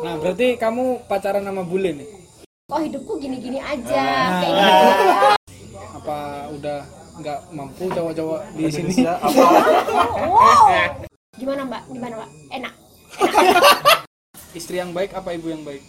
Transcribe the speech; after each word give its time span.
Nah, 0.00 0.16
berarti 0.16 0.56
kamu 0.56 1.04
pacaran 1.04 1.44
sama 1.44 1.60
bule 1.60 1.92
nih? 1.92 2.08
Oh 2.70 2.80
hidupku 2.80 3.20
gini-gini 3.20 3.60
aja 3.60 4.00
Nah. 4.00 4.40
kayak 4.40 4.52
gitu. 4.56 4.72
Apa 6.00 6.18
udah 6.56 6.78
nggak 7.20 7.38
mampu 7.52 7.84
cowok-cowok 7.92 8.40
di 8.56 8.64
sini? 8.72 9.04
Apa 9.04 9.28
Wow. 10.24 11.04
Gimana 11.36 11.68
mbak? 11.68 11.82
Gimana 11.92 12.14
mbak? 12.16 12.30
Enak. 12.48 12.74
Istri 14.50 14.80
yang 14.80 14.96
baik 14.96 15.12
apa 15.12 15.36
ibu 15.36 15.52
yang 15.52 15.60
baik? 15.62 15.82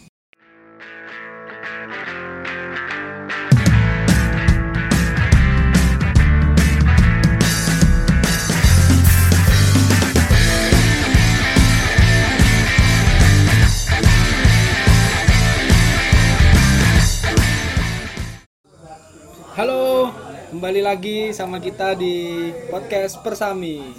Halo, 19.61 20.09
kembali 20.49 20.81
lagi 20.81 21.37
sama 21.37 21.61
kita 21.61 21.93
di 21.93 22.49
podcast 22.73 23.21
Persami. 23.21 23.93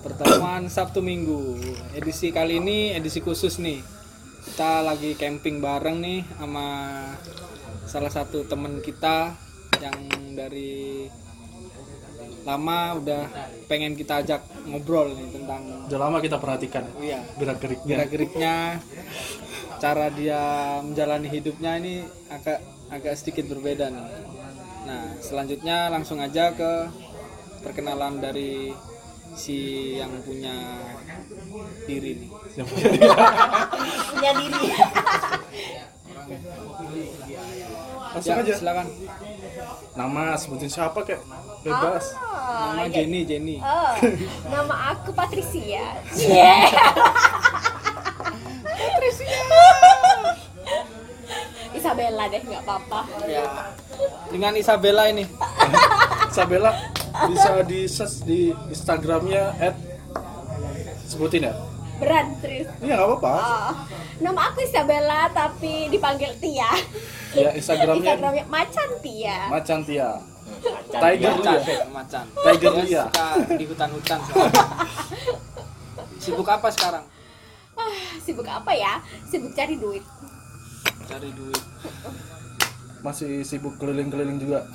Pertemuan 0.00 0.64
Sabtu 0.72 1.04
Minggu. 1.04 1.60
Edisi 1.92 2.32
kali 2.32 2.56
ini 2.56 2.96
edisi 2.96 3.20
khusus 3.20 3.60
nih. 3.60 3.84
Kita 4.48 4.80
lagi 4.80 5.12
camping 5.12 5.60
bareng 5.60 6.00
nih 6.00 6.24
sama 6.40 6.66
salah 7.84 8.08
satu 8.08 8.48
temen 8.48 8.80
kita 8.80 9.36
Yang 9.76 9.98
dari 10.32 11.04
lama 12.48 12.96
udah 12.96 13.28
pengen 13.68 13.92
kita 13.92 14.24
ajak 14.24 14.40
ngobrol 14.72 15.12
nih 15.12 15.28
tentang 15.36 15.84
udah 15.84 15.98
lama 16.00 16.16
kita 16.24 16.40
perhatikan 16.40 16.88
iya, 16.96 17.20
gerak 17.36 17.60
geriknya 17.60 17.84
gerak-geriknya 17.92 18.56
cara 19.84 20.08
dia 20.08 20.40
menjalani 20.80 21.28
hidupnya 21.28 21.76
ini 21.76 22.08
agak 22.32 22.64
agak 22.88 23.14
sedikit 23.20 23.52
berbeda 23.52 23.92
nih. 23.92 24.37
Nah, 24.80 25.16
selanjutnya 25.18 25.88
langsung 25.88 26.18
aja 26.18 26.50
ke 26.50 26.72
perkenalan 27.60 28.18
dari 28.18 28.70
si 29.34 29.56
yang 29.94 30.12
punya 30.22 30.54
diri 31.84 32.12
nih. 32.18 32.30
Punya 34.12 34.30
diri. 34.36 34.62
langsung 38.08 38.34
Ya, 38.34 38.40
aja 38.42 38.54
silakan. 38.54 38.86
nama 39.94 40.32
sebutin 40.34 40.68
siapa 40.68 41.00
kek 41.02 41.20
bebas 41.60 42.12
Oh, 42.14 42.72
Nama 42.72 42.84
ya- 42.84 42.92
Jenny, 42.94 43.20
Jenny. 43.22 43.56
Oh, 43.60 43.92
nama 44.52 44.74
aku 44.90 45.12
Patricia. 45.12 45.84
Yeah. 46.18 46.64
Patricia. 48.64 49.38
Isabella 51.88 52.28
deh, 52.28 52.42
nggak 52.44 52.62
apa-apa. 52.62 53.00
Ya. 53.24 53.44
Dengan 54.28 54.52
Isabella 54.52 55.08
ini. 55.08 55.24
Isabella 56.30 56.70
bisa 57.24 57.64
di 57.64 57.80
search 57.88 58.16
di 58.22 58.40
Instagramnya 58.68 59.56
at 59.56 59.72
sebutin 61.08 61.48
ya 61.48 61.54
Berat, 61.96 62.28
serius. 62.38 62.68
iya 62.78 62.94
nggak 62.94 63.08
apa-apa 63.10 63.30
Oh, 63.32 63.72
nama 64.20 64.52
aku 64.52 64.60
Isabella 64.60 65.26
tapi 65.32 65.88
dipanggil 65.88 66.30
Tia. 66.36 66.68
ya 67.32 67.50
Instagramnya 67.50 68.12
Instagramnya 68.12 68.44
Macan 68.46 68.90
Tia. 69.00 69.38
Macan 69.48 69.80
Tia 69.82 70.08
Macan, 70.60 71.00
Tiger 71.00 71.32
macan, 71.32 71.56
Lia. 71.58 71.84
macan. 71.90 72.24
Tiger 72.36 72.72
Lia. 72.76 73.02
suka 73.08 73.26
di 73.50 73.64
hutan-hutan. 73.64 74.18
Sibuk 76.22 76.46
apa 76.46 76.68
sekarang? 76.68 77.04
Ah, 77.72 77.94
sibuk 78.20 78.44
apa 78.44 78.72
ya? 78.72 79.00
Sibuk 79.24 79.50
cari 79.52 79.74
duit. 79.74 80.04
Cari 81.08 81.30
duit. 81.32 81.64
masih 82.98 83.46
sibuk 83.46 83.78
keliling-keliling 83.78 84.42
juga. 84.42 84.66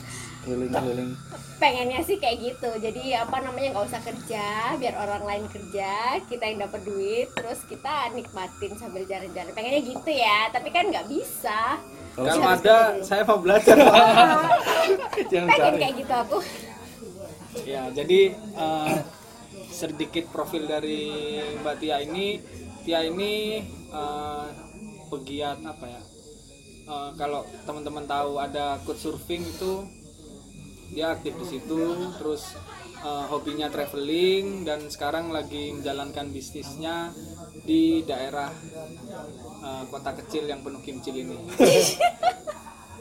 Keliling-keliling. 0.48 1.12
Pengennya 1.60 2.00
sih 2.04 2.18
kayak 2.20 2.40
gitu. 2.40 2.72
Jadi 2.80 3.16
apa 3.16 3.40
namanya 3.44 3.78
nggak 3.78 3.88
usah 3.88 4.02
kerja 4.04 4.76
biar 4.80 4.96
orang 5.00 5.24
lain 5.24 5.46
kerja 5.52 6.20
kita 6.28 6.44
yang 6.50 6.68
dapat 6.68 6.82
duit 6.88 7.28
terus 7.36 7.64
kita 7.68 8.12
nikmatin 8.16 8.74
sambil 8.80 9.04
jalan-jalan. 9.08 9.52
Pengennya 9.52 9.82
gitu 9.84 10.12
ya 10.12 10.50
tapi 10.52 10.72
kan 10.72 10.88
nggak 10.90 11.08
bisa. 11.08 11.80
Kalau 12.14 12.30
ada, 12.30 12.56
kerja 12.60 12.76
saya 13.04 13.22
mau 13.28 13.40
belajar. 13.40 13.76
Pengen 15.32 15.48
cari. 15.48 15.78
kayak 15.80 15.96
gitu 16.00 16.14
aku. 16.14 16.38
Ya, 17.64 17.86
jadi 17.94 18.34
eh, 18.34 18.94
sedikit 19.70 20.26
profil 20.34 20.66
dari 20.66 21.12
Mbak 21.62 21.76
Tia 21.78 22.02
ini, 22.02 22.42
Tia 22.82 23.06
ini 23.06 23.62
eh, 23.94 24.46
pegiat 25.12 25.62
apa 25.62 25.86
ya? 25.86 26.02
Eh, 26.84 27.10
kalau 27.16 27.48
teman-teman 27.64 28.04
tahu 28.04 28.44
ada 28.44 28.76
coach 28.84 29.08
surfing 29.08 29.44
itu 29.44 29.88
dia 30.94 31.16
aktif 31.16 31.34
di 31.40 31.46
situ, 31.48 31.82
terus 32.20 32.60
eh, 33.00 33.26
hobinya 33.32 33.72
traveling 33.72 34.68
dan 34.68 34.86
sekarang 34.92 35.32
lagi 35.32 35.72
menjalankan 35.72 36.30
bisnisnya 36.30 37.16
di 37.64 38.04
daerah 38.04 38.52
eh, 39.64 39.84
kota 39.88 40.12
kecil 40.24 40.48
yang 40.52 40.60
penuh 40.60 40.84
kimcil 40.84 41.16
ini. 41.16 41.38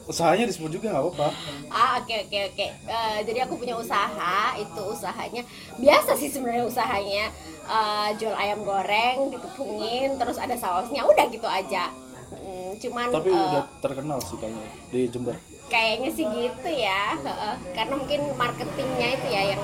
usahanya 0.02 0.50
disebut 0.50 0.82
juga 0.82 0.90
nggak 0.90 1.02
apa-apa. 1.02 1.28
Ah 1.70 2.02
oke 2.02 2.26
oke 2.26 2.38
oke. 2.54 2.66
Eh, 2.86 3.18
jadi 3.26 3.46
aku 3.46 3.54
punya 3.58 3.78
usaha 3.78 4.54
itu 4.58 4.82
usahanya. 4.82 5.42
Biasa 5.78 6.18
sih 6.18 6.30
sebenarnya 6.30 6.66
usahanya 6.66 7.30
Eh, 7.62 8.10
jual 8.18 8.34
ayam 8.34 8.66
goreng 8.66 9.30
ditepungin 9.30 10.18
terus 10.18 10.34
ada 10.34 10.58
sausnya 10.58 11.06
udah 11.06 11.30
gitu 11.30 11.46
aja 11.46 11.94
Hmm, 12.32 12.70
cuman 12.80 13.06
tapi 13.10 13.30
eh, 13.30 13.36
udah 13.36 13.64
terkenal 13.78 14.18
sih 14.20 14.36
kayaknya 14.36 14.68
di 14.88 15.00
Jember. 15.08 15.36
kayaknya 15.68 16.10
sih 16.12 16.24
gitu 16.28 16.68
ya 16.68 17.16
Heeh. 17.16 17.54
karena 17.72 17.94
mungkin 17.96 18.20
marketingnya 18.36 19.08
itu 19.16 19.26
ya 19.28 19.42
yang 19.56 19.62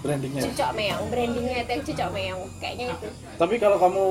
brandingnya. 0.00 0.42
cucok 0.48 0.70
meong 0.72 1.06
brandingnya 1.12 1.56
itu 1.60 1.70
yang 1.70 1.84
cucok 1.84 2.08
meong 2.10 2.42
kayaknya 2.56 2.86
itu. 2.96 3.08
Tapi 3.36 3.54
kalau 3.56 3.76
kamu 3.76 4.04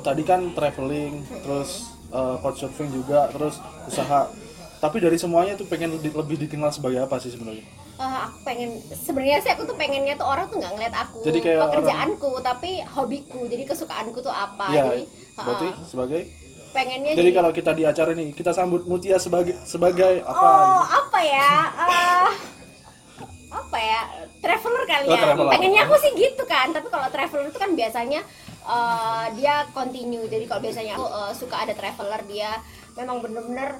tadi 0.00 0.22
kan 0.24 0.40
traveling 0.50 1.22
terus 1.44 1.92
uh, 2.10 2.34
couchsurfing 2.40 2.90
juga 2.90 3.30
terus 3.30 3.62
usaha. 3.86 4.26
Tapi 4.80 4.96
dari 4.96 5.20
semuanya 5.20 5.60
tuh 5.60 5.68
pengen 5.68 5.92
lebih, 5.92 6.16
lebih 6.16 6.36
dikenal 6.40 6.72
sebagai 6.72 7.04
apa 7.04 7.20
sih 7.20 7.28
sebenarnya? 7.28 7.60
Eh, 8.00 8.18
aku 8.24 8.48
pengen 8.48 8.80
sebenarnya 8.96 9.44
sih 9.44 9.52
aku 9.52 9.68
tuh 9.68 9.76
pengennya 9.76 10.16
tuh 10.16 10.24
orang 10.24 10.48
tuh 10.48 10.56
nggak 10.56 10.72
ngeliat 10.72 10.94
aku 10.96 11.20
Jadi 11.20 11.38
kayak 11.44 11.60
pekerjaanku 11.68 12.32
tapi 12.40 12.70
hobiku. 12.88 13.44
Jadi 13.44 13.62
kesukaanku 13.68 14.18
tuh 14.18 14.32
apa. 14.32 14.72
Iya, 14.72 14.82
jadi 14.88 15.02
berarti 15.36 15.66
heeh. 15.68 15.84
sebagai 15.84 16.20
pengennya 16.70 17.12
jadi 17.12 17.30
kalau 17.32 17.50
kita 17.50 17.70
di 17.72 17.82
acara 17.82 18.10
ini 18.14 18.30
kita 18.30 18.50
sambut 18.50 18.86
Mutia 18.86 19.18
sebagai 19.18 19.58
sebagai 19.64 20.22
apa? 20.22 20.38
Oh 20.38 20.82
apa 20.82 21.20
ya? 21.20 21.50
Eh, 21.74 22.30
apa 23.50 23.78
ya? 23.78 24.00
Traveler 24.40 24.84
kali 24.86 25.04
Oh, 25.04 25.14
ya. 25.14 25.22
traveler. 25.26 25.52
pengennya 25.52 25.82
aku 25.84 25.96
sih 25.98 26.10
gitu 26.14 26.42
kan 26.46 26.70
tapi 26.70 26.86
kalau 26.88 27.08
traveler 27.10 27.50
itu 27.50 27.58
kan 27.58 27.70
biasanya 27.74 28.20
eh, 28.64 29.24
dia 29.34 29.66
continue. 29.70 30.26
Jadi 30.26 30.44
kalau 30.46 30.62
biasanya 30.62 30.94
aku 30.94 31.06
eh, 31.06 31.32
suka 31.34 31.56
ada 31.66 31.74
traveler 31.74 32.22
dia 32.24 32.50
memang 32.94 33.18
bener-bener 33.18 33.76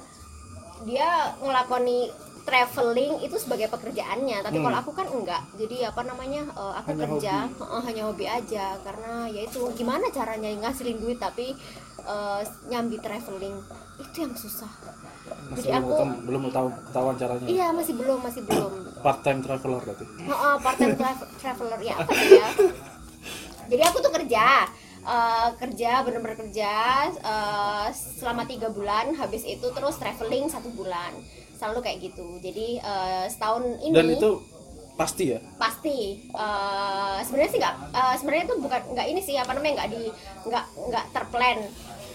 dia 0.83 1.07
ngelakoni 1.39 2.09
traveling 2.41 3.21
itu 3.21 3.37
sebagai 3.37 3.69
pekerjaannya 3.69 4.41
tapi 4.41 4.57
Hmm. 4.57 4.65
kalau 4.65 4.77
aku 4.81 4.91
kan 4.91 5.07
enggak. 5.07 5.41
Jadi 5.55 5.85
apa 5.85 6.01
namanya 6.01 6.41
eh, 6.47 6.73
aku 6.79 6.89
Hanya 6.91 7.03
kerja 7.07 7.33
eh, 7.47 7.81
hanya 7.85 8.03
hobi 8.05 8.25
aja. 8.25 8.65
Karena 8.81 9.25
ya 9.27 9.41
itu 9.43 9.61
gimana 9.73 10.09
caranya 10.09 10.49
ngasilin 10.59 10.97
duit 10.97 11.17
tapi 11.17 11.53
eh, 12.01 12.41
nyambi 12.67 12.97
traveling? 12.97 13.55
Itu 13.97 14.15
yang 14.19 14.33
susah. 14.33 14.71
Masih 15.47 15.69
jadi 15.69 15.79
belum 15.79 15.85
aku 15.85 16.25
belum 16.27 16.41
tahu 16.49 16.67
ketahuan 16.89 17.15
caranya. 17.15 17.45
Iya 17.45 17.67
masih 17.71 17.93
belum 17.95 18.19
masih 18.19 18.41
belum. 18.43 18.71
Part 18.99 19.19
time 19.21 19.39
traveler 19.39 19.79
berarti? 19.79 20.05
Oh, 20.27 20.55
part 20.59 20.77
time 20.77 20.95
traveler. 21.41 21.79
Ya 21.79 21.93
apa 21.95 22.11
ya? 22.11 22.47
Jadi 23.71 23.83
aku 23.85 23.97
tuh 24.01 24.11
kerja, 24.11 24.67
eh, 25.01 25.49
kerja 25.55 25.91
bener-bener 26.03 26.35
kerja 26.35 26.73
eh, 27.07 27.87
selama 27.93 28.43
tiga 28.43 28.67
bulan. 28.67 29.13
Habis 29.13 29.45
itu 29.45 29.63
terus 29.63 29.95
traveling 29.95 30.49
satu 30.49 30.67
bulan. 30.73 31.15
Selalu 31.61 31.79
kayak 31.85 31.99
gitu. 32.01 32.25
Jadi 32.41 32.81
eh, 32.81 33.25
setahun 33.29 33.63
ini 33.85 33.93
dan 33.93 34.09
itu 34.09 34.41
pasti 34.97 35.29
ya? 35.29 35.39
Pasti. 35.61 36.25
Eh, 36.25 37.17
sebenarnya 37.21 37.51
sih 37.53 37.59
nggak 37.61 37.75
eh, 37.93 38.15
sebenarnya 38.17 38.43
itu 38.49 38.55
bukan 38.57 38.81
nggak 38.97 39.07
ini 39.13 39.21
sih 39.21 39.37
apa 39.37 39.53
namanya 39.53 39.73
nggak 39.85 39.89
di 39.93 40.03
nggak 40.49 40.65
nggak 40.89 41.05
terplan. 41.13 41.59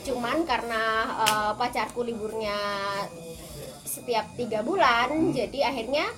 Cuman 0.02 0.37
karena 0.43 0.82
eh, 1.22 1.52
pacarku 1.54 2.02
liburnya 2.02 2.58
setiap 3.87 4.34
tiga 4.34 4.66
bulan 4.66 5.31
jadi 5.31 5.70
akhirnya 5.70 6.10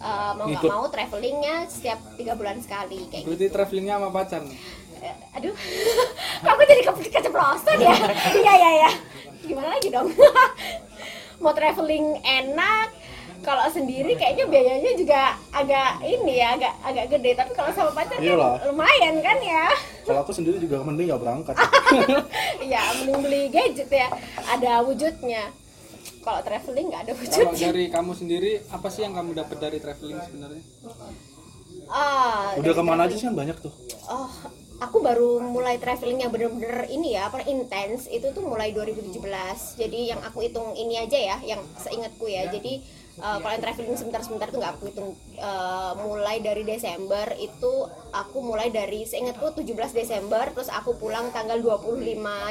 eh, 0.00 0.32
mau 0.32 0.48
nggak 0.48 0.64
mau 0.64 0.88
travelingnya 0.88 1.68
setiap 1.68 2.00
tiga 2.16 2.40
bulan 2.40 2.56
sekali 2.64 3.04
kayak 3.12 3.28
gitu. 3.28 3.36
Berarti 3.36 3.46
travelingnya 3.52 4.00
sama 4.00 4.08
pacar? 4.08 4.40
Nih. 4.48 4.56
Eh, 5.02 5.16
aduh. 5.36 5.52
Aku 6.56 6.62
jadi 6.64 6.82
ke 6.88 6.92
keceplosan 7.20 7.76
ya? 7.84 7.94
Iya 8.40 8.52
iya 8.56 8.72
ya 8.88 8.92
gimana 9.42 9.68
lagi 9.74 9.88
dong 9.90 10.08
mau 11.42 11.52
traveling 11.52 12.22
enak 12.22 12.88
kalau 13.42 13.66
sendiri 13.66 14.14
kayaknya 14.14 14.46
biayanya 14.46 14.92
juga 14.94 15.34
agak 15.50 15.98
ini 16.06 16.38
ya 16.38 16.54
agak 16.54 16.74
agak 16.86 17.06
gede. 17.10 17.30
Tapi 17.34 17.52
kalau 17.58 17.70
sama 17.74 17.90
pacar 17.90 18.22
kan 18.22 18.70
lumayan 18.70 19.18
kan 19.18 19.38
ya? 19.42 19.66
Kalau 20.06 20.22
aku 20.22 20.30
sendiri 20.30 20.62
juga 20.62 20.86
mending 20.86 21.10
nggak 21.10 21.20
berangkat. 21.20 21.56
Iya 22.62 22.78
mending 23.02 23.18
beli 23.26 23.42
gadget 23.50 23.90
ya 23.90 24.06
ada 24.46 24.86
wujudnya. 24.86 25.50
Kalau 26.22 26.38
traveling 26.46 26.86
nggak 26.86 27.02
ada 27.02 27.12
Kalau 27.18 27.22
wujudnya. 27.26 27.66
dari 27.66 27.84
kamu 27.90 28.12
sendiri, 28.14 28.52
apa 28.70 28.86
sih 28.86 29.02
yang 29.02 29.18
kamu 29.18 29.34
dapat 29.34 29.56
dari 29.58 29.78
traveling 29.82 30.18
sebenarnya? 30.22 30.62
ah 31.92 32.54
udah 32.56 32.72
ke 32.72 32.82
mana 32.86 33.04
aja 33.04 33.18
sih 33.18 33.26
yang 33.26 33.36
banyak 33.36 33.58
tuh? 33.58 33.74
Oh, 34.06 34.30
aku 34.82 34.98
baru 34.98 35.38
mulai 35.38 35.78
traveling 35.78 36.26
yang 36.26 36.32
bener-bener 36.34 36.90
ini 36.90 37.14
ya, 37.14 37.30
apa 37.30 37.46
intens 37.46 38.10
itu 38.10 38.34
tuh 38.34 38.42
mulai 38.42 38.74
2017. 38.74 39.14
Jadi 39.78 40.10
yang 40.10 40.20
aku 40.26 40.42
hitung 40.42 40.74
ini 40.74 40.98
aja 40.98 41.14
ya, 41.14 41.36
yang 41.46 41.62
seingatku 41.78 42.26
ya. 42.26 42.50
Jadi 42.50 42.82
eh, 43.22 43.38
kalau 43.38 43.52
yang 43.54 43.62
traveling 43.62 43.94
sebentar-sebentar 43.94 44.50
tuh 44.50 44.58
nggak 44.58 44.72
aku 44.74 44.84
hitung 44.90 45.14
eh, 45.38 45.92
mulai 46.02 46.42
dari 46.42 46.66
Desember 46.66 47.30
itu 47.38 47.72
aku 48.10 48.38
mulai 48.42 48.74
dari 48.74 49.06
seingatku 49.06 49.54
17 49.54 49.70
Desember 49.94 50.50
terus 50.50 50.72
aku 50.72 50.98
pulang 50.98 51.30
tanggal 51.30 51.62
25 51.62 52.02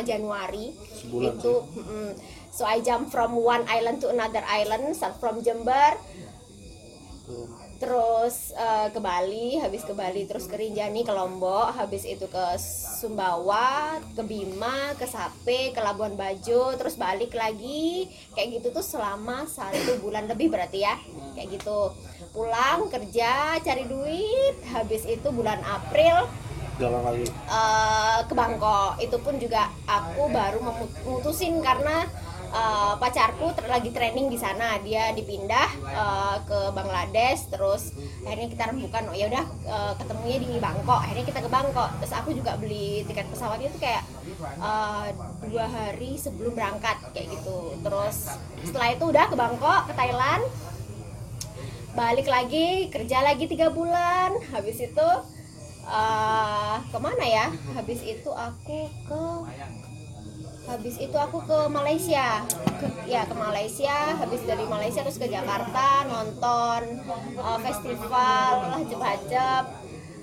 Januari 0.07 0.71
Sebulan 1.03 1.35
itu 1.35 1.53
mm, 1.75 2.11
so 2.55 2.63
I 2.63 2.79
jump 2.79 3.11
from 3.11 3.35
one 3.35 3.67
island 3.67 3.99
to 4.05 4.07
another 4.07 4.41
island 4.47 4.95
start 4.95 5.19
from 5.19 5.43
Jember. 5.43 5.99
Terus 7.81 8.53
eh, 8.53 8.93
ke 8.93 9.01
Bali, 9.01 9.57
habis 9.57 9.81
ke 9.81 9.91
Bali 9.91 10.29
terus 10.29 10.45
ke 10.45 10.53
Rinjani, 10.53 11.01
ke 11.01 11.09
Lombok, 11.09 11.73
habis 11.73 12.05
itu 12.05 12.29
ke 12.29 12.45
Sumbawa, 13.01 13.97
ke 14.13 14.21
Bima, 14.21 14.93
ke 14.93 15.09
Sape, 15.09 15.73
ke 15.73 15.79
Labuan 15.81 16.13
Bajo, 16.13 16.77
terus 16.77 16.93
balik 16.95 17.33
lagi. 17.33 18.05
Kayak 18.37 18.61
gitu 18.61 18.67
tuh 18.69 18.85
selama 18.85 19.49
satu 19.49 19.97
bulan 19.97 20.29
lebih 20.29 20.53
berarti 20.53 20.85
ya. 20.85 20.93
Kayak 21.33 21.57
gitu. 21.57 21.89
Pulang 22.29 22.87
kerja 22.87 23.57
cari 23.57 23.89
duit, 23.89 24.55
habis 24.69 25.01
itu 25.03 25.27
bulan 25.33 25.57
April 25.65 26.29
jalan 26.77 27.01
lagi. 27.03 27.25
eh, 27.29 28.19
ke 28.25 28.33
Bangkok. 28.33 29.01
Itu 29.01 29.17
pun 29.19 29.37
juga 29.37 29.73
aku 29.85 30.29
baru 30.29 30.61
memu- 30.61 30.93
memutusin 31.01 31.57
karena 31.61 32.05
eh, 32.51 32.93
pacarku 32.99 33.55
ter- 33.55 33.71
lagi 33.71 33.89
training 33.95 34.27
di 34.27 34.37
sana. 34.37 34.77
Dia 34.83 35.15
dipindah 35.15 35.69
eh, 35.87 36.37
ke 36.45 36.59
Bangladesh 36.75 37.47
terus 37.47 37.95
akhirnya 38.27 38.47
kita 38.51 38.63
rembukan. 38.69 39.03
Oh 39.09 39.15
ya 39.15 39.31
udah 39.31 39.45
eh, 39.67 39.93
ketemunya 39.97 40.37
di 40.43 40.51
Bangkok. 40.59 40.99
Akhirnya 40.99 41.25
kita 41.25 41.39
ke 41.41 41.49
Bangkok. 41.49 41.89
Terus 42.03 42.13
aku 42.13 42.29
juga 42.35 42.55
beli 42.59 43.07
tiket 43.07 43.27
pesawatnya 43.31 43.71
itu 43.71 43.79
kayak 43.79 44.03
eh, 44.59 45.07
dua 45.47 45.65
hari 45.65 46.19
sebelum 46.19 46.53
berangkat 46.53 46.99
kayak 47.15 47.27
gitu. 47.39 47.79
Terus 47.81 48.35
setelah 48.61 48.89
itu 48.93 49.03
udah 49.07 49.25
ke 49.31 49.35
Bangkok 49.39 49.81
ke 49.89 49.93
Thailand. 49.95 50.43
Balik 51.91 52.27
lagi 52.31 52.87
kerja 52.87 53.19
lagi 53.19 53.51
tiga 53.51 53.67
bulan. 53.67 54.31
Habis 54.51 54.79
itu 54.79 55.09
eh 55.81 56.77
ke 56.87 56.97
mana 57.01 57.25
ya? 57.25 57.51
Habis 57.75 57.99
itu 58.05 58.29
aku 58.31 58.87
ke 58.87 59.23
habis 60.63 60.95
itu 60.97 61.17
aku 61.17 61.41
ke 61.41 61.59
Malaysia 61.67 62.45
Ke- 62.77 63.05
ya 63.05 63.25
ke 63.25 63.33
Malaysia 63.33 63.97
habis 64.15 64.41
dari 64.41 64.63
Malaysia 64.63 65.01
terus 65.01 65.17
ke 65.17 65.27
Jakarta 65.27 66.05
nonton 66.05 67.01
eh, 67.33 67.59
festival 67.59 68.51
hajab-hajab 68.71 69.63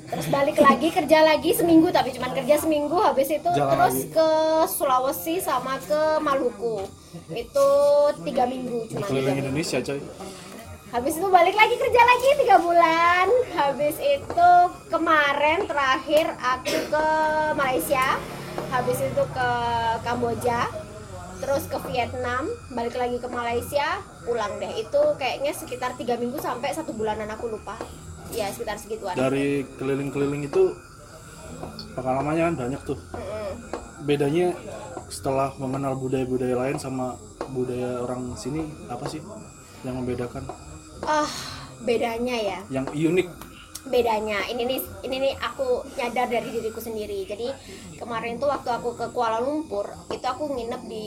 terus 0.09 0.27
balik 0.29 0.57
lagi 0.57 0.89
kerja 0.89 1.21
lagi 1.23 1.53
seminggu 1.53 1.91
tapi 1.91 2.11
cuman 2.11 2.33
kerja 2.33 2.57
seminggu 2.57 2.97
habis 2.97 3.29
itu 3.29 3.45
Jalan 3.47 3.69
terus 3.69 3.97
lagi. 3.99 4.15
ke 4.15 4.31
Sulawesi 4.67 5.37
sama 5.39 5.77
ke 5.79 6.17
Maluku 6.19 6.81
itu 7.29 7.69
tiga 8.23 8.45
minggu 8.45 8.89
cuman 8.89 9.05
keliling 9.05 9.39
Indonesia 9.39 9.79
coy 9.81 10.01
Habis 10.89 11.21
itu 11.21 11.29
balik 11.29 11.53
lagi 11.53 11.77
kerja 11.77 12.01
lagi 12.01 12.29
tiga 12.41 12.57
bulan. 12.57 13.29
Habis 13.53 14.01
itu 14.01 14.51
kemarin 14.89 15.69
terakhir 15.69 16.33
aku 16.33 16.77
ke 16.89 17.07
Malaysia. 17.53 18.17
Habis 18.69 18.99
itu 19.01 19.23
ke 19.31 19.49
Kamboja. 20.03 20.69
Terus 21.39 21.71
ke 21.71 21.79
Vietnam, 21.87 22.51
balik 22.69 22.99
lagi 22.99 23.23
ke 23.23 23.31
Malaysia, 23.31 24.03
pulang 24.27 24.59
deh. 24.59 24.75
Itu 24.75 25.15
kayaknya 25.15 25.55
sekitar 25.55 25.95
tiga 25.95 26.19
minggu 26.19 26.35
sampai 26.37 26.75
satu 26.75 26.91
bulanan 26.91 27.31
aku 27.31 27.47
lupa. 27.49 27.79
Ya 28.29 28.51
sekitar 28.53 28.77
segituan. 28.77 29.17
dari 29.17 29.65
keliling-keliling 29.81 30.45
itu 30.45 30.77
pengalamannya 31.97 32.45
kan 32.45 32.55
banyak 32.61 32.81
tuh 32.85 33.01
Mm-mm. 33.17 33.51
bedanya 34.05 34.53
setelah 35.09 35.57
mengenal 35.57 35.97
budaya-budaya 35.97 36.53
lain 36.53 36.77
sama 36.77 37.17
budaya 37.51 38.05
orang 38.05 38.37
sini 38.37 38.69
apa 38.87 39.09
sih 39.09 39.25
yang 39.81 39.97
membedakan 39.97 40.45
Ah, 41.01 41.25
bedanya 41.81 42.37
ya. 42.37 42.59
yang 42.69 42.85
unik 42.85 43.33
bedanya. 43.91 44.45
Ini 44.49 44.63
nih 44.65 44.81
ini 45.05 45.17
nih 45.29 45.35
aku 45.41 45.85
nyadar 45.97 46.29
dari 46.31 46.49
diriku 46.49 46.79
sendiri. 46.81 47.25
Jadi 47.25 47.49
kemarin 47.99 48.39
tuh 48.39 48.49
waktu 48.49 48.69
aku 48.71 48.95
ke 48.95 49.07
Kuala 49.11 49.43
Lumpur 49.43 49.89
itu 50.13 50.25
aku 50.25 50.53
nginep 50.53 50.83
di 50.87 51.07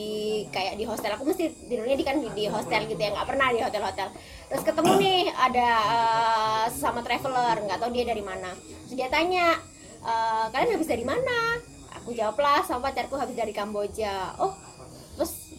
kayak 0.50 0.76
di 0.76 0.84
hostel. 0.84 1.14
Aku 1.14 1.24
mesti 1.24 1.48
tidurnya 1.66 1.96
di 1.96 2.04
kan 2.04 2.18
di, 2.20 2.28
di 2.34 2.44
hostel 2.46 2.84
gitu 2.86 3.00
ya. 3.00 3.14
Nggak 3.14 3.28
pernah 3.30 3.48
di 3.54 3.60
hotel-hotel. 3.62 4.08
Terus 4.52 4.62
ketemu 4.62 4.92
nih 5.00 5.20
ada 5.32 5.68
eh, 5.86 6.64
sama 6.70 7.00
traveler. 7.00 7.56
Nggak 7.64 7.78
tahu 7.80 7.90
dia 7.94 8.04
dari 8.04 8.22
mana. 8.22 8.50
Terus 8.86 8.94
dia 8.98 9.08
tanya 9.08 9.56
"Eh, 10.02 10.46
kalian 10.50 10.74
habis 10.76 10.90
dari 10.90 11.06
mana? 11.06 11.56
Aku 12.02 12.10
jawab 12.10 12.34
lah 12.42 12.66
sama 12.66 12.90
pacarku 12.90 13.14
habis 13.14 13.38
dari 13.38 13.54
Kamboja. 13.54 14.34
Oh 14.42 14.52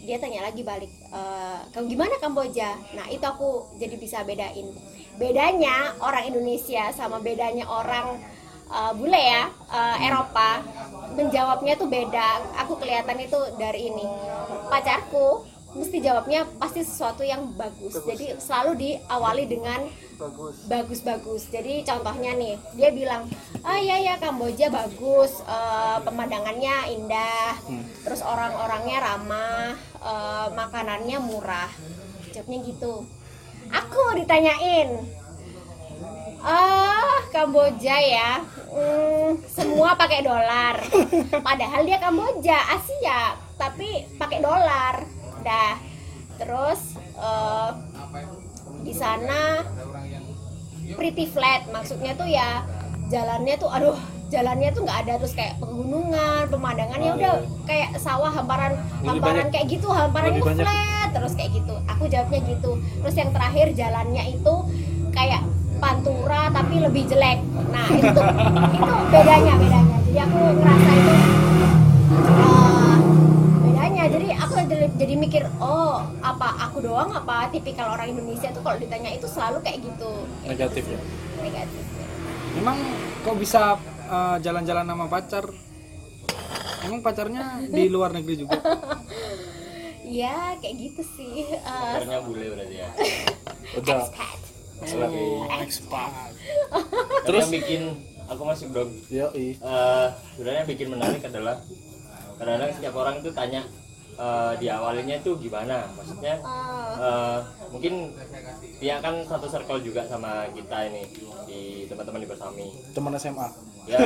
dia 0.04 0.20
tanya 0.20 0.44
lagi 0.44 0.62
balik 0.62 0.92
"Eh, 1.10 1.60
kamu 1.72 1.86
gimana 1.88 2.16
Kamboja? 2.20 2.76
Nah 2.96 3.08
itu 3.08 3.24
aku 3.24 3.72
jadi 3.80 3.96
bisa 3.96 4.22
bedain. 4.28 4.68
Bedanya 5.16 5.96
orang 6.04 6.28
Indonesia 6.28 6.92
sama 6.92 7.24
bedanya 7.24 7.64
orang 7.66 8.20
eh, 8.68 8.92
bule 9.00 9.22
ya 9.22 9.48
eh, 9.72 9.98
Eropa 10.12 10.60
menjawabnya 11.16 11.74
tuh 11.80 11.88
beda. 11.88 12.30
Aku 12.68 12.76
kelihatan 12.78 13.18
itu 13.22 13.40
dari 13.56 13.90
ini. 13.90 14.06
Pacarku 14.68 15.46
mesti 15.74 15.98
jawabnya 16.00 16.46
pasti 16.62 16.86
sesuatu 16.86 17.26
yang 17.26 17.54
bagus, 17.58 17.98
jadi 18.06 18.38
selalu 18.38 18.72
diawali 18.78 19.44
dengan 19.50 19.82
Bagus. 20.14 20.70
bagus-bagus. 20.70 21.50
Jadi 21.50 21.82
contohnya 21.82 22.38
nih, 22.38 22.56
dia 22.78 22.90
bilang, 22.94 23.26
ah 23.66 23.78
iya 23.82 23.98
ya 24.00 24.14
Kamboja 24.22 24.70
bagus, 24.70 25.42
eh, 25.44 25.98
pemandangannya 26.06 26.94
indah, 26.94 27.58
terus 28.06 28.22
orang-orangnya 28.22 28.98
ramah, 29.02 29.74
eh, 30.00 30.48
makanannya 30.54 31.18
murah. 31.20 31.72
Jawabnya 32.32 32.58
gitu. 32.70 33.06
Aku 33.74 34.02
ditanyain, 34.14 35.02
ah 36.46 37.18
Kamboja 37.34 37.98
ya, 37.98 38.32
Hmm, 38.74 39.38
semua 39.46 39.94
pakai 39.94 40.26
dolar. 40.26 40.82
Padahal 41.46 41.86
dia 41.86 42.02
Kamboja, 42.02 42.58
Asia, 42.74 43.38
tapi 43.54 44.02
pakai 44.18 44.42
dolar. 44.42 45.06
Dah, 45.44 45.76
terus 46.38 46.80
eh, 47.14 47.70
di 48.82 48.92
sana 48.92 49.62
pretty 50.94 51.26
flat. 51.26 51.68
Maksudnya 51.68 52.12
tuh 52.14 52.26
ya 52.26 52.64
jalannya 53.08 53.56
tuh 53.56 53.68
aduh 53.68 53.98
jalannya 54.28 54.70
tuh 54.72 54.82
nggak 54.84 55.00
ada. 55.04 55.14
Terus 55.20 55.34
kayak 55.34 55.60
pegunungan 55.60 56.48
pemandangannya 56.48 57.10
Oh, 57.10 57.18
udah 57.18 57.34
iya. 57.38 57.50
kayak 57.64 57.90
sawah 57.98 58.32
hamparan 58.32 58.74
Lebih 58.74 59.08
hamparan 59.10 59.36
banyak- 59.38 59.52
kayak 59.52 59.68
gitu 59.70 59.88
hamparan 59.88 60.32
itu 60.34 60.46
banyak- 60.46 60.64
flat 60.64 61.10
terus 61.12 61.34
kayak 61.34 61.52
gitu. 61.54 61.76
Aku 61.88 62.04
jawabnya 62.08 62.40
gitu. 62.42 62.72
Terus 63.00 63.16
yang 63.16 63.30
terakhir 63.30 63.68
jalannya 63.74 64.24
itu 64.32 64.54
kayak 65.12 65.42
pantura 65.78 66.48
tapi 66.50 66.80
lebih 66.80 67.04
jelek. 67.06 67.44
Nah 67.70 67.88
itu 67.92 68.22
itu 68.74 68.94
bedanya 69.12 69.54
bedanya. 69.56 69.98
Jadi 70.04 70.20
aku 70.22 70.40
ngerasa 70.56 70.90
itu 70.94 71.14
jadi 74.24 74.40
aku 74.40 74.56
jadi, 74.72 74.88
jadi 74.96 75.14
mikir 75.20 75.44
oh 75.60 76.00
apa 76.24 76.48
aku 76.70 76.80
doang? 76.80 77.12
Apa 77.12 77.52
tipikal 77.52 77.92
orang 77.92 78.16
Indonesia 78.16 78.48
tuh 78.56 78.64
kalau 78.64 78.80
ditanya 78.80 79.12
itu 79.12 79.28
selalu 79.28 79.60
kayak 79.60 79.84
gitu? 79.84 80.12
Negatif 80.48 80.84
ya? 80.88 81.00
Negatif. 81.44 81.84
Emang 82.56 82.78
kok 83.28 83.36
bisa 83.36 83.76
eh, 84.08 84.38
jalan-jalan 84.40 84.88
sama 84.88 85.06
pacar? 85.12 85.46
Emang 86.88 87.00
pacarnya 87.04 87.64
di 87.68 87.92
luar 87.92 88.16
negeri 88.16 88.48
juga? 88.48 88.60
ya 90.04 90.56
kayak 90.62 90.76
gitu 90.80 91.04
sih 91.20 91.52
eh, 91.52 91.60
Pacarnya 91.60 92.24
bule 92.24 92.46
berarti 92.56 92.76
ya. 92.80 92.90
udah. 93.84 94.00
Expat. 94.08 94.40
Oh, 94.84 95.48
expat. 95.60 96.12
Terus? 97.28 97.44
Yang 97.44 97.52
bikin 97.60 97.82
aku 98.24 98.42
masih 98.48 98.66
belum 98.72 98.88
ya 99.12 99.28
eh 99.36 99.60
sebenarnya 100.40 100.64
bikin 100.64 100.88
menarik 100.96 101.22
adalah 101.28 101.60
kadang-kadang 102.40 102.72
setiap 102.72 102.96
orang 102.96 103.16
itu 103.20 103.30
tanya 103.36 103.62
eh, 104.18 104.54
di 104.62 104.68
awalnya 104.70 105.16
itu 105.18 105.32
gimana? 105.38 105.86
Maksudnya 105.98 106.36
eh, 106.98 107.38
mungkin 107.74 108.14
dia 108.78 109.00
kan 109.02 109.22
satu 109.26 109.48
circle 109.50 109.82
juga 109.82 110.06
sama 110.06 110.46
kita 110.54 110.78
ini 110.90 111.04
di 111.48 111.62
teman-teman 111.90 112.22
di 112.22 112.30
Bersami. 112.30 112.68
Teman 112.94 113.16
SMA 113.18 113.74
ya 113.84 114.00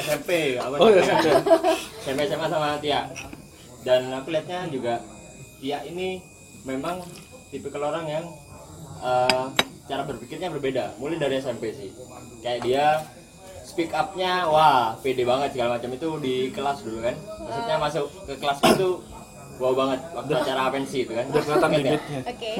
SMP 0.00 0.56
apa 0.56 0.80
Oh, 0.80 0.88
iya, 0.88 1.04
SMP 1.04 1.28
SMP. 1.28 1.44
SMP 2.04 2.20
SMA 2.28 2.46
sama 2.48 2.80
Tia. 2.80 3.04
Dan 3.84 4.12
aku 4.12 4.32
lihatnya 4.32 4.68
juga 4.68 5.00
Tia 5.60 5.84
ini 5.84 6.20
memang 6.64 7.04
tipikal 7.52 7.92
orang 7.92 8.06
yang 8.08 8.24
eh, 9.04 9.44
cara 9.88 10.02
berpikirnya 10.08 10.48
berbeda. 10.52 10.96
Mulai 10.96 11.20
dari 11.20 11.36
SMP 11.40 11.72
sih. 11.76 11.92
Kayak 12.40 12.60
dia 12.64 12.84
speak 13.60 13.92
up-nya 13.92 14.48
wah 14.48 14.96
pede 15.04 15.24
banget 15.28 15.52
segala 15.52 15.76
macam. 15.76 15.90
Itu 15.92 16.08
di 16.20 16.48
kelas 16.54 16.80
dulu 16.80 17.04
kan. 17.04 17.16
Maksudnya 17.44 17.76
masuk 17.76 18.06
ke 18.24 18.34
kelas 18.40 18.58
itu 18.72 18.88
wow 19.60 19.72
banget 19.76 20.00
waktu 20.16 20.32
acara 20.40 20.72
pensi 20.72 20.98
itu 21.04 21.12
kan 21.12 21.24
udah 21.28 21.42
kelihatan 21.44 21.68
ya? 21.70 21.76
bibitnya 21.78 22.20
oke 22.24 22.52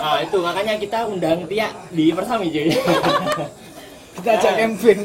nah 0.00 0.16
itu 0.22 0.36
makanya 0.40 0.74
kita 0.78 0.98
undang 1.10 1.38
Tia 1.50 1.68
di 1.90 2.04
Persami 2.14 2.46
cuy 2.48 2.70
kita 4.16 4.30
ajak 4.38 4.52
camping 4.54 5.00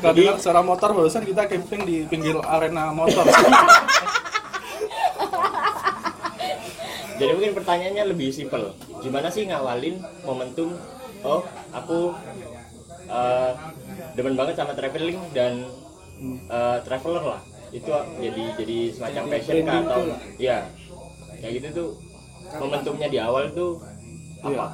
Kalau 0.00 0.16
dengar 0.16 0.40
suara 0.40 0.64
motor 0.64 0.96
barusan 0.96 1.28
kita 1.28 1.44
camping 1.44 1.84
di 1.84 2.08
pinggir 2.08 2.32
arena 2.40 2.88
motor. 2.88 3.20
Jadi 7.20 7.30
mungkin 7.36 7.52
pertanyaannya 7.52 8.04
lebih 8.08 8.32
simpel. 8.32 8.72
Gimana 9.04 9.28
sih 9.28 9.44
ngawalin 9.44 10.00
momentum? 10.24 10.72
Oh, 11.20 11.44
aku 11.68 12.16
eh, 13.12 13.52
demen 14.16 14.40
banget 14.40 14.56
sama 14.56 14.72
traveling 14.72 15.20
dan 15.36 15.68
eh, 16.22 16.78
traveler 16.82 17.24
lah. 17.26 17.42
Itu 17.70 17.90
jadi 18.16 18.44
jadi 18.56 18.78
semacam 18.90 19.22
Jadi 19.22 19.32
passion 19.32 19.56
kah 19.62 19.78
atau 19.80 20.00
lah. 20.06 20.20
ya 20.36 20.58
kayak 21.38 21.52
gitu 21.56 21.68
tuh 21.72 21.88
momentumnya 22.56 23.08
di 23.08 23.18
awal 23.18 23.48
tuh 23.50 23.78
Iya. 24.40 24.56
apa? 24.56 24.66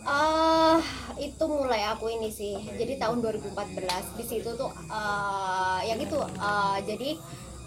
Eh, 0.00 0.78
itu 1.20 1.44
mulai 1.44 1.84
aku 1.86 2.08
ini 2.08 2.30
sih. 2.30 2.56
Jadi 2.72 2.96
tahun 2.96 3.20
2014 3.20 4.16
di 4.16 4.24
situ 4.24 4.50
tuh 4.56 4.70
eh 4.88 5.80
yang 5.84 5.98
itu 5.98 6.16
eh, 6.18 6.78
jadi 6.82 7.10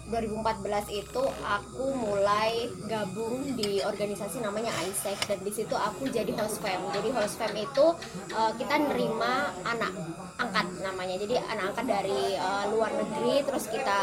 2014 0.08 1.00
itu 1.00 1.22
aku 1.40 1.96
mulai 1.96 2.68
gabung 2.84 3.40
di 3.56 3.80
organisasi 3.80 4.44
namanya 4.44 4.68
ISEC 4.84 5.16
dan 5.24 5.40
di 5.40 5.52
situ 5.52 5.72
aku 5.72 6.08
jadi 6.12 6.28
host 6.36 6.60
fam. 6.60 6.80
Jadi 6.92 7.08
host 7.16 7.40
fam 7.40 7.52
itu 7.56 7.86
eh, 8.32 8.52
kita 8.60 8.74
nerima 8.84 9.48
anak 9.64 9.92
angkat 10.36 10.66
namanya. 10.84 11.16
Jadi 11.16 11.40
anak 11.40 11.72
angkat 11.72 11.86
dari 11.88 12.36
eh, 12.36 12.64
luar 12.68 12.92
negeri 12.92 13.34
terus 13.48 13.64
kita 13.72 14.00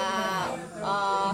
eh, 0.81 1.31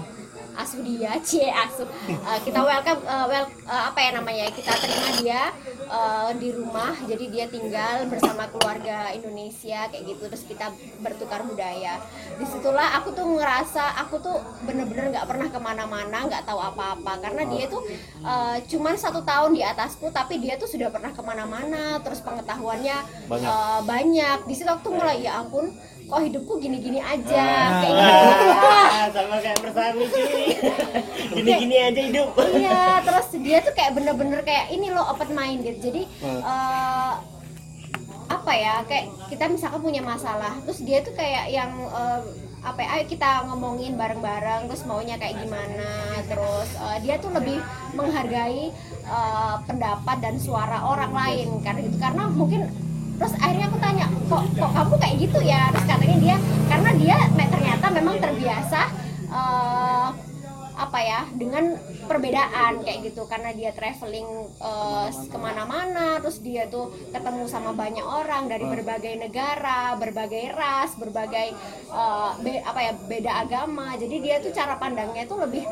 asuh 0.54 0.80
dia, 0.80 1.14
cie 1.26 1.46
asuh. 1.46 1.86
Eh, 2.08 2.38
kita 2.42 2.58
welcome 2.60 3.00
eh, 3.00 3.26
wel- 3.26 3.52
eh, 3.64 3.82
apa 3.86 3.98
ya 3.98 4.10
namanya? 4.12 4.46
Kita 4.48 4.74
terima 4.74 5.08
dia 5.16 5.42
eh, 5.86 6.30
di 6.34 6.48
rumah. 6.50 6.98
Jadi 7.00 7.24
dia 7.28 7.46
tinggal 7.46 8.04
bersama 8.06 8.44
keluarga 8.48 9.08
Indonesia 9.10 9.86
kayak 9.86 10.04
gitu. 10.04 10.22
Terus 10.26 10.44
kita 10.44 10.66
bertukar 10.98 11.42
budaya. 11.42 12.02
Di 12.34 12.44
situlah 12.44 12.98
aku 12.98 13.12
tuh 13.12 13.26
ngerasa 13.28 13.82
aku 13.98 14.18
tuh 14.18 14.36
bener-bener 14.62 15.10
nggak 15.10 15.26
pernah 15.26 15.46
ke 15.46 15.58
mana-mana, 15.58 16.18
nggak 16.24 16.42
tahu 16.44 16.58
apa-apa 16.58 17.12
karena 17.20 17.42
dia 17.46 17.64
tuh 17.66 17.82
eh, 18.20 18.56
cuman 18.66 18.94
satu 18.94 19.22
tahun 19.22 19.54
di 19.54 19.62
atasku, 19.62 20.10
tapi 20.10 20.38
dia 20.38 20.54
tuh 20.54 20.66
sudah 20.66 20.90
pernah 20.90 21.10
ke 21.10 21.22
mana-mana. 21.22 22.02
Terus 22.02 22.18
pengetahuannya 22.20 22.96
Banyak. 23.26 23.46
eh, 23.46 23.80
banyak. 23.84 24.38
Di 24.44 24.54
situ 24.54 24.68
aku 24.68 24.90
mulai 24.90 25.22
ya 25.22 25.38
ampun, 25.38 25.70
kok 26.08 26.20
hidupku 26.20 26.56
gini-gini 26.56 26.98
aja 26.98 27.44
Ah. 27.44 27.80
kayak 27.80 27.92
gitu. 27.92 28.66
Ah, 28.88 29.06
sama 29.12 29.36
kayak 29.38 29.58
cuy. 30.08 30.44
Gini-gini 31.36 31.76
aja 31.78 32.00
hidup. 32.00 32.28
iya 32.54 33.04
terus 33.04 33.28
dia 33.38 33.58
tuh 33.60 33.72
kayak 33.72 33.92
bener-bener 33.92 34.40
kayak 34.40 34.72
ini 34.72 34.88
loh 34.88 35.04
open 35.06 35.30
mind 35.30 35.62
gitu 35.62 35.92
jadi 35.92 36.02
eh, 36.24 37.12
apa 38.28 38.52
ya 38.52 38.84
kayak 38.84 39.04
kita 39.28 39.44
misalkan 39.46 39.80
punya 39.80 40.00
masalah 40.00 40.56
terus 40.62 40.80
dia 40.80 41.00
tuh 41.00 41.12
kayak 41.12 41.48
yang 41.48 41.68
eh, 41.76 42.20
apa 42.58 42.80
ya, 42.80 42.88
ayo 42.90 43.04
kita 43.06 43.46
ngomongin 43.46 43.94
bareng-bareng 43.94 44.66
terus 44.66 44.82
maunya 44.82 45.14
kayak 45.14 45.38
gimana 45.38 45.88
terus 46.24 46.68
eh, 46.74 46.98
dia 47.02 47.14
tuh 47.16 47.30
lebih 47.30 47.60
menghargai 47.92 48.72
eh, 49.04 49.56
pendapat 49.62 50.16
dan 50.18 50.36
suara 50.36 50.82
orang 50.82 51.12
lain 51.12 51.48
karena 51.60 51.80
gitu 51.82 51.96
karena 51.96 52.22
mungkin 52.28 52.62
terus 53.18 53.34
akhirnya 53.36 53.66
aku 53.66 53.78
tanya 53.82 54.06
kok 54.30 54.42
kok 54.54 54.70
kamu 54.72 54.94
kayak 55.02 55.16
gitu 55.18 55.38
ya? 55.42 55.62
Terus 55.74 55.86
katanya 55.90 56.18
dia 56.22 56.36
karena 56.70 56.90
dia 56.94 57.16
ternyata 57.34 57.86
memang 57.90 58.16
terbiasa 58.22 58.80
eh, 59.28 60.08
apa 60.78 60.98
ya 61.02 61.26
dengan 61.34 61.74
perbedaan 62.06 62.86
kayak 62.86 63.10
gitu. 63.10 63.26
Karena 63.26 63.50
dia 63.50 63.74
traveling 63.74 64.30
eh, 64.62 65.08
ke 65.10 65.38
mana-mana 65.38 66.22
terus 66.22 66.38
dia 66.38 66.70
tuh 66.70 66.94
ketemu 67.10 67.50
sama 67.50 67.74
banyak 67.74 68.06
orang 68.06 68.46
dari 68.46 68.62
berbagai 68.62 69.18
negara 69.18 69.98
berbagai 69.98 70.54
ras 70.54 70.94
berbagai 70.94 71.50
eh, 71.90 72.30
be- 72.46 72.62
apa 72.62 72.80
ya 72.86 72.92
beda 72.94 73.32
agama. 73.42 73.98
Jadi 73.98 74.16
dia 74.22 74.38
tuh 74.38 74.54
cara 74.54 74.78
pandangnya 74.78 75.26
tuh 75.26 75.42
lebih 75.42 75.66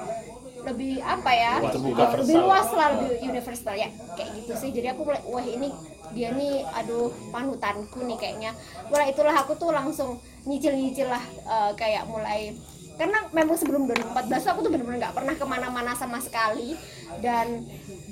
lebih 0.67 0.99
apa 0.99 1.31
ya 1.31 1.63
lebih 1.63 2.43
luas 2.43 2.67
lah 2.75 2.99
lebih 2.99 3.23
universal 3.23 3.79
ya 3.79 3.87
kayak 4.19 4.31
gitu 4.43 4.53
sih. 4.59 4.75
Jadi 4.75 4.91
aku 4.91 5.07
mulai 5.07 5.23
wah 5.23 5.47
ini 5.47 5.71
dia 6.13 6.31
nih 6.35 6.63
aduh 6.75 7.11
panutanku 7.33 8.05
nih 8.07 8.19
kayaknya. 8.19 8.51
Mulai 8.93 9.11
itulah 9.15 9.35
aku 9.35 9.59
tuh 9.59 9.73
langsung 9.75 10.21
nyicil-nyicil 10.47 11.09
lah 11.11 11.25
eh, 11.27 11.73
kayak 11.75 12.07
mulai. 12.07 12.55
Karena 12.97 13.29
memang 13.29 13.57
sebelum 13.61 13.85
2014 13.91 14.41
tuh 14.41 14.51
aku 14.57 14.61
tuh 14.65 14.73
bener-bener 14.73 14.99
nggak 15.05 15.17
pernah 15.17 15.35
ke 15.37 15.45
mana-mana 15.45 15.93
sama 15.99 16.23
sekali. 16.23 16.77
Dan 17.19 17.67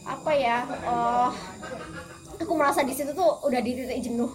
apa 0.05 0.31
ya 0.35 0.67
eh, 0.67 1.31
aku 2.41 2.53
merasa 2.57 2.83
di 2.83 2.95
situ 2.97 3.15
tuh 3.15 3.45
udah 3.47 3.61
di 3.63 3.73
titik 3.77 4.01
jenuh. 4.11 4.33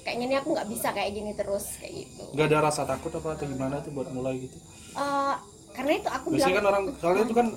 Kayaknya 0.00 0.26
nih 0.32 0.38
aku 0.40 0.48
nggak 0.56 0.68
bisa 0.72 0.96
kayak 0.96 1.12
gini 1.12 1.32
terus 1.36 1.76
kayak 1.76 2.08
gitu. 2.08 2.24
Gak 2.32 2.48
ada 2.48 2.58
rasa 2.72 2.88
takut 2.88 3.12
apa 3.12 3.36
atau 3.36 3.44
gimana 3.44 3.84
tuh 3.84 3.92
buat 3.92 4.08
mulai 4.10 4.48
gitu. 4.48 4.56
Eh, 4.96 5.34
karena 5.70 5.92
itu 5.96 6.08
aku 6.10 6.26
Biasanya 6.34 6.40
kan 6.40 6.50
bilang 6.50 6.72
orang 6.72 6.84
soalnya 6.98 7.24
itu 7.28 7.34
kan 7.36 7.48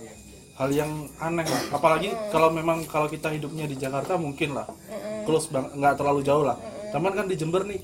hal 0.53 0.69
yang 0.69 0.91
aneh 1.17 1.45
lah. 1.45 1.61
Apalagi 1.73 2.13
kalau 2.29 2.53
memang 2.53 2.85
kalau 2.85 3.09
kita 3.09 3.33
hidupnya 3.33 3.65
di 3.65 3.75
Jakarta 3.77 4.17
mungkin 4.17 4.53
lah. 4.53 4.69
Close 5.25 5.49
bang, 5.49 5.71
nggak 5.73 5.97
terlalu 5.97 6.21
jauh 6.21 6.45
lah. 6.45 6.57
Teman 6.93 7.13
kan 7.15 7.25
di 7.25 7.35
Jember 7.39 7.65
nih. 7.65 7.81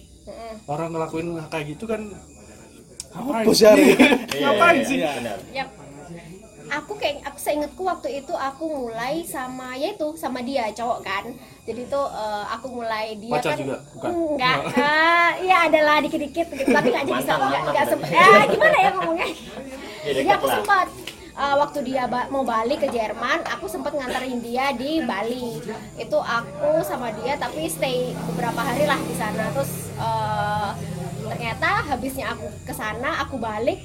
Orang 0.69 0.93
ngelakuin 0.93 1.33
kayak 1.49 1.65
gitu 1.73 1.89
kan 1.89 2.13
ngapain? 3.09 3.45
Bos 3.45 3.57
Yari. 3.57 3.85
Ngapain 4.43 4.81
sih? 4.85 4.97
Iya. 5.01 5.11
Benar. 5.17 5.37
Yap. 5.49 5.69
Aku 6.69 6.93
kayak 7.01 7.25
aku 7.25 7.41
seingatku 7.41 7.81
waktu 7.81 8.21
itu 8.21 8.29
aku 8.29 8.69
mulai 8.69 9.25
sama 9.25 9.73
yaitu 9.73 10.13
sama 10.13 10.45
dia 10.45 10.69
cowok 10.69 11.01
kan. 11.01 11.25
Jadi 11.65 11.89
tuh 11.89 12.05
eh, 12.05 12.43
aku 12.53 12.69
mulai 12.69 13.17
dia 13.17 13.33
Pacar 13.33 13.57
kan 13.57 13.65
juga? 13.65 13.77
Bukan? 13.97 14.09
enggak. 14.13 14.57
eh, 14.77 15.31
ya 15.49 15.57
adalah 15.65 15.97
dikit-dikit 16.05 16.47
gitu, 16.53 16.69
tapi 16.69 16.93
nggak 16.93 17.05
jadi 17.09 17.23
sama 17.25 17.45
nggak 17.73 17.85
sempat. 17.89 18.09
Eh, 18.13 18.43
gimana 18.53 18.77
ya 18.77 18.89
ngomongnya? 18.93 19.27
Ya, 20.05 20.11
Jadi 20.21 20.29
aku 20.29 20.45
sempat 20.45 20.87
eh, 21.39 21.55
waktu 21.55 21.79
dia 21.87 22.03
ba- 22.05 22.27
mau 22.27 22.43
balik 22.43 22.83
ke 22.83 22.89
Jerman, 22.91 23.47
aku 23.47 23.71
sempat 23.71 23.95
nganterin 23.95 24.43
dia 24.43 24.75
di 24.75 24.99
Bali. 25.01 25.63
Itu 25.95 26.19
aku 26.19 26.83
sama 26.83 27.15
dia 27.15 27.39
tapi 27.39 27.65
stay 27.71 28.11
beberapa 28.27 28.59
hari 28.59 28.83
lah 28.83 28.99
di 28.99 29.15
sana. 29.15 29.47
Terus 29.55 29.71
eh, 29.95 30.69
ternyata 31.29 31.69
habisnya 31.87 32.35
aku 32.35 32.45
ke 32.67 32.73
sana, 32.75 33.23
aku 33.23 33.39
balik 33.39 33.79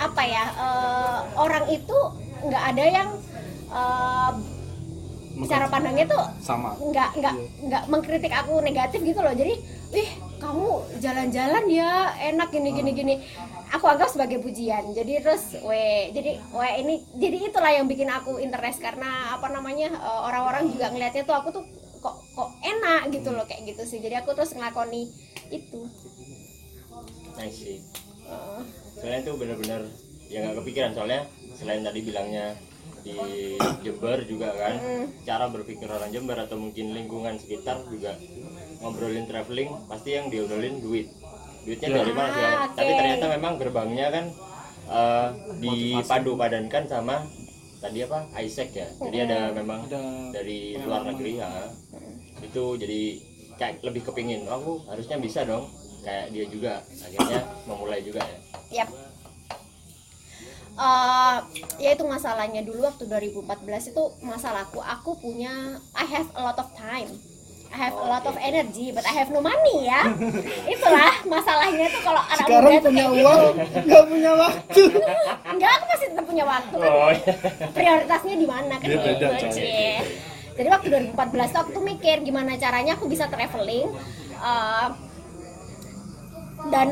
apa 0.00 0.22
ya 0.24 0.44
eh, 0.48 1.18
orang 1.36 1.64
itu 1.68 1.98
nggak 2.40 2.64
ada 2.72 2.84
yang 2.88 3.08
eh, 3.68 4.32
cara 5.40 5.66
pandangnya 5.72 6.04
tuh 6.04 6.24
Sama. 6.44 6.76
nggak 6.76 7.10
nggak 7.16 7.34
nggak 7.64 7.82
mengkritik 7.88 8.32
aku 8.32 8.60
negatif 8.60 9.00
gitu 9.00 9.20
loh 9.24 9.32
jadi 9.32 9.56
ih 9.96 10.10
kamu 10.36 11.00
jalan-jalan 11.00 11.64
ya 11.68 12.12
enak 12.32 12.48
gini 12.52 12.70
gini 12.76 12.90
gini 12.92 13.14
aku 13.70 13.84
anggap 13.86 14.08
sebagai 14.10 14.42
pujian. 14.42 14.90
Jadi 14.92 15.22
terus 15.22 15.56
we 15.62 16.10
jadi 16.10 16.36
we 16.52 16.68
ini 16.82 16.94
jadi 17.16 17.38
itulah 17.50 17.72
yang 17.72 17.86
bikin 17.86 18.10
aku 18.10 18.42
interest. 18.42 18.82
Karena 18.82 19.34
apa 19.38 19.48
namanya 19.48 19.94
eh, 19.94 20.20
orang-orang 20.26 20.68
juga 20.70 20.90
ngelihatnya 20.90 21.22
tuh 21.24 21.36
aku 21.38 21.48
tuh 21.54 21.64
kok 22.00 22.16
kok 22.34 22.50
enak 22.64 23.12
gitu 23.14 23.30
loh 23.30 23.46
kayak 23.46 23.70
gitu 23.70 23.82
sih. 23.86 23.98
Jadi 24.02 24.18
aku 24.18 24.34
terus 24.34 24.52
ngelakoni 24.52 25.08
itu. 25.54 25.80
Nice 27.38 27.56
sih. 27.56 27.78
Eh, 28.26 28.60
soalnya 28.98 29.18
itu 29.22 29.32
benar-benar 29.38 29.82
ya 30.26 30.38
nggak 30.44 30.56
kepikiran. 30.62 30.90
Soalnya 30.92 31.20
selain 31.54 31.82
tadi 31.86 32.00
bilangnya 32.02 32.58
di 33.00 33.16
Jember 33.80 34.20
juga 34.28 34.52
kan 34.52 34.76
cara 35.24 35.48
berpikir 35.48 35.88
orang 35.88 36.12
Jember 36.12 36.36
atau 36.36 36.60
mungkin 36.60 36.92
lingkungan 36.92 37.40
sekitar 37.40 37.80
juga 37.88 38.16
ngobrolin 38.84 39.24
traveling 39.24 39.72
pasti 39.88 40.16
yang 40.16 40.28
diobrolin 40.28 40.84
duit 40.84 41.08
duitnya 41.64 41.88
dari 42.02 42.12
mana? 42.12 42.32
sih 42.32 42.44
Ah, 42.44 42.66
tapi 42.72 42.90
ternyata 42.96 43.24
memang 43.36 43.52
gerbangnya 43.60 44.06
kan 44.08 44.24
eh, 44.90 45.28
dipadu 45.60 46.32
padankan 46.36 46.84
sama 46.88 47.16
tadi 47.80 47.98
apa? 48.04 48.28
Isaac 48.40 48.70
ya. 48.76 48.88
Jadi 49.00 49.16
ada 49.24 49.40
memang 49.56 49.88
Ada 49.88 50.02
dari 50.32 50.76
luar 50.80 51.02
negeri 51.08 51.32
ya 51.40 51.50
itu 52.40 52.64
jadi 52.80 53.00
kayak 53.60 53.84
lebih 53.84 54.02
kepingin 54.08 54.48
oh, 54.48 54.56
aku 54.56 54.72
harusnya 54.88 55.16
bisa 55.20 55.44
dong. 55.44 55.68
Kayak 56.00 56.32
dia 56.32 56.44
juga 56.48 56.72
akhirnya 56.80 57.40
memulai 57.68 58.00
juga 58.00 58.24
ya. 58.24 58.38
Yap. 58.82 58.88
Eh, 60.80 61.38
ya 61.76 61.90
itu 61.92 62.04
masalahnya. 62.08 62.64
Dulu 62.64 62.80
waktu 62.88 63.04
2014 63.04 63.92
itu 63.92 64.02
masalahku 64.24 64.80
aku 64.80 65.12
punya 65.20 65.76
I 65.92 66.08
have 66.08 66.32
a 66.32 66.40
lot 66.40 66.56
of 66.56 66.72
time 66.72 67.29
I 67.70 67.76
have 67.78 67.94
a 67.94 68.02
lot 68.04 68.24
of 68.26 68.34
energy 68.36 68.90
but 68.90 69.06
I 69.06 69.14
have 69.14 69.30
no 69.30 69.38
money 69.38 69.86
ya 69.86 70.02
itulah 70.74 71.22
masalahnya 71.22 71.86
tuh 71.88 72.02
kalau 72.02 72.22
anak 72.26 72.42
sekarang 72.42 72.66
muda 72.66 72.78
tuh 72.78 72.90
punya 72.90 73.04
kayak 73.06 73.14
uang 73.14 73.40
gitu. 73.40 73.78
nggak 73.86 74.04
punya 74.10 74.32
waktu 74.34 74.82
enggak 75.54 75.70
aku 75.70 75.84
masih 75.86 76.06
tetap 76.10 76.24
punya 76.26 76.44
waktu 76.44 76.74
kan 76.74 76.90
oh 76.90 77.10
iya. 77.10 77.32
prioritasnya 77.70 78.34
di 78.34 78.46
mana 78.50 78.74
kan 78.74 78.86
Dia 78.86 78.92
gitu 78.92 79.06
beda, 79.06 79.26
coy. 79.32 79.50
Cie. 79.54 79.92
jadi 80.58 80.68
waktu 80.68 80.86
2014 81.14 81.14
tuh 81.54 81.60
aku 81.62 81.70
tuh 81.72 81.84
mikir 81.86 82.16
gimana 82.20 82.50
caranya 82.58 82.92
aku 82.98 83.06
bisa 83.06 83.24
traveling 83.30 83.88
eh, 84.34 84.88
dan 86.68 86.88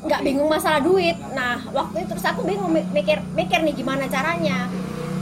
nggak 0.00 0.20
bingung 0.24 0.48
masalah 0.48 0.80
duit 0.80 1.18
nah 1.34 1.60
waktu 1.70 2.06
itu 2.06 2.16
terus 2.16 2.24
aku 2.24 2.46
bingung 2.46 2.70
mi- 2.70 2.88
mikir 2.88 3.20
mikir 3.34 3.60
nih 3.60 3.74
gimana 3.76 4.06
caranya 4.06 4.70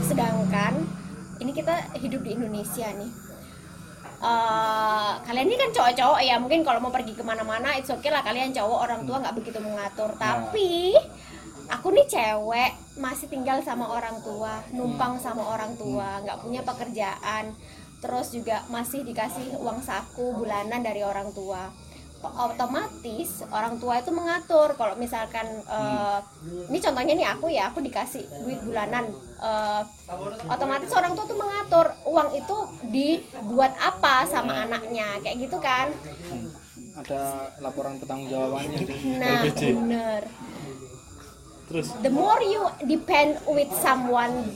sedangkan 0.05 0.85
ini 1.39 1.51
kita 1.51 1.73
hidup 1.97 2.21
di 2.21 2.37
Indonesia 2.37 2.87
nih 2.93 3.11
Eh, 4.19 5.11
kalian 5.23 5.47
ini 5.47 5.55
kan 5.55 5.71
cowok-cowok 5.71 6.19
ya 6.19 6.35
mungkin 6.43 6.59
kalau 6.67 6.83
mau 6.83 6.91
pergi 6.91 7.15
ke 7.15 7.23
mana-mana 7.23 7.71
it's 7.79 7.87
okay 7.87 8.11
lah 8.11 8.19
kalian 8.19 8.51
cowok 8.51 8.79
orang 8.83 9.01
tua 9.07 9.23
nggak 9.23 9.35
begitu 9.39 9.63
mengatur. 9.63 10.11
Tapi 10.19 10.91
aku 11.71 11.87
nih 11.95 12.03
cewek 12.03 12.99
masih 12.99 13.31
tinggal 13.31 13.63
sama 13.63 13.87
orang 13.87 14.19
tua 14.19 14.59
numpang 14.75 15.15
sama 15.23 15.55
orang 15.55 15.71
tua 15.79 16.19
nggak 16.19 16.35
punya 16.43 16.59
pekerjaan. 16.67 17.55
Terus 18.03 18.35
juga 18.35 18.67
masih 18.67 19.07
dikasih 19.07 19.55
uang 19.55 19.79
saku 19.79 20.35
bulanan 20.35 20.83
dari 20.83 20.99
orang 20.99 21.31
tua 21.31 21.71
otomatis 22.23 23.43
orang 23.51 23.79
tua 23.79 24.03
itu 24.03 24.11
mengatur. 24.11 24.75
Kalau 24.75 24.95
misalkan 24.99 25.47
eh, 25.63 26.19
ini 26.67 26.79
contohnya 26.79 27.13
nih 27.15 27.27
aku 27.27 27.47
ya 27.51 27.71
aku 27.71 27.79
dikasih 27.79 28.23
duit 28.43 28.59
bulanan. 28.63 29.07
Eh, 29.39 29.81
otomatis 30.51 30.91
orang 30.91 31.15
tua 31.15 31.25
tuh 31.25 31.39
mengatur 31.39 31.87
uang 32.07 32.29
itu 32.35 32.55
dibuat 32.91 33.73
apa 33.79 34.27
sama 34.27 34.67
anaknya 34.67 35.19
kayak 35.23 35.47
gitu 35.47 35.57
kan. 35.63 35.91
Ada 36.99 37.55
laporan 37.63 37.95
pertanggungjawabannya 38.01 38.79
nah 39.19 39.41
bener. 39.47 40.23
Terus? 41.69 41.93
The 42.01 42.09
more 42.09 42.41
you 42.41 42.65
depend 42.89 43.37
with 43.45 43.69
someone 43.77 44.49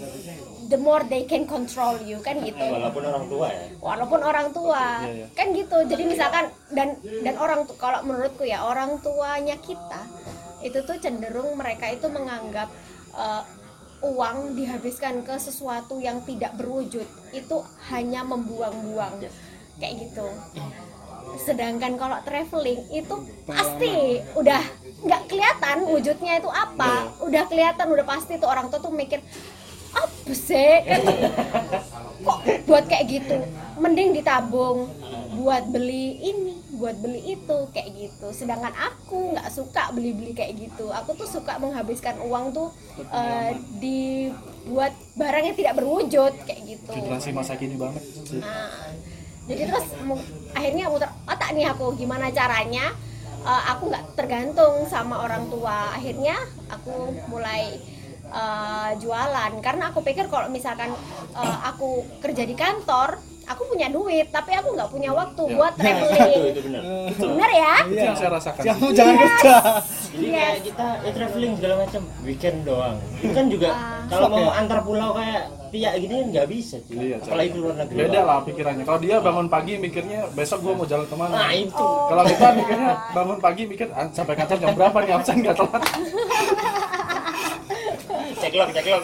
the 0.73 0.79
more 0.81 1.05
they 1.05 1.29
can 1.29 1.45
control 1.45 1.93
you 2.01 2.17
kan 2.25 2.41
gitu. 2.41 2.57
Walaupun 2.57 3.05
orang 3.05 3.25
tua 3.29 3.47
ya. 3.53 3.65
Walaupun 3.77 4.19
orang 4.25 4.47
tua. 4.49 4.85
Iya, 5.05 5.13
iya. 5.13 5.25
kan 5.37 5.53
gitu. 5.53 5.77
Jadi 5.85 6.03
misalkan 6.09 6.49
dan 6.73 6.97
dan 7.21 7.37
orang 7.37 7.69
tu- 7.69 7.77
kalau 7.77 8.01
menurutku 8.01 8.41
ya 8.41 8.65
orang 8.65 8.97
tuanya 9.05 9.53
kita 9.61 10.01
itu 10.65 10.81
tuh 10.81 10.97
cenderung 10.97 11.53
mereka 11.53 11.93
itu 11.93 12.09
menganggap 12.09 12.73
eh, 13.13 13.43
uang 14.01 14.57
dihabiskan 14.57 15.21
ke 15.21 15.37
sesuatu 15.37 16.01
yang 16.01 16.25
tidak 16.25 16.57
berwujud 16.57 17.05
itu 17.37 17.57
hanya 17.93 18.25
membuang-buang. 18.25 19.21
Kayak 19.77 20.09
gitu. 20.09 20.25
Sedangkan 21.37 22.01
kalau 22.01 22.17
traveling 22.25 22.81
itu 22.89 23.15
pasti 23.45 24.21
udah 24.33 24.61
nggak 25.03 25.21
kelihatan 25.29 25.77
wujudnya 25.85 26.41
itu 26.41 26.49
apa. 26.49 27.13
Udah 27.21 27.45
kelihatan 27.45 27.85
udah 27.93 28.05
pasti 28.09 28.41
tuh 28.41 28.49
orang 28.49 28.73
tua 28.73 28.81
tuh 28.81 28.89
mikir 28.89 29.21
apa 29.93 30.33
sih? 30.33 30.73
Kan 30.85 31.01
kok 32.23 32.39
buat 32.67 32.85
kayak 32.89 33.05
gitu? 33.09 33.37
Mending 33.77 34.15
ditabung 34.15 34.89
buat 35.33 35.65
beli 35.73 36.21
ini 36.23 36.53
buat 36.77 36.95
beli 36.99 37.37
itu 37.37 37.57
kayak 37.73 37.89
gitu. 37.95 38.27
Sedangkan 38.31 38.71
aku 38.73 39.33
nggak 39.35 39.49
suka 39.49 39.91
beli-beli 39.91 40.31
kayak 40.35 40.55
gitu. 40.57 40.89
Aku 40.91 41.17
tuh 41.17 41.27
suka 41.27 41.57
menghabiskan 41.59 42.19
uang 42.23 42.53
tuh 42.55 42.69
eh, 43.11 43.57
dibuat 43.77 44.93
barang 45.17 45.43
yang 45.51 45.57
tidak 45.57 45.73
berwujud 45.79 46.33
kayak 46.47 46.61
gitu. 46.63 46.91
Generasi 46.91 47.29
masa 47.35 47.57
kini 47.59 47.75
banget 47.75 48.03
sih. 48.03 48.39
Nah, 48.39 48.93
jadi 49.49 49.67
terus 49.67 49.87
akhirnya 50.55 50.87
muter 50.87 51.11
otak 51.27 51.51
nih 51.51 51.67
aku 51.67 51.93
gimana 51.99 52.31
caranya 52.31 52.93
eh, 53.43 53.63
aku 53.73 53.89
nggak 53.91 54.15
tergantung 54.15 54.85
sama 54.87 55.23
orang 55.23 55.49
tua. 55.49 55.93
Akhirnya 55.93 56.39
aku 56.71 57.15
mulai 57.27 57.79
eh, 58.33 58.91
jualan. 58.97 59.51
Karena 59.59 59.83
aku 59.87 60.01
pikir 60.01 60.25
kalau 60.27 60.49
misalkan 60.49 60.89
eh, 61.31 61.57
aku 61.63 61.89
kerja 62.19 62.43
di 62.43 62.53
kantor 62.53 63.17
aku 63.43 63.67
punya 63.67 63.91
duit 63.91 64.31
tapi 64.31 64.55
aku 64.55 64.71
nggak 64.71 64.87
punya 64.87 65.11
waktu 65.11 65.43
Ya. 65.43 65.53
buat 65.53 65.73
itu 65.73 65.83
traveling. 65.83 66.43
itu 66.47 66.61
benar. 66.63 66.81
Bener 67.11 67.49
ya? 67.53 67.75
Itu 67.83 67.99
yang 68.01 68.15
saya 68.15 68.31
rasakan. 68.31 68.61
Kamu 68.63 68.87
jangan 68.89 69.15
kerja 69.17 69.53
jadi 70.13 70.27
kayak 70.29 70.55
kita 70.63 70.85
ya 70.95 71.11
traveling 71.11 71.53
segala 71.53 71.73
macam. 71.83 72.01
Weekend 72.23 72.57
doang. 72.63 72.95
Itu 73.19 73.33
kan 73.35 73.45
juga 73.49 73.69
Ah. 73.69 74.07
kalau 74.07 74.27
mau 74.29 74.47
antar 74.47 74.79
pulau 74.81 75.11
kayak 75.11 75.41
tiak 75.69 75.93
gini 75.97 76.13
kan 76.15 76.27
nggak 76.31 76.47
bisa 76.47 76.75
cuy. 76.85 76.95
Iya, 77.03 77.17
apalagi 77.19 77.49
keluar 77.51 77.73
negeri. 77.75 77.97
Beda 77.99 78.19
lah 78.23 78.37
pikirannya. 78.43 78.83
Kalau 78.85 78.99
dia 79.01 79.15
bangun 79.19 79.47
pagi 79.49 79.73
mikirnya 79.75 80.19
besok 80.31 80.59
gua 80.61 80.73
mau 80.75 80.85
jalan 80.85 81.03
ke 81.03 81.15
mana? 81.17 81.33
Nah 81.35 81.51
itu. 81.51 81.87
Kalau 82.07 82.23
kita 82.23 82.47
mikirnya 82.55 82.91
bangun 83.11 83.37
pagi 83.41 83.61
mikir 83.65 83.87
"Ah, 83.91 84.07
sampai 84.07 84.33
kantor 84.37 84.57
jam 84.57 84.71
berapa 84.71 84.97
nih? 84.99 85.11
Absen 85.11 85.35
nggak 85.41 85.55
telat 85.57 85.81
cek 88.53 88.61
log 88.61 88.69
cek 88.69 88.85
log 88.85 89.03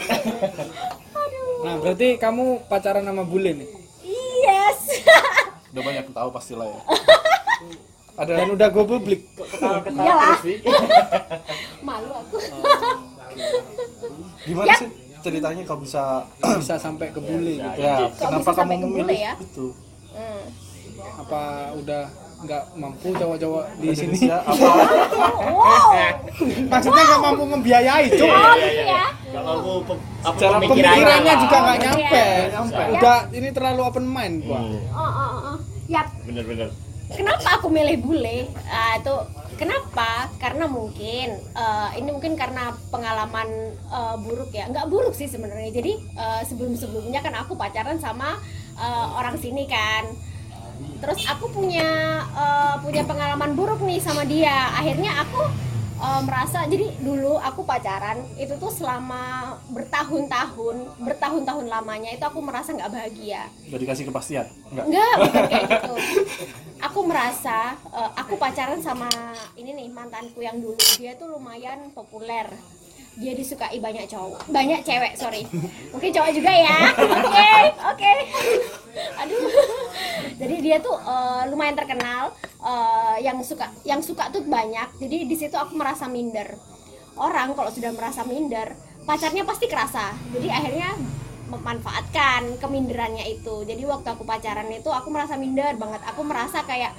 nah 1.59 1.73
berarti 1.81 2.07
kamu 2.21 2.63
pacaran 2.71 3.03
sama 3.03 3.27
bule 3.27 3.51
nih? 3.51 3.69
Yes. 4.39 5.03
Udah 5.75 5.81
banyak 5.83 6.07
yang 6.07 6.15
tahu 6.15 6.29
pastilah 6.31 6.71
ya. 6.71 6.79
Ada 8.19 8.31
dan 8.35 8.51
udah 8.51 8.67
go 8.67 8.83
publik. 8.83 9.31
Iyalah 9.87 10.43
malu 11.87 12.11
aku. 12.11 12.35
Gimana 14.43 14.75
sih 14.75 14.91
ceritanya 15.23 15.63
kalau 15.63 15.79
bisa 15.87 16.27
bisa 16.59 16.75
sampai 16.83 17.15
ke 17.15 17.19
bule 17.23 17.63
gitu. 17.63 17.79
Ya 17.79 18.11
kenapa 18.11 18.51
kamu 18.59 18.75
memilih 18.91 19.19
ya? 19.19 19.33
itu? 19.39 19.71
Hmm. 20.11 20.43
apa 21.15 21.71
udah 21.79 22.11
nggak 22.39 22.63
mampu 22.73 23.11
cowok-cowok 23.11 23.63
di 23.77 23.87
sini. 23.91 24.17
apa? 24.25 24.53
Wow 25.45 25.91
maksudnya 26.71 27.03
nggak 27.05 27.21
mampu 27.21 27.43
membiayai 27.45 28.05
cuk. 28.09 28.25
Oh 28.25 28.53
gitu 28.55 28.83
ya 28.85 29.05
nggak 29.29 29.43
mampu 29.43 29.71
pe- 29.83 30.01
apa 30.21 30.37
Cara 30.37 30.57
pemikirannya. 30.57 31.33
juga 31.37 31.57
nggak 31.59 31.77
Iya. 31.77 31.83
nyampe 31.85 32.25
Nyampe. 32.49 32.83
udah 32.95 33.17
ini 33.31 33.49
terlalu 33.51 33.81
open 33.83 34.05
mind 34.05 34.35
gua 34.41 34.59
Hmm, 34.59 34.79
oh 34.89 35.01
oh 35.01 35.31
oh 35.45 35.57
ya. 35.85 36.03
Bener-bener 36.23 36.69
kenapa 37.09 37.57
aku 37.57 37.67
milih 37.67 37.97
bule? 37.99 38.45
Ah, 38.65 38.93
itu 38.95 39.15
kenapa? 39.55 40.29
Karena 40.37 40.65
mungkin 40.65 41.27
eh, 41.35 41.89
ini 41.95 42.09
mungkin 42.09 42.33
karena 42.33 42.71
pengalaman 42.87 43.49
eh, 43.73 44.15
buruk 44.19 44.49
ya. 44.49 44.65
Nggak 44.65 44.87
buruk 44.87 45.11
sih 45.11 45.25
sebenarnya. 45.25 45.69
Jadi 45.71 45.97
sebelum 46.45 46.73
sebelumnya 46.73 47.19
kan 47.19 47.33
aku 47.35 47.53
pacaran 47.53 47.97
sama 47.97 48.37
eh, 48.75 49.07
orang 49.11 49.35
sini 49.35 49.65
kan 49.65 50.05
terus 50.99 51.23
aku 51.25 51.47
punya 51.49 51.87
eh, 52.33 52.75
punya 52.79 53.03
pengalaman 53.03 53.53
buruk 53.53 53.79
nih 53.81 53.99
sama 53.99 54.23
dia 54.23 54.71
akhirnya 54.73 55.23
aku 55.23 55.41
eh, 55.97 56.21
merasa 56.23 56.63
jadi 56.65 56.91
dulu 56.99 57.35
aku 57.35 57.63
pacaran 57.63 58.19
itu 58.35 58.55
tuh 58.55 58.67
selama 58.67 59.55
bertahun-tahun 59.71 60.75
bertahun-tahun 60.99 61.65
lamanya 61.67 62.11
itu 62.11 62.23
aku 62.23 62.39
merasa 62.39 62.71
nggak 62.71 62.91
bahagia 62.91 63.47
udah 63.67 63.79
dikasih 63.79 64.05
kepastian 64.07 64.47
enggak 64.71 64.85
Enggak, 64.87 65.13
bukan 65.23 65.43
kayak 65.47 65.63
gitu. 65.71 65.93
Aku 66.79 66.99
merasa 67.03 67.75
eh, 67.91 68.11
aku 68.15 68.35
pacaran 68.35 68.79
sama 68.79 69.07
ini 69.55 69.71
nih 69.73 69.87
mantanku 69.87 70.39
yang 70.39 70.59
dulu 70.59 70.79
dia 70.95 71.15
tuh 71.15 71.31
lumayan 71.31 71.91
populer. 71.91 72.47
Dia 73.19 73.35
disukai 73.35 73.83
banyak 73.83 74.07
cowok, 74.07 74.47
banyak 74.47 74.79
cewek, 74.79 75.19
sorry. 75.19 75.43
Mungkin 75.91 76.07
cowok 76.07 76.31
juga 76.31 76.55
ya. 76.55 76.77
Oke, 77.19 77.51
oke. 77.83 78.11
Aduh. 79.19 79.43
Jadi 80.35 80.55
dia 80.59 80.77
tuh 80.79 80.95
eh, 80.95 81.43
lumayan 81.49 81.75
terkenal 81.75 82.31
eh, 82.61 83.17
yang 83.23 83.39
suka 83.43 83.69
yang 83.83 84.01
suka 84.03 84.29
tuh 84.29 84.43
banyak. 84.45 84.99
Jadi 84.99 85.17
di 85.27 85.35
situ 85.35 85.55
aku 85.55 85.75
merasa 85.75 86.07
minder. 86.07 86.55
Orang 87.19 87.51
kalau 87.51 87.67
sudah 87.67 87.91
merasa 87.91 88.23
minder, 88.23 88.71
pacarnya 89.03 89.43
pasti 89.43 89.67
kerasa. 89.67 90.15
Jadi 90.31 90.47
akhirnya 90.47 90.95
memanfaatkan 91.49 92.61
keminderannya 92.61 93.25
itu. 93.27 93.65
Jadi 93.65 93.81
waktu 93.83 94.07
aku 94.07 94.23
pacaran 94.23 94.69
itu 94.69 94.87
aku 94.87 95.09
merasa 95.09 95.35
minder 95.35 95.75
banget. 95.75 96.01
Aku 96.13 96.21
merasa 96.23 96.61
kayak 96.63 96.93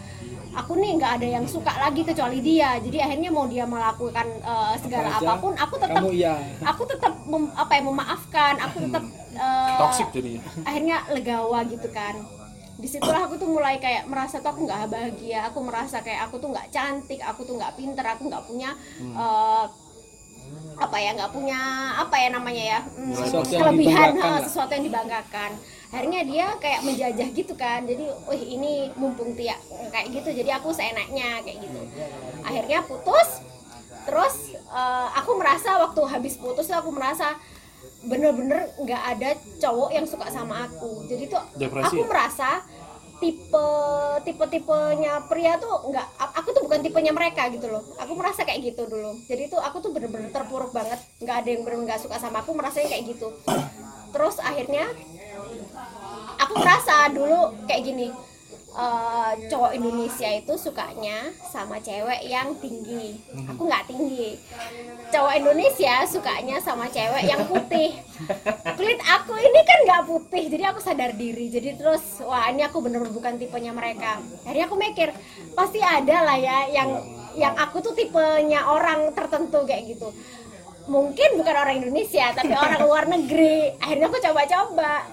aku 0.51 0.75
nih 0.77 0.99
nggak 0.99 1.13
ada 1.23 1.29
yang 1.41 1.47
suka 1.47 1.71
lagi 1.79 2.03
kecuali 2.03 2.43
dia. 2.43 2.77
Jadi 2.83 2.99
akhirnya 3.01 3.31
mau 3.31 3.47
dia 3.47 3.65
melakukan 3.65 4.27
eh, 4.43 4.75
segala 4.83 5.09
Apa 5.09 5.19
aja, 5.23 5.27
apa 5.31 5.35
pun 5.41 5.53
aku 5.57 5.75
tetap 5.79 6.03
iya. 6.13 6.35
aku 6.67 6.83
tetap 6.85 7.13
mem- 7.25 7.55
apa 7.57 7.73
ya 7.79 7.83
memaafkan. 7.87 8.55
Aku 8.69 8.77
tetap 8.85 9.05
eh, 9.47 9.79
toxic 9.79 10.07
jadinya. 10.13 10.43
akhirnya 10.67 10.97
legawa 11.15 11.59
gitu 11.65 11.89
kan 11.89 12.19
di 12.81 12.89
situlah 12.89 13.29
aku 13.29 13.37
tuh 13.37 13.49
mulai 13.53 13.77
kayak 13.77 14.09
merasa 14.09 14.41
tuh 14.41 14.57
aku 14.57 14.65
nggak 14.65 14.89
bahagia 14.89 15.53
aku 15.53 15.59
merasa 15.61 16.01
kayak 16.01 16.27
aku 16.27 16.41
tuh 16.41 16.49
nggak 16.49 16.73
cantik 16.73 17.21
aku 17.21 17.45
tuh 17.45 17.61
nggak 17.61 17.77
pinter 17.77 18.05
aku 18.05 18.33
nggak 18.33 18.45
punya 18.49 18.73
eh, 18.99 19.65
apa 20.81 20.97
ya 20.97 21.13
nggak 21.13 21.33
punya 21.37 21.61
apa 22.01 22.17
ya 22.17 22.29
namanya 22.33 22.65
ya 22.65 22.81
hmm, 22.81 23.13
Sesuatu 23.13 23.53
yang 23.53 23.63
kelebihan 23.69 24.09
dibanggakan 24.17 24.33
eh, 24.41 24.45
sesuatu 24.49 24.73
yang 24.73 24.85
dibanggakan. 24.89 25.51
Akhirnya 25.91 26.21
dia 26.23 26.47
kayak 26.63 26.81
menjajah 26.87 27.29
gitu 27.35 27.55
kan 27.59 27.83
jadi 27.85 28.05
wih 28.31 28.43
ini 28.57 28.73
mumpung 28.97 29.35
tiak 29.35 29.59
kayak 29.91 30.07
gitu 30.15 30.31
jadi 30.41 30.57
aku 30.57 30.73
seenaknya 30.73 31.45
kayak 31.45 31.59
gitu. 31.69 31.81
Akhirnya 32.43 32.81
putus 32.89 33.45
terus 34.09 34.57
eh, 34.57 35.09
aku 35.21 35.37
merasa 35.37 35.77
waktu 35.85 36.01
habis 36.09 36.35
putus 36.41 36.73
aku 36.73 36.89
merasa 36.89 37.37
bener-bener 38.01 38.73
nggak 38.81 39.03
ada 39.17 39.31
cowok 39.61 39.91
yang 39.93 40.07
suka 40.09 40.27
sama 40.33 40.69
aku. 40.69 41.05
Jadi 41.05 41.29
tuh 41.29 41.43
Depresi 41.57 42.01
aku 42.01 42.05
ya? 42.05 42.09
merasa 42.09 42.51
tipe 43.21 43.69
tipe 44.25 44.45
tipenya 44.49 45.21
pria 45.29 45.61
tuh 45.61 45.93
nggak 45.93 46.07
aku 46.41 46.49
tuh 46.57 46.63
bukan 46.65 46.81
tipenya 46.81 47.13
mereka 47.13 47.53
gitu 47.53 47.69
loh. 47.69 47.85
Aku 48.01 48.17
merasa 48.17 48.49
kayak 48.49 48.73
gitu 48.73 48.89
dulu. 48.89 49.21
Jadi 49.29 49.53
tuh 49.53 49.61
aku 49.61 49.85
tuh 49.85 49.93
bener-bener 49.93 50.33
terpuruk 50.33 50.73
banget. 50.73 51.01
Nggak 51.21 51.37
ada 51.45 51.49
yang 51.49 51.63
bener 51.69 51.79
nggak 51.85 52.01
suka 52.01 52.17
sama 52.17 52.41
aku 52.41 52.57
merasanya 52.57 52.89
kayak 52.89 53.05
gitu. 53.13 53.29
Terus 54.11 54.37
akhirnya 54.41 54.89
aku 56.41 56.55
merasa 56.57 57.13
dulu 57.13 57.53
kayak 57.69 57.85
gini 57.85 58.30
eh, 58.81 59.33
cowok 59.53 59.73
Indonesia 59.77 60.31
itu 60.33 60.55
sukanya 60.57 61.29
sama 61.45 61.77
cewek 61.81 62.25
yang 62.25 62.57
tinggi. 62.57 63.21
Aku 63.53 63.69
nggak 63.69 63.87
tinggi. 63.87 64.41
Cowok 65.13 65.35
Indonesia 65.37 65.95
sukanya 66.09 66.57
sama 66.65 66.89
cewek 66.89 67.25
yang 67.29 67.45
putih. 67.45 68.01
Kulit 68.79 69.01
aku 69.05 69.37
ini 69.37 69.61
kan 69.67 69.79
nggak 69.85 70.03
putih 70.09 70.45
jadi 70.49 70.73
aku 70.73 70.81
sadar 70.81 71.13
diri. 71.13 71.53
Jadi 71.53 71.77
terus 71.77 72.25
wah 72.25 72.49
ini 72.49 72.65
aku 72.65 72.81
bener-bener 72.81 73.13
bukan 73.13 73.37
tipenya 73.37 73.73
mereka. 73.77 74.19
Jadi 74.49 74.59
aku 74.65 74.75
mikir 74.81 75.13
pasti 75.53 75.85
ada 75.85 76.25
lah 76.25 76.39
ya 76.41 76.59
yang 76.73 76.91
yang 77.37 77.55
aku 77.55 77.85
tuh 77.85 77.93
tipenya 77.93 78.65
orang 78.67 79.13
tertentu 79.13 79.63
kayak 79.69 79.93
gitu. 79.93 80.09
Mungkin 80.91 81.39
bukan 81.39 81.55
orang 81.55 81.85
Indonesia 81.85 82.33
tapi 82.33 82.57
orang 82.57 82.81
luar 82.83 83.05
negeri. 83.07 83.77
Akhirnya 83.79 84.09
aku 84.09 84.19
coba-coba. 84.19 85.05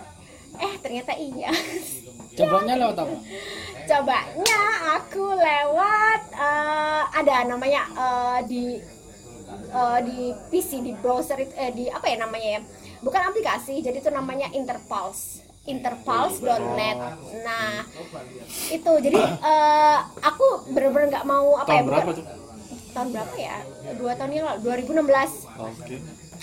Eh 0.57 0.73
ternyata 0.81 1.13
iya 1.13 1.53
Cobanya 2.37 2.73
lewat 2.77 2.97
apa? 2.97 3.15
cobanya 3.87 4.59
aku 4.93 5.25
lewat 5.31 6.21
eh, 6.29 7.03
ada 7.13 7.35
namanya 7.45 7.81
eh, 7.89 8.39
di 8.45 8.63
eh, 9.69 9.99
di 10.03 10.19
PC 10.45 10.81
di 10.81 10.91
browser 10.93 11.39
itu 11.39 11.53
eh, 11.55 11.71
di 11.71 11.87
apa 11.87 12.03
ya 12.05 12.19
namanya 12.19 12.49
ya? 12.53 12.61
Bukan 12.99 13.21
aplikasi 13.23 13.79
jadi 13.79 13.97
itu 13.97 14.09
namanya 14.09 14.51
Interpulse. 14.51 15.39
Interpulse.net 15.65 16.97
nah 17.41 17.83
itu 18.67 18.91
jadi 19.01 19.19
eh, 19.19 19.97
aku 20.21 20.45
bener-bener 20.69 21.07
nggak 21.09 21.25
mau 21.25 21.55
apa 21.55 21.67
ya 21.67 21.73
tahun 21.73 21.87
berapa 21.87 22.03
bukan- 22.05 22.17
tuh? 22.17 22.25
Tahun 22.93 23.07
berapa 23.09 23.33
ya? 23.35 23.57
Dua 23.95 24.11
tahun 24.13 24.31
yang 24.31 24.45
lalu 24.47 24.59
2016 24.85 25.47
oke. 25.57 25.95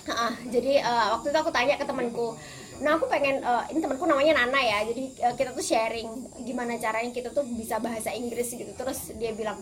Ah, 0.07 0.33
jadi 0.47 0.73
eh, 0.81 1.07
waktu 1.13 1.27
itu 1.29 1.39
aku 1.39 1.51
tanya 1.51 1.77
ke 1.77 1.85
temanku 1.85 2.37
nah 2.83 2.99
aku 2.99 3.07
pengen 3.07 3.39
eh, 3.39 3.65
ini 3.71 3.79
temanku 3.79 4.03
namanya 4.09 4.43
Nana 4.43 4.59
ya 4.59 4.79
jadi 4.91 5.05
eh, 5.31 5.35
kita 5.39 5.55
tuh 5.55 5.63
sharing 5.63 6.11
gimana 6.43 6.75
caranya 6.81 7.15
kita 7.15 7.31
tuh 7.31 7.47
bisa 7.47 7.79
bahasa 7.79 8.11
Inggris 8.11 8.51
gitu. 8.51 8.73
Terus 8.75 9.15
dia 9.15 9.31
bilang 9.31 9.59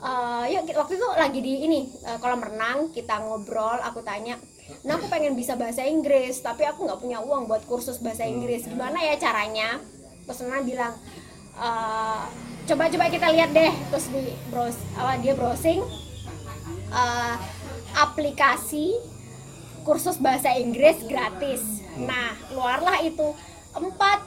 eh 0.00 0.44
yuk 0.56 0.64
waktu 0.80 0.96
itu 0.96 1.08
lagi 1.12 1.40
di 1.44 1.54
ini 1.68 1.80
eh, 2.08 2.16
kolam 2.16 2.40
renang 2.40 2.88
kita 2.88 3.20
ngobrol 3.20 3.76
aku 3.84 4.00
tanya 4.00 4.40
nah 4.80 4.96
aku 4.96 5.12
pengen 5.12 5.36
bisa 5.36 5.58
bahasa 5.60 5.84
Inggris 5.84 6.40
tapi 6.40 6.64
aku 6.64 6.88
nggak 6.88 7.00
punya 7.02 7.18
uang 7.20 7.50
buat 7.50 7.66
kursus 7.66 7.98
bahasa 8.00 8.24
Inggris. 8.24 8.64
Gimana 8.64 9.02
ya 9.02 9.18
caranya? 9.18 9.76
Terus 10.24 10.46
Nana 10.46 10.62
bilang 10.62 10.94
"Eh, 11.58 12.22
coba-coba 12.70 13.10
kita 13.10 13.28
lihat 13.34 13.50
deh. 13.50 13.72
Terus 13.90 14.06
di 14.14 14.30
browse 14.48 14.78
apa 14.96 15.18
dia 15.20 15.34
browsing 15.34 15.82
eh, 16.94 17.34
aplikasi 17.98 18.94
kursus 19.82 20.16
bahasa 20.22 20.54
Inggris 20.54 21.02
gratis. 21.04 21.79
Nah, 21.98 22.36
keluarlah 22.46 23.02
itu 23.02 23.34
empat 23.74 24.18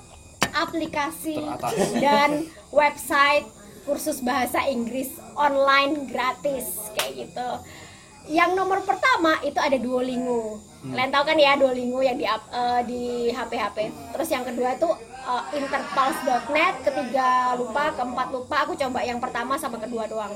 aplikasi 0.54 1.39
Teratas. 1.39 1.78
dan 1.97 2.30
website 2.69 3.47
kursus 3.84 4.23
bahasa 4.23 4.63
Inggris 4.67 5.12
online 5.36 6.08
gratis 6.08 6.91
kayak 6.95 7.28
gitu. 7.28 7.49
Yang 8.32 8.56
nomor 8.56 8.80
pertama 8.88 9.36
itu 9.43 9.60
ada 9.60 9.76
Duolingo. 9.76 10.63
Kalian 10.84 11.12
tahu 11.12 11.23
kan 11.28 11.36
ya 11.39 11.60
Duolingo 11.60 11.99
yang 11.99 12.15
di 12.15 12.23
eh, 12.28 12.82
di 12.88 13.02
HP-HP. 13.32 13.91
Terus 14.15 14.30
yang 14.32 14.43
kedua 14.47 14.80
itu 14.80 14.89
eh, 15.28 15.43
interpulse.net, 15.60 16.76
ketiga 16.88 17.60
lupa, 17.60 17.91
keempat 17.95 18.28
lupa. 18.32 18.56
Aku 18.63 18.80
coba 18.80 19.04
yang 19.04 19.19
pertama 19.19 19.60
sama 19.60 19.76
kedua 19.80 20.08
doang 20.08 20.32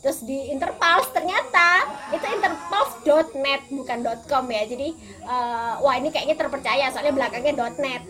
terus 0.00 0.24
di 0.24 0.48
Interpulse 0.48 1.12
ternyata 1.12 1.84
itu 2.10 2.26
interpulse.net 2.26 3.62
bukan 3.70 3.98
.com 4.26 4.44
ya. 4.48 4.62
Jadi 4.66 4.88
eh, 5.24 5.72
wah 5.80 5.94
ini 5.96 6.08
kayaknya 6.08 6.36
terpercaya 6.36 6.88
soalnya 6.90 7.14
belakangnya 7.14 7.54
.net. 7.78 8.02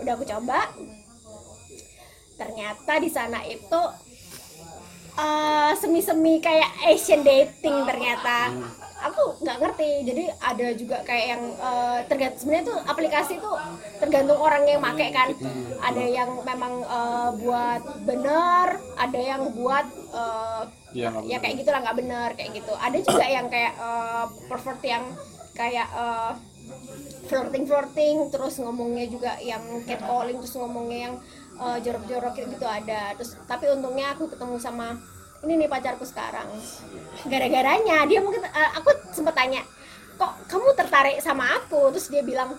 Udah 0.00 0.12
aku 0.14 0.24
coba. 0.28 0.70
Ternyata 2.34 2.92
di 3.00 3.10
sana 3.10 3.40
itu 3.48 3.80
eh, 5.18 5.72
semi-semi 5.80 6.38
kayak 6.44 6.70
Asian 6.92 7.24
dating 7.24 7.88
ternyata. 7.88 8.52
Aku 9.04 9.36
nggak 9.44 9.60
ngerti 9.60 10.00
jadi 10.08 10.32
ada 10.40 10.66
juga 10.72 10.96
kayak 11.04 11.26
yang 11.36 11.42
eh, 11.56 11.98
tergantung 12.08 12.40
sebenarnya 12.40 12.64
tuh 12.68 12.78
aplikasi 12.88 13.32
itu 13.36 13.50
tergantung 14.00 14.38
orang 14.40 14.64
yang 14.64 14.80
make 14.80 15.08
kan. 15.12 15.32
Ada 15.80 16.04
yang 16.04 16.30
memang 16.44 16.84
eh, 16.84 17.30
buat 17.40 17.82
bener 18.04 18.66
ada 18.96 19.20
yang 19.20 19.52
buat 19.56 19.86
eh, 20.12 20.83
Iya, 20.94 21.10
ya 21.10 21.18
bener. 21.18 21.38
kayak 21.42 21.54
gitulah 21.60 21.80
nggak 21.82 21.96
bener 21.98 22.28
kayak 22.38 22.50
gitu. 22.54 22.72
Ada 22.72 22.98
juga 23.02 23.26
yang 23.26 23.46
kayak 23.50 23.72
eh, 23.76 24.24
pervert 24.46 24.82
yang 24.86 25.04
kayak 25.52 25.88
eh, 25.90 26.32
flirting 27.26 27.64
flirting 27.66 28.16
terus 28.30 28.54
ngomongnya 28.56 29.06
juga 29.10 29.32
yang 29.42 29.60
catcalling 29.84 30.38
terus 30.38 30.54
ngomongnya 30.54 30.98
yang 31.10 31.14
eh, 31.58 31.78
jorok-jorok 31.82 32.34
gitu 32.38 32.66
ada. 32.66 33.12
Terus 33.18 33.34
tapi 33.44 33.66
untungnya 33.68 34.14
aku 34.14 34.30
ketemu 34.30 34.56
sama 34.56 34.94
ini 35.44 35.60
nih 35.60 35.68
pacarku 35.68 36.06
sekarang. 36.06 36.48
Gara-garanya 37.26 38.06
dia 38.06 38.22
mungkin 38.22 38.46
eh, 38.46 38.70
aku 38.78 38.90
sempat 39.10 39.34
tanya 39.34 39.60
kok 40.14 40.30
kamu 40.46 40.78
tertarik 40.78 41.18
sama 41.18 41.58
aku? 41.58 41.90
Terus 41.90 42.06
dia 42.06 42.22
bilang 42.22 42.54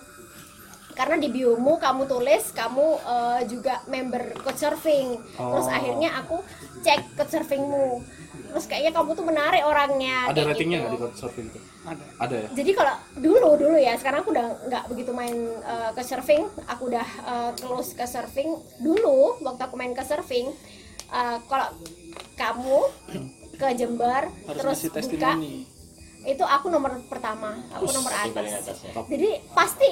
karena 0.96 1.20
di 1.20 1.28
biomu 1.28 1.76
kamu 1.76 2.04
tulis 2.04 2.52
kamu 2.52 2.86
eh, 3.00 3.40
juga 3.48 3.80
member 3.88 4.38
couchsurfing. 4.40 5.08
Terus 5.34 5.66
Oh. 5.66 5.72
akhirnya 5.72 6.20
aku 6.20 6.36
cek 6.80 7.16
couchsurfingmu 7.16 8.00
terus 8.50 8.64
kayaknya 8.68 8.92
kamu 8.92 9.10
tuh 9.12 9.26
menarik 9.26 9.62
orangnya 9.64 10.28
ada 10.28 10.40
ratingnya 10.48 10.78
gitu. 10.78 10.86
nggak 10.86 10.92
di 10.92 11.00
Couchsurfing 11.00 11.46
itu 11.48 11.60
Ada. 11.86 12.04
ada 12.18 12.36
ya 12.42 12.48
Jadi 12.50 12.70
kalau 12.74 12.94
dulu 13.14 13.48
dulu 13.54 13.76
ya, 13.78 13.94
sekarang 13.94 14.26
aku 14.26 14.34
udah 14.34 14.46
nggak 14.66 14.84
begitu 14.90 15.10
main 15.14 15.36
eh, 15.62 15.90
ke 15.94 16.02
surfing, 16.02 16.42
aku 16.66 16.82
udah 16.90 17.06
eh, 17.06 17.50
close 17.62 17.94
ke 17.94 18.02
surfing. 18.02 18.58
Dulu 18.82 19.38
waktu 19.46 19.62
aku 19.62 19.74
main 19.78 19.94
ke 19.94 20.02
surfing, 20.02 20.50
eh, 21.14 21.38
kalau 21.46 21.68
kamu 22.34 22.78
ke 23.54 23.68
Jember 23.78 24.26
Harus 24.50 24.58
terus 24.58 24.78
buka 24.90 24.98
testimoni. 24.98 25.62
itu 26.26 26.42
aku 26.42 26.66
nomor 26.74 26.98
pertama, 27.06 27.54
aku 27.70 27.86
nomor 27.86 28.10
atas. 28.10 28.66
atas 28.66 28.78
ya 28.82 28.90
Jadi 29.06 29.30
pasti 29.54 29.88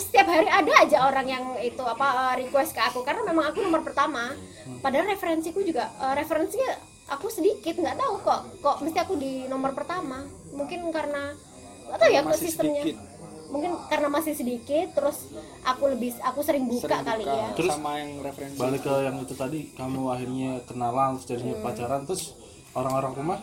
setiap 0.00 0.26
hari 0.32 0.48
ada 0.48 0.72
aja 0.80 0.98
orang 1.04 1.26
yang 1.28 1.44
itu 1.60 1.84
apa 1.84 2.40
request 2.40 2.72
ke 2.72 2.80
aku 2.80 3.04
karena 3.04 3.20
memang 3.28 3.52
aku 3.52 3.60
nomor 3.60 3.84
pertama. 3.84 4.32
Padahal 4.80 5.12
referensiku 5.12 5.60
juga 5.60 5.92
eh, 6.00 6.14
referensinya 6.16 6.72
aku 7.06 7.26
sedikit 7.28 7.74
nggak 7.74 7.96
tahu 7.96 8.14
kok 8.20 8.40
kok 8.58 8.76
mesti 8.80 8.98
aku 8.98 9.14
di 9.14 9.32
nomor 9.46 9.72
pertama. 9.72 10.24
Mungkin 10.50 10.88
karena 10.88 11.34
nggak 11.84 11.98
tahu 11.98 12.10
ya 12.10 12.20
kok 12.20 12.30
Masih 12.32 12.44
sistemnya. 12.44 12.82
sedikit. 12.82 12.96
Mungkin 13.44 13.70
karena 13.86 14.08
masih 14.08 14.34
sedikit 14.34 14.86
terus 14.92 15.30
aku 15.62 15.86
lebih 15.86 16.10
aku 16.18 16.40
sering 16.42 16.66
buka 16.66 16.90
Sering 16.90 17.06
kali 17.06 17.22
buka 17.22 17.36
ya. 17.36 17.48
Terus 17.54 17.70
sama 17.70 17.92
yang 17.96 18.10
referensi. 18.18 18.56
balik 18.56 18.80
ke 18.82 18.94
yang 19.00 19.16
itu 19.18 19.34
tadi 19.34 19.60
kamu 19.72 20.00
akhirnya 20.08 20.50
kenalan 20.64 21.10
terus 21.16 21.26
jadinya 21.30 21.54
pacaran 21.60 22.02
terus 22.02 22.34
orang-orang 22.72 23.12
rumah 23.14 23.38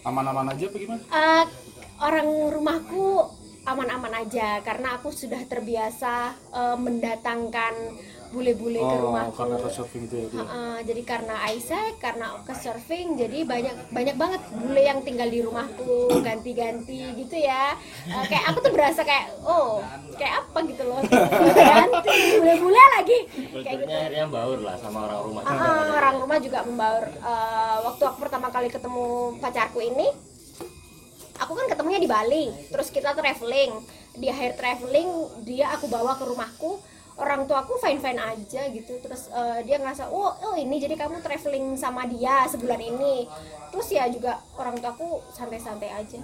aman-aman 0.00 0.46
aja 0.48 0.64
apa 0.64 0.76
gimana 0.76 1.02
Eh, 1.02 1.44
orang 1.98 2.28
rumahku 2.48 3.26
aman-aman 3.64 4.14
aja 4.16 4.62
karena 4.62 4.94
aku 4.94 5.10
sudah 5.10 5.42
terbiasa 5.42 6.14
eh, 6.52 6.76
mendatangkan 6.78 7.74
bule-bule 8.28 8.76
ke 8.76 8.84
oh 8.84 9.00
rumahku. 9.08 9.32
karena 9.34 9.56
Couchsurfing 9.56 10.02
itu 10.04 10.14
ya 10.14 10.26
dia. 10.28 10.38
Heeh, 10.44 10.76
jadi 10.84 11.02
karena 11.02 11.36
Isaac, 11.48 11.92
karena 11.96 12.26
ke 12.44 12.52
surfing, 12.52 13.16
jadi 13.16 13.38
banyak 13.48 13.76
banyak 13.88 14.16
banget 14.20 14.40
bule 14.52 14.82
yang 14.84 15.00
tinggal 15.00 15.28
di 15.28 15.40
rumahku 15.40 16.12
ganti-ganti 16.20 17.16
gitu 17.16 17.36
ya. 17.40 17.72
Eh, 18.06 18.24
kayak 18.28 18.44
aku 18.52 18.58
tuh 18.68 18.72
berasa 18.76 19.00
kayak 19.02 19.32
oh 19.42 19.80
kayak 20.20 20.44
apa 20.44 20.58
gitu 20.66 20.82
loh 20.84 21.00
ganti 21.00 22.10
bule-bule 22.42 22.82
lagi 22.98 23.18
kayak 23.64 23.76
gitu. 23.86 23.92
akhirnya 23.92 24.26
baur 24.26 24.58
lah 24.60 24.76
sama 24.76 24.98
orang 25.06 25.20
rumah 25.24 25.42
Ah, 25.46 25.54
ah, 25.56 25.82
orang 25.96 26.14
rumah 26.20 26.38
juga 26.38 26.58
membaur. 26.68 27.04
Eh, 27.08 27.76
waktu 27.88 28.02
aku 28.04 28.18
pertama 28.20 28.52
kali 28.52 28.68
ketemu 28.68 29.38
pacarku 29.40 29.80
ini, 29.80 30.08
aku 31.38 31.52
kan 31.54 31.66
ketemunya 31.70 32.00
di 32.02 32.08
Bali. 32.10 32.44
Terus 32.68 32.88
kita 32.92 33.16
traveling. 33.16 33.72
Di 34.18 34.26
akhir 34.28 34.58
traveling, 34.58 35.08
dia 35.46 35.70
aku 35.72 35.86
bawa 35.86 36.18
ke 36.18 36.26
rumahku. 36.26 36.76
Orang 37.18 37.50
tua 37.50 37.66
aku 37.66 37.74
fine 37.76 37.98
fine 37.98 38.16
aja 38.16 38.62
gitu. 38.70 38.92
Terus 39.02 39.28
eh, 39.28 39.58
dia 39.66 39.76
ngerasa, 39.82 40.06
oh, 40.08 40.30
oh 40.30 40.54
ini 40.54 40.78
jadi 40.78 40.94
kamu 40.94 41.18
traveling 41.18 41.74
sama 41.74 42.06
dia 42.06 42.46
sebulan 42.46 42.78
ini. 42.78 43.26
Terus 43.74 43.88
ya 43.90 44.06
juga 44.06 44.38
orang 44.54 44.78
tua 44.78 44.94
aku 44.94 45.20
santai-santai 45.34 45.90
aja. 45.90 46.22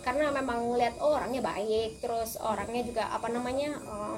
Karena 0.00 0.32
memang 0.32 0.72
ngeliat 0.72 0.96
oh 0.98 1.12
orangnya 1.12 1.44
baik. 1.44 2.00
Terus 2.00 2.40
orangnya 2.40 2.82
juga 2.82 3.04
apa 3.12 3.28
namanya 3.28 3.76
eh, 3.76 4.16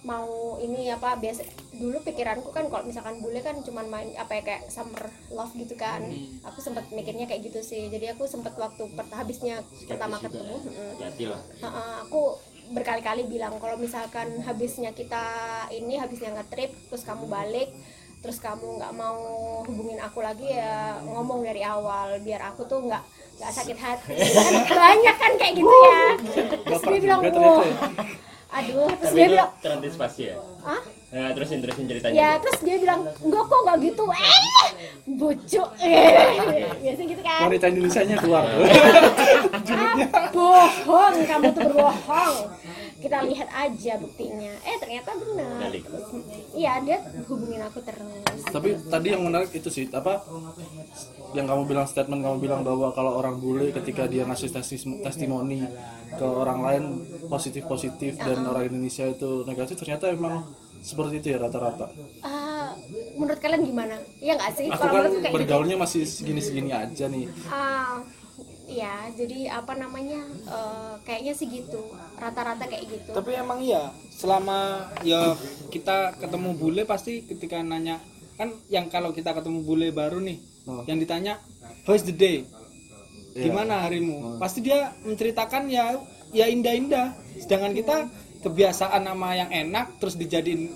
mau 0.00 0.56
ini 0.56 0.88
apa 0.88 1.20
biasa 1.20 1.44
dulu 1.76 2.00
pikiranku 2.00 2.48
kan 2.52 2.68
kalau 2.72 2.84
misalkan 2.88 3.20
bule 3.20 3.40
kan 3.44 3.56
cuman 3.60 3.84
main 3.88 4.08
apa 4.16 4.40
ya 4.40 4.42
kayak 4.44 4.62
summer 4.72 5.08
love 5.28 5.52
gitu 5.56 5.76
kan 5.76 6.00
aku 6.40 6.60
sempat 6.60 6.88
mikirnya 6.88 7.28
kayak 7.28 7.44
gitu 7.48 7.60
sih 7.60 7.88
jadi 7.92 8.16
aku 8.16 8.24
sempat 8.24 8.56
waktu 8.56 8.84
per- 8.96 9.12
habisnya 9.12 9.60
pertama 9.84 10.16
Skeptis 10.20 10.40
ketemu 10.40 10.56
ya. 10.56 11.36
mm, 11.36 11.64
uh-uh, 11.64 11.94
aku 12.08 12.22
berkali-kali 12.70 13.26
bilang 13.26 13.58
kalau 13.58 13.74
misalkan 13.74 14.40
habisnya 14.46 14.94
kita 14.94 15.22
ini 15.74 15.98
habisnya 15.98 16.30
nge-trip 16.38 16.70
terus 16.86 17.02
kamu 17.02 17.26
balik 17.26 17.70
terus 18.20 18.36
kamu 18.38 18.78
nggak 18.78 18.92
mau 18.94 19.18
hubungin 19.64 19.96
aku 19.98 20.20
lagi 20.20 20.52
ya 20.52 21.00
ngomong 21.02 21.40
dari 21.40 21.64
awal 21.64 22.20
biar 22.20 22.52
aku 22.52 22.68
tuh 22.68 22.84
nggak 22.84 23.00
nggak 23.40 23.52
sakit 23.56 23.78
hati. 23.80 24.12
Kan 24.68 24.76
banyak 24.84 25.16
kan 25.16 25.32
kayak 25.40 25.54
gitu 25.56 25.72
ya. 25.72 26.04
Terus 26.68 26.82
dia 26.84 27.00
bilang 27.00 27.20
ya." 27.24 27.32
aduh 28.50 28.90
terus 28.98 29.14
Tapi 29.14 29.18
dia 29.18 29.28
bilang 29.30 29.50
terantisipasi 29.62 30.20
ya. 30.26 30.36
ah 30.66 30.82
Nah, 31.10 31.34
terusin 31.34 31.58
terusin 31.58 31.90
ceritanya. 31.90 32.14
ya 32.14 32.30
terus 32.38 32.58
dia 32.62 32.76
bilang 32.78 33.02
enggak 33.02 33.44
kok 33.44 33.60
nggak 33.60 33.76
gitu. 33.82 34.04
Eh 34.06 34.68
bucuk 35.10 35.68
eh 35.82 36.70
biasa 36.78 37.02
gitu 37.02 37.22
kan. 37.22 37.40
Wanita 37.50 37.66
Indonesia 37.66 38.00
nya 38.04 38.16
keluar. 38.16 38.44
Ah, 39.70 40.26
bohong 40.34 41.16
kamu 41.26 41.46
tuh 41.50 41.62
berbohong. 41.66 42.36
Kita 43.00 43.22
lihat 43.24 43.48
aja 43.48 43.92
buktinya. 43.96 44.52
Eh 44.60 44.76
ternyata 44.76 45.10
benar. 45.14 45.70
Iya 46.52 46.72
dia 46.84 46.98
hubungin 47.26 47.62
aku 47.62 47.80
terus. 47.80 48.42
Tapi 48.46 48.76
tadi 48.86 49.08
yang 49.10 49.22
menarik 49.24 49.50
itu 49.50 49.66
sih 49.66 49.88
apa 49.90 50.20
yang 51.32 51.46
kamu 51.46 51.62
bilang 51.64 51.86
statement 51.86 52.20
kamu 52.20 52.36
bilang 52.38 52.60
bahwa 52.60 52.90
kalau 52.90 53.16
orang 53.16 53.38
bule 53.38 53.70
ketika 53.70 54.04
dia 54.04 54.26
ngasih 54.26 54.50
testi- 54.50 55.00
testimoni 55.00 55.62
ke 56.10 56.26
orang 56.26 56.58
lain 56.60 56.84
positif 57.26 57.64
positif 57.64 58.18
dan 58.18 58.42
orang 58.42 58.66
Indonesia 58.66 59.06
itu 59.06 59.46
negatif 59.46 59.78
ternyata 59.78 60.10
emang 60.10 60.42
seperti 60.80 61.14
itu 61.20 61.26
ya 61.32 61.38
rata-rata? 61.38 61.92
Ah, 62.20 62.72
menurut 63.16 63.38
kalian 63.38 63.62
gimana? 63.64 63.96
Iya 64.18 64.36
nggak 64.36 64.52
sih? 64.56 64.66
Aku 64.68 64.80
kalau 64.80 64.92
kan 65.04 65.12
kayak 65.12 65.22
gitu. 65.24 65.36
bergaulnya 65.36 65.76
masih 65.76 66.02
segini-segini 66.04 66.72
aja 66.72 67.04
nih. 67.06 67.28
Ah, 67.46 68.00
ya 68.64 69.08
jadi 69.12 69.50
apa 69.50 69.76
namanya 69.76 70.20
eh, 70.48 70.92
kayaknya 71.04 71.32
sih 71.34 71.46
gitu. 71.48 71.80
Rata-rata 72.16 72.64
kayak 72.64 72.84
gitu. 72.88 73.10
Tapi 73.12 73.30
emang 73.36 73.60
iya 73.60 73.92
selama 74.10 74.88
ya 75.00 75.36
kita 75.68 76.16
ketemu 76.20 76.56
bule 76.56 76.82
pasti 76.84 77.24
ketika 77.24 77.60
nanya 77.60 78.00
kan 78.36 78.52
yang 78.68 78.88
kalau 78.88 79.12
kita 79.12 79.32
ketemu 79.32 79.60
bule 79.64 79.88
baru 79.92 80.20
nih 80.20 80.40
Oh. 80.68 80.84
yang 80.84 81.00
ditanya 81.00 81.40
how's 81.88 82.04
the 82.04 82.12
day? 82.12 82.44
Iya. 83.32 83.48
gimana 83.48 83.86
harimu? 83.86 84.36
Pasti 84.36 84.60
dia 84.60 84.92
menceritakan 85.06 85.70
ya 85.70 85.96
ya 86.30 86.46
indah-indah. 86.46 87.14
Sedangkan 87.40 87.72
kita 87.72 87.96
kebiasaan 88.40 89.02
nama 89.02 89.28
yang 89.36 89.50
enak 89.50 89.96
terus 89.96 90.16
dijadiin 90.16 90.72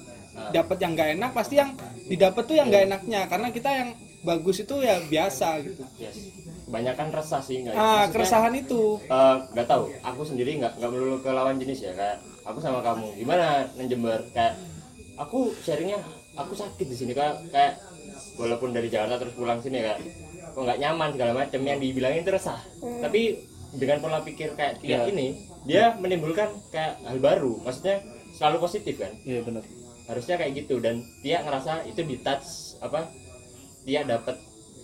dapat 0.51 0.83
yang 0.83 0.93
nggak 0.93 1.11
enak 1.15 1.31
pasti 1.31 1.55
yang 1.57 1.79
didapat 2.05 2.43
tuh 2.43 2.57
yang 2.59 2.67
nggak 2.67 2.85
enaknya 2.85 3.21
karena 3.27 3.49
kita 3.49 3.71
yang 3.71 3.89
bagus 4.21 4.57
itu 4.59 4.75
ya 4.81 4.99
biasa 5.01 5.63
gitu 5.63 5.85
Yes. 5.97 6.17
Kebanyakan 6.65 7.13
resah 7.13 7.39
sih 7.39 7.61
nggak. 7.61 7.77
ah 7.77 8.09
keresahan 8.09 8.57
itu 8.57 8.97
eh, 9.05 9.37
nggak 9.53 9.69
tahu. 9.69 9.85
Aku 10.03 10.25
sendiri 10.25 10.57
nggak 10.57 10.81
nggak 10.81 10.91
melulu 10.91 11.21
ke 11.21 11.29
lawan 11.29 11.61
jenis 11.61 11.85
ya. 11.85 11.93
Kayak 11.93 12.19
aku 12.43 12.59
sama 12.59 12.81
kamu. 12.81 13.15
Gimana 13.15 13.69
Jember? 13.85 14.25
Kayak 14.33 14.57
aku 15.15 15.53
sharingnya 15.61 16.01
aku 16.35 16.57
sakit 16.57 16.87
di 16.89 16.97
sini 16.97 17.13
kayak 17.13 17.53
kayak 17.53 17.79
walaupun 18.35 18.73
dari 18.73 18.89
Jakarta 18.89 19.21
terus 19.21 19.37
pulang 19.37 19.61
sini 19.61 19.79
kayak 19.79 20.01
kok 20.51 20.63
nggak 20.65 20.81
nyaman 20.81 21.09
segala 21.13 21.33
macam 21.37 21.61
yang 21.63 21.79
dibilangin 21.79 22.25
itu 22.25 22.33
resah. 22.33 22.59
Tapi 22.81 23.23
dengan 23.75 23.99
pola 23.99 24.21
pikir 24.21 24.55
kayak 24.55 24.79
dia 24.79 25.03
Iya. 25.03 25.11
ini 25.11 25.27
dia 25.65 25.85
menimbulkan 25.95 26.51
kayak 26.69 27.01
hal 27.03 27.19
baru. 27.19 27.59
Maksudnya 27.61 28.03
selalu 28.35 28.57
positif 28.61 28.99
kan? 28.99 29.15
iya 29.23 29.41
benar 29.41 29.63
harusnya 30.05 30.37
kayak 30.37 30.53
gitu 30.59 30.83
dan 30.83 31.01
dia 31.23 31.41
ngerasa 31.41 31.87
itu 31.87 32.05
di 32.05 32.21
touch 32.21 32.77
apa 32.77 33.09
dia 33.83 34.05
dapat 34.05 34.37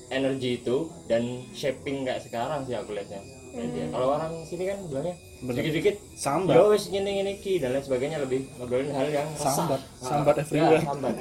energi 0.08 0.56
itu 0.56 0.88
dan 1.04 1.22
shaping 1.52 2.08
kayak 2.08 2.24
sekarang 2.24 2.64
sih 2.64 2.72
aku 2.72 2.96
lihatnya 2.96 3.20
dia. 3.52 3.84
kalau 3.90 4.16
orang 4.16 4.32
sini 4.46 4.64
kan 4.64 4.78
bilangnya 4.86 5.16
Bener. 5.42 5.60
dikit-dikit 5.60 5.94
Sambat. 6.16 6.54
yo 6.56 6.70
wes 6.70 6.88
gini 6.88 7.10
gini 7.20 7.32
ki 7.36 7.58
dan 7.58 7.74
lain 7.74 7.82
sebagainya 7.82 8.16
lebih 8.16 8.48
ngobrolin 8.56 8.94
hal 8.94 9.08
yang. 9.10 9.28
Sambat. 9.34 9.80
Ah, 9.82 10.08
Sambat 10.08 10.34
ya, 10.36 10.42
everywhere. 10.46 10.82
sambat 10.86 11.14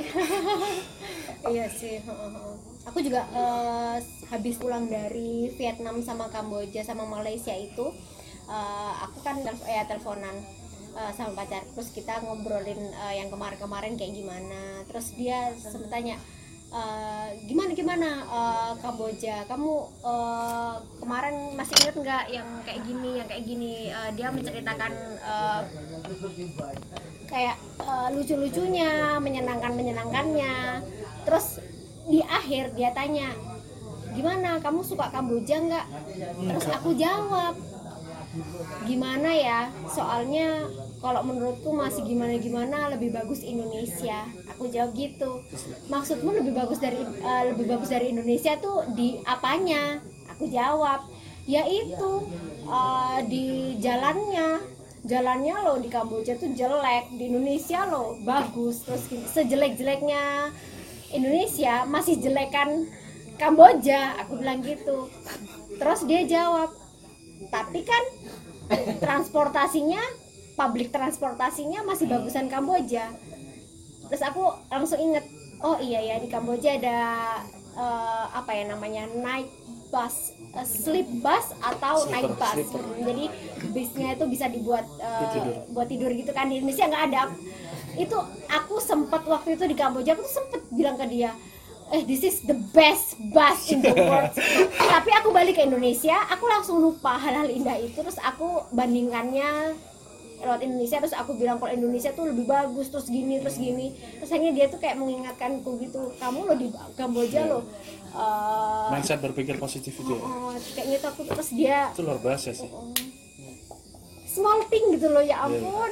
iya 1.52 1.66
sih. 1.68 1.98
Aku 2.90 3.06
juga 3.06 3.22
eh, 3.30 3.98
habis 4.34 4.58
pulang 4.58 4.90
dari 4.90 5.54
Vietnam 5.54 6.02
sama 6.02 6.26
Kamboja 6.34 6.82
sama 6.82 7.06
Malaysia 7.06 7.54
itu 7.54 7.94
eh, 8.50 8.94
aku 9.06 9.22
kan 9.22 9.38
ya 9.46 9.86
teleponan 9.86 10.34
eh, 10.98 11.12
sama 11.14 11.38
pacar. 11.38 11.62
Terus 11.78 11.94
kita 11.94 12.18
ngobrolin 12.26 12.82
eh, 12.82 13.14
yang 13.22 13.30
kemarin-kemarin 13.30 13.94
kayak 13.94 14.18
gimana. 14.18 14.82
Terus 14.90 15.14
dia 15.14 15.54
sempat 15.54 15.94
tanya 15.94 16.18
"Eh, 16.70 17.30
gimana 17.50 17.74
gimana 17.74 18.10
eh, 18.26 18.72
Kamboja? 18.82 19.46
Kamu 19.46 19.74
eh, 20.02 20.76
kemarin 20.98 21.36
masih 21.54 21.76
inget 21.82 21.96
nggak 21.98 22.24
yang 22.34 22.50
kayak 22.66 22.82
gini 22.86 23.10
yang 23.22 23.28
kayak 23.30 23.44
gini? 23.46 23.74
Eh, 23.94 24.10
dia 24.18 24.28
menceritakan 24.34 24.92
eh, 25.22 25.62
kayak 27.30 27.56
eh, 27.86 28.08
lucu-lucunya, 28.18 29.18
menyenangkan-menyenangkannya. 29.22 30.58
Terus 31.26 31.62
di 32.10 32.20
akhir 32.26 32.74
dia 32.74 32.90
tanya, 32.92 33.30
gimana 34.18 34.58
kamu 34.58 34.82
suka 34.82 35.14
Kamboja 35.14 35.62
nggak? 35.62 35.86
Terus 36.42 36.68
aku 36.74 36.98
jawab, 36.98 37.54
gimana 38.90 39.30
ya? 39.30 39.70
Soalnya 39.86 40.66
kalau 41.00 41.22
menurutku 41.24 41.70
masih 41.72 42.04
gimana-gimana 42.04 42.92
lebih 42.92 43.14
bagus 43.14 43.46
Indonesia. 43.46 44.26
Aku 44.52 44.68
jawab 44.68 44.98
gitu. 44.98 45.40
Maksudmu 45.88 46.34
lebih 46.42 46.58
bagus 46.58 46.82
dari 46.82 47.00
eh, 47.00 47.44
lebih 47.54 47.70
bagus 47.70 47.94
dari 47.94 48.12
Indonesia 48.12 48.58
tuh 48.58 48.90
di 48.98 49.22
apanya? 49.24 50.02
Aku 50.34 50.50
jawab, 50.50 51.06
yaitu 51.46 52.12
eh, 52.66 53.20
di 53.30 53.78
jalannya 53.80 54.80
jalannya 55.00 55.56
loh 55.64 55.78
di 55.80 55.88
Kamboja 55.88 56.36
tuh 56.36 56.52
jelek 56.52 57.16
di 57.16 57.32
Indonesia 57.32 57.88
loh 57.88 58.20
bagus 58.28 58.84
terus 58.84 59.08
sejelek-jeleknya 59.32 60.52
Indonesia 61.14 61.86
masih 61.90 62.20
jelekan 62.22 62.88
Kamboja 63.40 64.20
aku 64.20 64.44
bilang 64.44 64.60
gitu. 64.60 65.08
Terus 65.80 66.04
dia 66.04 66.28
jawab 66.28 66.76
tapi 67.48 67.88
kan 67.88 68.04
transportasinya 69.00 70.04
public 70.60 70.92
transportasinya 70.92 71.88
masih 71.88 72.12
bagusan 72.12 72.52
Kamboja. 72.52 73.16
Terus 74.12 74.24
aku 74.26 74.44
langsung 74.68 75.00
inget 75.00 75.24
oh 75.64 75.80
iya 75.80 76.04
ya 76.04 76.16
di 76.20 76.28
Kamboja 76.28 76.80
ada 76.80 77.00
eh, 77.80 78.26
apa 78.36 78.52
ya 78.52 78.68
namanya 78.68 79.08
night 79.08 79.59
bus 79.90 80.16
eh, 80.54 80.66
sleep 80.66 81.08
bus 81.20 81.52
atau 81.60 82.06
Sleeper, 82.06 82.14
night 82.14 82.32
bus. 82.38 82.54
sleeper. 82.54 82.84
Jadi 83.04 83.26
bisnya 83.70 84.08
itu 84.14 84.26
bisa 84.26 84.46
dibuat 84.48 84.86
eh, 84.98 85.28
Tidur. 85.34 85.56
buat 85.74 85.88
tidur 85.90 86.12
gitu 86.14 86.32
kan. 86.32 86.48
Di 86.48 86.62
Indonesia 86.62 86.86
nggak 86.86 87.04
ada. 87.10 87.22
Itu 87.98 88.18
aku 88.48 88.78
sempet 88.80 89.22
waktu 89.26 89.58
itu 89.58 89.66
di 89.66 89.76
Kamboja 89.76 90.14
aku 90.14 90.24
tuh 90.24 90.36
sempet 90.40 90.62
bilang 90.70 90.96
ke 90.96 91.06
dia 91.10 91.34
eh 91.90 92.06
this 92.06 92.22
is 92.22 92.46
the 92.46 92.54
best 92.70 93.18
bus 93.34 93.74
in 93.74 93.82
the 93.82 93.90
world. 93.90 94.30
Tapi 94.94 95.10
aku 95.10 95.34
balik 95.34 95.58
ke 95.58 95.66
Indonesia 95.66 96.14
aku 96.30 96.46
langsung 96.46 96.78
lupa 96.78 97.18
hal-hal 97.18 97.50
indah 97.50 97.82
itu. 97.82 97.98
Terus 97.98 98.22
aku 98.22 98.70
bandingkannya 98.70 99.74
lewat 100.40 100.64
Indonesia 100.64 101.04
terus 101.04 101.12
aku 101.12 101.36
bilang 101.36 101.60
kalau 101.60 101.68
Indonesia 101.68 102.16
tuh 102.16 102.32
lebih 102.32 102.48
bagus 102.48 102.88
terus 102.88 103.10
gini 103.10 103.42
terus 103.42 103.58
gini. 103.58 103.92
Terus 104.22 104.30
akhirnya 104.30 104.54
dia 104.54 104.66
tuh 104.70 104.78
kayak 104.78 104.96
mengingatkanku 104.96 105.82
gitu 105.82 106.14
kamu 106.16 106.40
lo 106.46 106.54
di 106.56 106.68
Kamboja 106.94 107.50
lo 107.50 107.66
eh, 108.12 108.88
mindset 108.90 109.20
berpikir 109.20 109.56
positif 109.56 109.94
itu 109.94 110.10
ya? 110.10 110.20
oh, 110.20 110.52
kayak 110.74 110.88
gitu 110.94 111.06
aku 111.08 111.22
terus 111.26 111.50
dia 111.52 111.80
itu 111.90 112.02
luar 112.02 112.20
biasa 112.20 112.50
sih. 112.52 112.70
Small 114.26 114.62
thing 114.68 114.94
gitu 114.94 115.10
loh 115.10 115.22
ya 115.22 115.42
ampun. 115.42 115.92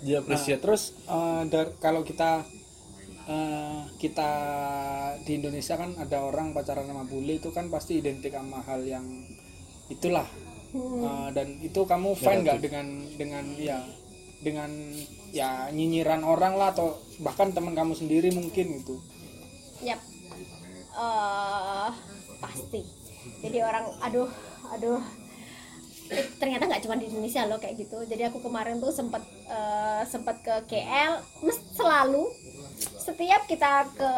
Dia 0.00 0.18
Nah, 0.18 0.20
appreciate 0.22 0.60
terus 0.60 0.96
eh, 1.04 1.42
dar- 1.46 1.76
kalau 1.78 2.02
kita 2.02 2.42
eh, 3.26 3.80
kita 3.96 4.30
di 5.22 5.32
Indonesia 5.36 5.74
kan 5.74 5.94
ada 5.94 6.20
orang 6.20 6.50
pacaran 6.50 6.84
sama 6.84 7.04
bule 7.04 7.36
itu 7.36 7.50
kan 7.50 7.68
pasti 7.68 7.98
identik 7.98 8.32
sama 8.32 8.64
hal 8.64 8.82
yang 8.82 9.04
itulah. 9.86 10.26
Eh, 10.72 11.28
dan 11.34 11.58
itu 11.60 11.80
kamu 11.82 12.14
fine 12.14 12.42
nggak 12.42 12.58
dengan 12.60 12.86
dengan 13.14 13.44
ya 13.54 13.78
dengan 14.40 14.70
ya 15.30 15.68
nyinyiran 15.68 16.24
orang 16.24 16.56
lah 16.56 16.72
atau 16.72 16.96
bahkan 17.20 17.52
teman 17.52 17.76
kamu 17.76 17.92
sendiri 17.92 18.32
mungkin 18.32 18.80
gitu. 18.80 18.96
Yap. 19.80 20.00
Eh 20.94 21.90
pasti. 22.40 22.80
Jadi 23.44 23.58
orang 23.62 23.86
aduh 24.00 24.30
aduh 24.72 25.00
Eh, 26.10 26.26
ternyata 26.42 26.66
nggak 26.66 26.82
cuma 26.82 26.98
di 26.98 27.06
Indonesia 27.06 27.46
loh 27.46 27.62
kayak 27.62 27.86
gitu. 27.86 28.02
Jadi 28.02 28.26
aku 28.26 28.42
kemarin 28.42 28.82
tuh 28.82 28.90
sempat 28.90 29.22
eh, 29.46 30.02
sempat 30.10 30.42
ke 30.42 30.54
KL, 30.66 31.22
selalu 31.70 32.26
setiap 32.98 33.46
kita 33.46 33.86
ke 33.94 34.10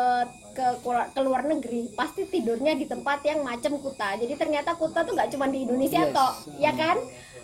ke 0.56 0.66
keluar, 0.80 1.12
ke 1.12 1.20
luar 1.20 1.42
negeri 1.44 1.92
pasti 1.92 2.24
tidurnya 2.24 2.76
di 2.80 2.88
tempat 2.88 3.20
yang 3.28 3.44
macam 3.44 3.76
kuta. 3.76 4.16
Jadi 4.16 4.40
ternyata 4.40 4.72
kuta 4.72 5.04
tuh 5.04 5.12
nggak 5.12 5.36
cuma 5.36 5.52
di 5.52 5.68
Indonesia 5.68 6.08
Yes. 6.08 6.16
toh, 6.16 6.32
ya 6.56 6.72
kan? 6.72 6.96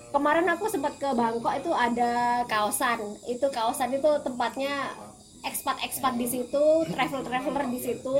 Kemarin 0.09 0.49
aku 0.49 0.65
sempat 0.73 0.97
ke 0.97 1.09
Bangkok 1.13 1.53
itu 1.53 1.69
ada 1.69 2.41
kaosan. 2.49 3.21
Itu 3.29 3.53
kaosan 3.53 3.93
itu 3.93 4.09
tempatnya 4.25 4.97
ekspat-ekspat 5.45 6.17
di 6.17 6.25
situ, 6.25 6.65
travel-traveler 6.89 7.69
di 7.69 7.81
situ 7.85 8.17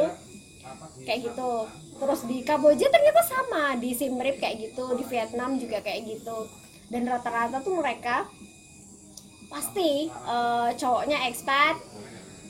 kayak 1.03 1.33
gitu. 1.33 1.53
Terus 1.99 2.21
di 2.31 2.39
Kamboja 2.47 2.87
ternyata 2.89 3.23
sama 3.27 3.75
di 3.77 3.91
Siem 3.97 4.19
Reap 4.19 4.39
kayak 4.39 4.57
gitu 4.71 4.95
di 4.95 5.05
Vietnam 5.07 5.59
juga 5.59 5.83
kayak 5.83 6.07
gitu. 6.07 6.47
Dan 6.89 7.05
rata-rata 7.05 7.61
tuh 7.61 7.77
mereka 7.79 8.29
pasti 9.49 10.09
eh, 10.09 10.71
cowoknya 10.77 11.29
expat 11.33 11.77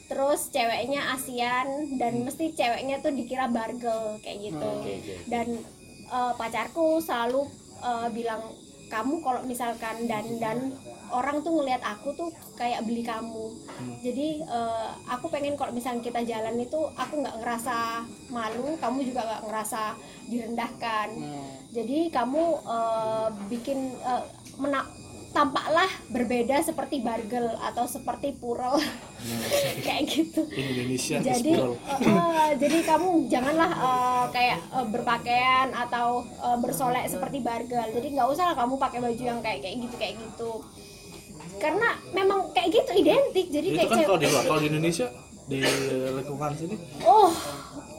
terus 0.08 0.48
ceweknya 0.48 1.14
ASEAN 1.14 2.00
dan 2.00 2.24
mesti 2.24 2.56
ceweknya 2.56 3.04
tuh 3.04 3.12
dikira 3.12 3.46
bargel 3.52 4.16
kayak 4.24 4.50
gitu. 4.50 4.70
Oke, 4.82 4.92
oke. 4.98 5.14
dan 5.28 5.46
eh, 6.08 6.32
pacarku 6.34 6.98
selalu 6.98 7.46
eh, 7.84 8.08
bilang 8.12 8.42
kamu 8.88 9.20
kalau 9.20 9.40
misalkan 9.44 10.08
dan 10.08 10.24
dan 10.40 10.58
orang 11.10 11.40
tuh 11.40 11.52
ngelihat 11.54 11.80
aku 11.80 12.12
tuh 12.12 12.28
kayak 12.54 12.84
beli 12.84 13.02
kamu. 13.02 13.54
Jadi 14.00 14.42
eh, 14.42 14.88
aku 15.06 15.28
pengen 15.28 15.54
kalau 15.54 15.70
misalnya 15.70 16.00
kita 16.00 16.20
jalan 16.22 16.56
itu 16.56 16.80
aku 16.92 17.20
nggak 17.20 17.38
ngerasa 17.38 18.02
malu 18.28 18.76
kamu 18.76 19.04
juga 19.04 19.24
nggak 19.24 19.42
ngerasa 19.46 19.82
direndahkan. 20.26 21.08
Jadi 21.70 22.08
kamu 22.08 22.42
eh, 22.60 23.26
bikin 23.48 23.78
eh, 23.98 24.22
mena- 24.56 24.88
tampaklah 25.28 25.86
berbeda 26.08 26.56
seperti 26.64 27.04
bargel 27.04 27.52
atau 27.60 27.84
seperti 27.84 28.32
purel. 28.34 28.80
Kayak 29.86 30.02
gitu. 30.08 30.40
Indonesia 30.48 31.20
jadi 31.20 31.52
eh, 31.52 31.76
eh, 32.00 32.50
jadi 32.56 32.78
kamu 32.82 33.28
janganlah 33.28 33.70
eh, 33.70 34.24
kayak 34.32 34.58
eh, 34.72 34.86
berpakaian 34.88 35.68
atau 35.70 36.24
eh, 36.24 36.58
bersolek 36.58 37.06
seperti 37.06 37.38
bargel. 37.38 37.86
Jadi 37.92 38.16
nggak 38.16 38.28
usah 38.28 38.50
lah 38.50 38.56
kamu 38.56 38.80
pakai 38.80 38.98
baju 38.98 39.22
yang 39.22 39.40
kayak 39.44 39.60
kayak 39.60 39.76
gitu 39.84 39.94
kayak 40.00 40.14
gitu 40.16 40.52
karena 41.58 41.88
memang 42.14 42.54
kayak 42.54 42.68
gitu 42.70 42.90
identik 43.02 43.46
jadi 43.50 43.66
itu 43.66 43.78
kayak 43.82 43.90
kan 43.90 43.98
kalau 44.06 44.18
di 44.18 44.26
luar 44.30 44.44
kalau 44.46 44.60
di 44.62 44.68
Indonesia 44.70 45.06
di 45.48 45.64
lingkungan 46.12 46.52
sini 46.52 46.76
oh. 47.08 47.32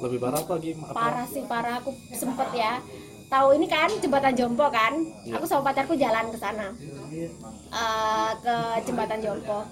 lebih 0.06 0.22
parah 0.22 0.39
apa 0.39 0.56
apa? 0.56 0.93
Parah 0.95 1.26
sih 1.28 1.43
parah. 1.43 1.82
Aku 1.84 1.91
sempet 2.13 2.56
ya. 2.56 2.80
Tahu 3.28 3.58
ini 3.60 3.67
kan 3.67 3.91
jembatan 4.00 4.32
Jompo 4.32 4.69
kan? 4.72 4.95
Aku 5.28 5.43
sama 5.43 5.69
pacarku 5.69 5.98
jalan 6.00 6.32
ke 6.32 6.38
sana. 6.39 6.72
Eh, 7.12 8.32
ke 8.39 8.56
jembatan 8.88 9.19
Jompo. 9.19 9.67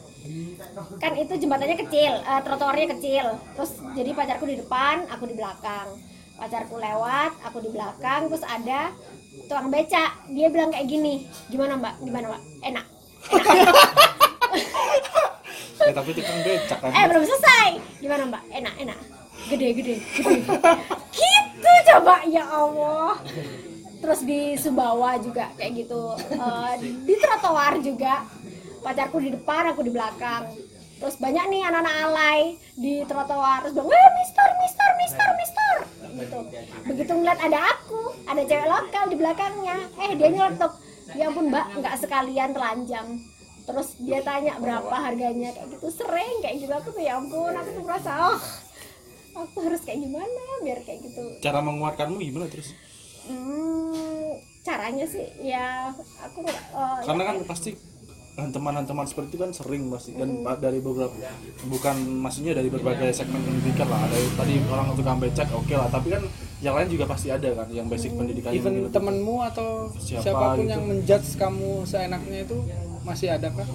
Kan 1.00 1.14
itu 1.16 1.40
jembatannya 1.40 1.78
kecil 1.80 2.12
eh, 2.18 2.42
trotoarnya 2.44 2.88
kecil. 2.98 3.26
Terus 3.56 3.72
jadi 3.96 4.12
pacarku 4.12 4.46
di 4.50 4.60
depan 4.60 5.08
aku 5.08 5.24
di 5.32 5.36
belakang. 5.38 5.96
Pacarku 6.36 6.76
lewat 6.76 7.40
aku 7.48 7.64
di 7.64 7.70
belakang. 7.72 8.28
Terus 8.28 8.44
ada 8.44 8.92
tukang 9.48 9.72
beca. 9.72 10.18
Dia 10.28 10.52
bilang 10.52 10.76
kayak 10.76 10.92
gini 10.92 11.24
gimana 11.48 11.80
mbak? 11.80 12.04
Gimana 12.04 12.36
mbak? 12.36 12.42
Enak 12.68 12.97
ya, 15.88 15.94
tapi 15.94 16.10
tukang 16.16 16.40
becak 16.44 16.80
kan. 16.82 16.92
Eh 16.92 17.06
belum 17.08 17.24
selesai. 17.24 17.70
Gimana 18.04 18.24
mbak? 18.28 18.44
Enak 18.52 18.74
enak. 18.80 18.98
Gede 19.48 19.68
gede 19.78 19.96
gede. 20.18 20.36
Gitu 21.16 21.72
coba. 21.94 22.16
Ya 22.28 22.44
allah. 22.48 23.16
Terus 23.98 24.20
di 24.24 24.56
Sumbawa 24.60 25.18
juga 25.18 25.50
kayak 25.58 25.72
gitu. 25.86 26.16
Eh, 26.32 26.74
di 27.08 27.14
trotoar 27.18 27.80
juga. 27.82 28.24
Pacarku 28.84 29.20
di 29.20 29.30
depan 29.34 29.74
aku 29.74 29.82
di 29.84 29.92
belakang. 29.92 30.48
Terus 30.98 31.16
banyak 31.22 31.46
nih 31.54 31.62
anak-anak 31.66 31.96
alay 32.10 32.40
di 32.78 33.04
trotoar. 33.06 33.62
Terus 33.66 33.74
bilang 33.74 33.90
wah 33.90 34.10
mister 34.20 34.50
mister 34.62 34.90
mister 35.02 35.28
mister. 35.40 35.74
Gitu. 36.18 36.40
Begitu 36.90 37.12
ngeliat 37.14 37.38
ada 37.38 37.60
aku 37.78 38.02
ada 38.26 38.42
cewek 38.42 38.68
lokal 38.68 39.04
di 39.10 39.16
belakangnya. 39.18 39.78
Eh 40.02 40.12
dia 40.18 40.30
nyeletuk 40.34 40.74
ya 41.18 41.34
ampun 41.34 41.50
mbak 41.50 41.66
nggak 41.82 41.96
sekalian 41.98 42.54
telanjang. 42.54 43.08
Terus 43.68 44.00
dia 44.00 44.24
tanya 44.24 44.56
berapa 44.64 44.96
harganya 44.96 45.52
kayak 45.52 45.68
gitu. 45.76 45.92
Sering 45.92 46.40
kayak 46.40 46.56
gitu. 46.64 46.72
Aku 46.72 46.96
tuh 46.96 47.04
ya 47.04 47.20
ampun 47.20 47.52
aku 47.52 47.70
tuh 47.76 47.84
merasa 47.84 48.12
oh 48.32 48.40
aku 49.38 49.58
harus 49.66 49.82
kayak 49.84 50.00
gimana 50.02 50.44
biar 50.64 50.80
kayak 50.86 51.04
gitu. 51.04 51.24
Cara 51.44 51.60
menguatkanmu 51.62 52.18
gimana 52.22 52.48
terus? 52.48 52.74
Hmm, 53.28 54.40
caranya 54.64 55.04
sih 55.04 55.28
ya 55.44 55.92
aku 56.24 56.48
eh, 56.48 57.00
karena 57.04 57.24
kan 57.28 57.38
pasti 57.44 57.76
teman-teman 58.38 59.04
seperti 59.10 59.34
itu 59.34 59.42
kan 59.42 59.50
sering 59.50 59.90
pasti 59.90 60.14
dan 60.14 60.46
dari 60.62 60.78
beberapa 60.78 61.10
bukan 61.66 62.22
maksudnya 62.22 62.54
dari 62.54 62.70
berbagai 62.70 63.10
segmen 63.12 63.42
pendidikan 63.42 63.90
lah. 63.90 64.06
Ada 64.06 64.18
tadi 64.38 64.62
orang 64.70 64.94
tukang 64.94 65.18
becak 65.18 65.50
oke 65.52 65.74
lah. 65.74 65.90
Tapi 65.90 66.08
kan 66.14 66.24
yang 66.58 66.74
lain 66.74 66.90
juga 66.90 67.06
pasti 67.06 67.30
ada 67.30 67.50
kan 67.54 67.68
yang 67.70 67.86
basic 67.86 68.12
pendidikan 68.12 68.50
even 68.50 68.74
gitu. 68.76 68.90
temenmu 68.90 69.46
atau 69.46 69.94
Siapa 69.96 70.22
siapa 70.24 70.46
pun 70.52 70.58
gitu. 70.60 70.72
yang 70.72 70.84
menjudge 70.84 71.30
kamu 71.36 71.72
seenaknya 71.84 72.40
itu 72.42 72.58
masih 73.04 73.30
ada 73.30 73.48
kah? 73.50 73.68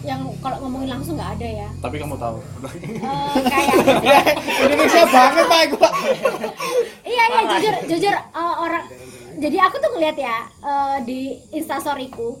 yang 0.00 0.24
kalau 0.40 0.64
ngomongin 0.64 0.88
langsung 0.90 1.12
nggak 1.14 1.36
ada 1.36 1.48
ya 1.60 1.68
tapi 1.78 2.00
kamu 2.00 2.16
tahu 2.16 2.40
Eh, 2.64 3.36
kayak 3.52 3.76
Indonesia 4.64 5.04
banget 5.04 5.44
pak 5.44 5.62
gua. 5.70 5.90
iya 7.04 7.24
iya 7.28 7.40
jujur 7.50 7.74
jujur 7.86 8.14
eh, 8.16 8.54
orang 8.58 8.84
jadi 9.36 9.56
aku 9.60 9.76
tuh 9.76 9.90
ngeliat 9.92 10.16
ya 10.16 10.36
eh, 10.64 10.96
di 11.04 11.20
instastoryku 11.52 12.40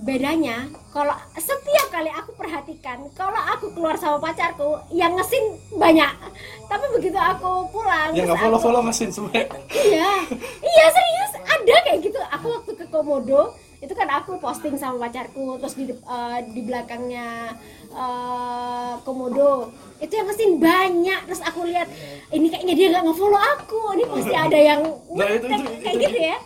bedanya 0.00 0.64
kalau 0.88 1.12
setiap 1.34 1.86
kali 1.88 2.08
aku 2.08 2.32
perhatikan 2.32 2.98
kalau 3.12 3.36
aku 3.36 3.70
keluar 3.70 3.94
sama 3.94 4.16
pacarku 4.18 4.80
yang 4.90 5.12
ngesin 5.12 5.44
banyak. 5.72 6.08
Tapi 6.64 6.84
begitu 6.94 7.14
aku 7.14 7.68
pulang 7.68 8.10
ya 8.10 8.24
nggak 8.24 8.38
follow 8.38 8.56
aku- 8.56 8.64
follow 8.64 8.82
mesin 8.82 9.08
sebenarnya 9.08 9.46
iya. 9.86 10.10
Iya 10.60 10.86
serius. 10.88 11.32
Ada 11.42 11.74
kayak 11.84 11.98
gitu. 12.00 12.18
Aku 12.30 12.46
waktu 12.50 12.72
ke 12.74 12.86
komodo 12.88 13.42
itu 13.80 13.96
kan 13.96 14.08
aku 14.12 14.36
posting 14.36 14.76
sama 14.76 15.08
pacarku 15.08 15.56
terus 15.56 15.72
di 15.72 15.84
eh, 15.88 16.38
di 16.48 16.60
belakangnya 16.62 17.52
eh, 17.90 18.92
komodo. 19.02 19.68
Itu 19.98 20.12
yang 20.12 20.26
kesin 20.26 20.52
banyak. 20.56 21.20
Terus 21.26 21.42
aku 21.42 21.68
lihat 21.68 21.86
ini 22.30 22.48
kayaknya 22.48 22.74
dia 22.74 22.86
nggak 22.90 23.04
ngefollow 23.04 23.42
aku. 23.58 23.80
Ini 23.94 24.04
pasti 24.08 24.34
ada 24.48 24.58
yang 24.58 24.80
nah 25.12 25.28
itu 25.28 25.44
itu, 25.44 25.64
kayak 25.82 25.94
itu 25.94 26.06
gitu 26.06 26.18
ya 26.24 26.38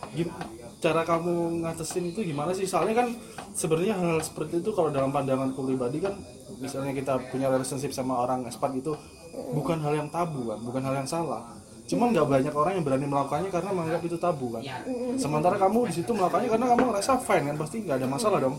cara 0.84 1.00
kamu 1.08 1.64
ngatasin 1.64 2.12
itu 2.12 2.20
gimana 2.20 2.52
sih? 2.52 2.68
Soalnya 2.68 3.00
kan 3.00 3.08
sebenarnya 3.56 3.96
hal-hal 3.96 4.20
seperti 4.20 4.60
itu 4.60 4.68
kalau 4.76 4.92
dalam 4.92 5.08
pandanganku 5.08 5.64
pribadi 5.64 6.04
kan 6.04 6.20
misalnya 6.60 6.92
kita 6.92 7.16
punya 7.32 7.48
relationship 7.48 7.96
sama 7.96 8.20
orang 8.20 8.44
expat 8.44 8.76
itu 8.76 8.92
bukan 9.56 9.80
hal 9.80 9.96
yang 9.96 10.12
tabu 10.12 10.52
kan 10.52 10.60
bukan 10.60 10.84
hal 10.84 11.00
yang 11.00 11.08
salah. 11.08 11.40
Cuma 11.88 12.12
nggak 12.12 12.24
banyak 12.28 12.52
orang 12.52 12.72
yang 12.80 12.84
berani 12.84 13.06
melakukannya 13.08 13.48
karena 13.48 13.70
menganggap 13.72 14.02
itu 14.04 14.16
tabu 14.20 14.52
kan. 14.52 14.62
Sementara 15.16 15.56
kamu 15.56 15.88
di 15.88 15.94
situ 15.96 16.12
melakukannya 16.12 16.48
karena 16.52 16.66
kamu 16.76 16.82
ngerasa 16.92 17.12
fine 17.24 17.44
kan 17.48 17.56
pasti 17.56 17.76
nggak 17.80 17.96
ada 18.04 18.08
masalah 18.08 18.38
dong. 18.44 18.56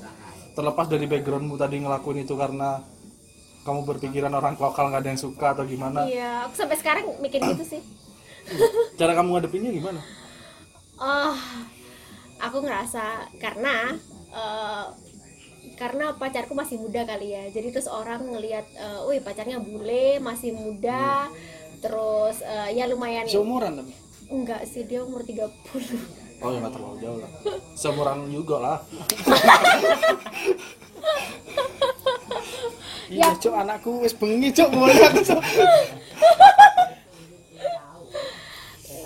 Terlepas 0.58 0.86
dari 0.90 1.06
backgroundmu 1.06 1.56
tadi 1.62 1.78
ngelakuin 1.86 2.26
itu 2.26 2.34
karena 2.34 2.82
kamu 3.66 3.82
berpikiran 3.86 4.34
orang 4.34 4.54
lokal 4.58 4.90
nggak 4.94 5.02
ada 5.06 5.10
yang 5.14 5.22
suka 5.22 5.54
atau 5.54 5.66
gimana. 5.66 6.10
Iya 6.10 6.50
aku 6.50 6.54
sampai 6.58 6.78
sekarang 6.82 7.06
mikir 7.22 7.38
gitu 7.42 7.78
sih. 7.78 7.82
Cara 8.98 9.14
kamu 9.14 9.30
ngadepinnya 9.30 9.74
gimana? 9.74 10.02
Oh 11.02 11.34
aku 12.40 12.58
ngerasa 12.64 13.32
karena 13.40 13.96
eh, 14.32 14.86
karena 15.76 16.16
pacarku 16.16 16.56
masih 16.56 16.80
muda 16.80 17.04
kali 17.04 17.36
ya. 17.36 17.44
Jadi 17.52 17.76
terus 17.76 17.92
orang 17.92 18.24
ngelihat 18.32 18.66
eh, 18.76 19.00
wih 19.08 19.20
pacarnya 19.24 19.60
bule 19.60 20.20
masih 20.20 20.56
muda. 20.56 21.30
Terus 21.84 22.42
eh, 22.42 22.76
ya 22.76 22.88
lumayan. 22.88 23.28
Seumuran 23.28 23.84
tapi. 23.84 23.94
enggak 24.26 24.66
sih 24.66 24.90
dia 24.90 25.06
umur 25.06 25.22
30 25.22 25.54
oh 26.42 26.50
ya 26.50 26.58
nggak 26.58 26.74
terlalu 26.74 26.98
jauh 26.98 27.20
lah. 27.22 27.32
Seumuran 27.78 28.26
juga 28.34 28.56
lah. 28.58 28.78
Iya, 33.06 33.38
cok 33.38 33.54
anakku 33.54 34.02
wis 34.02 34.18
bengi 34.18 34.50
cok 34.50 34.70
mulai. 34.74 34.98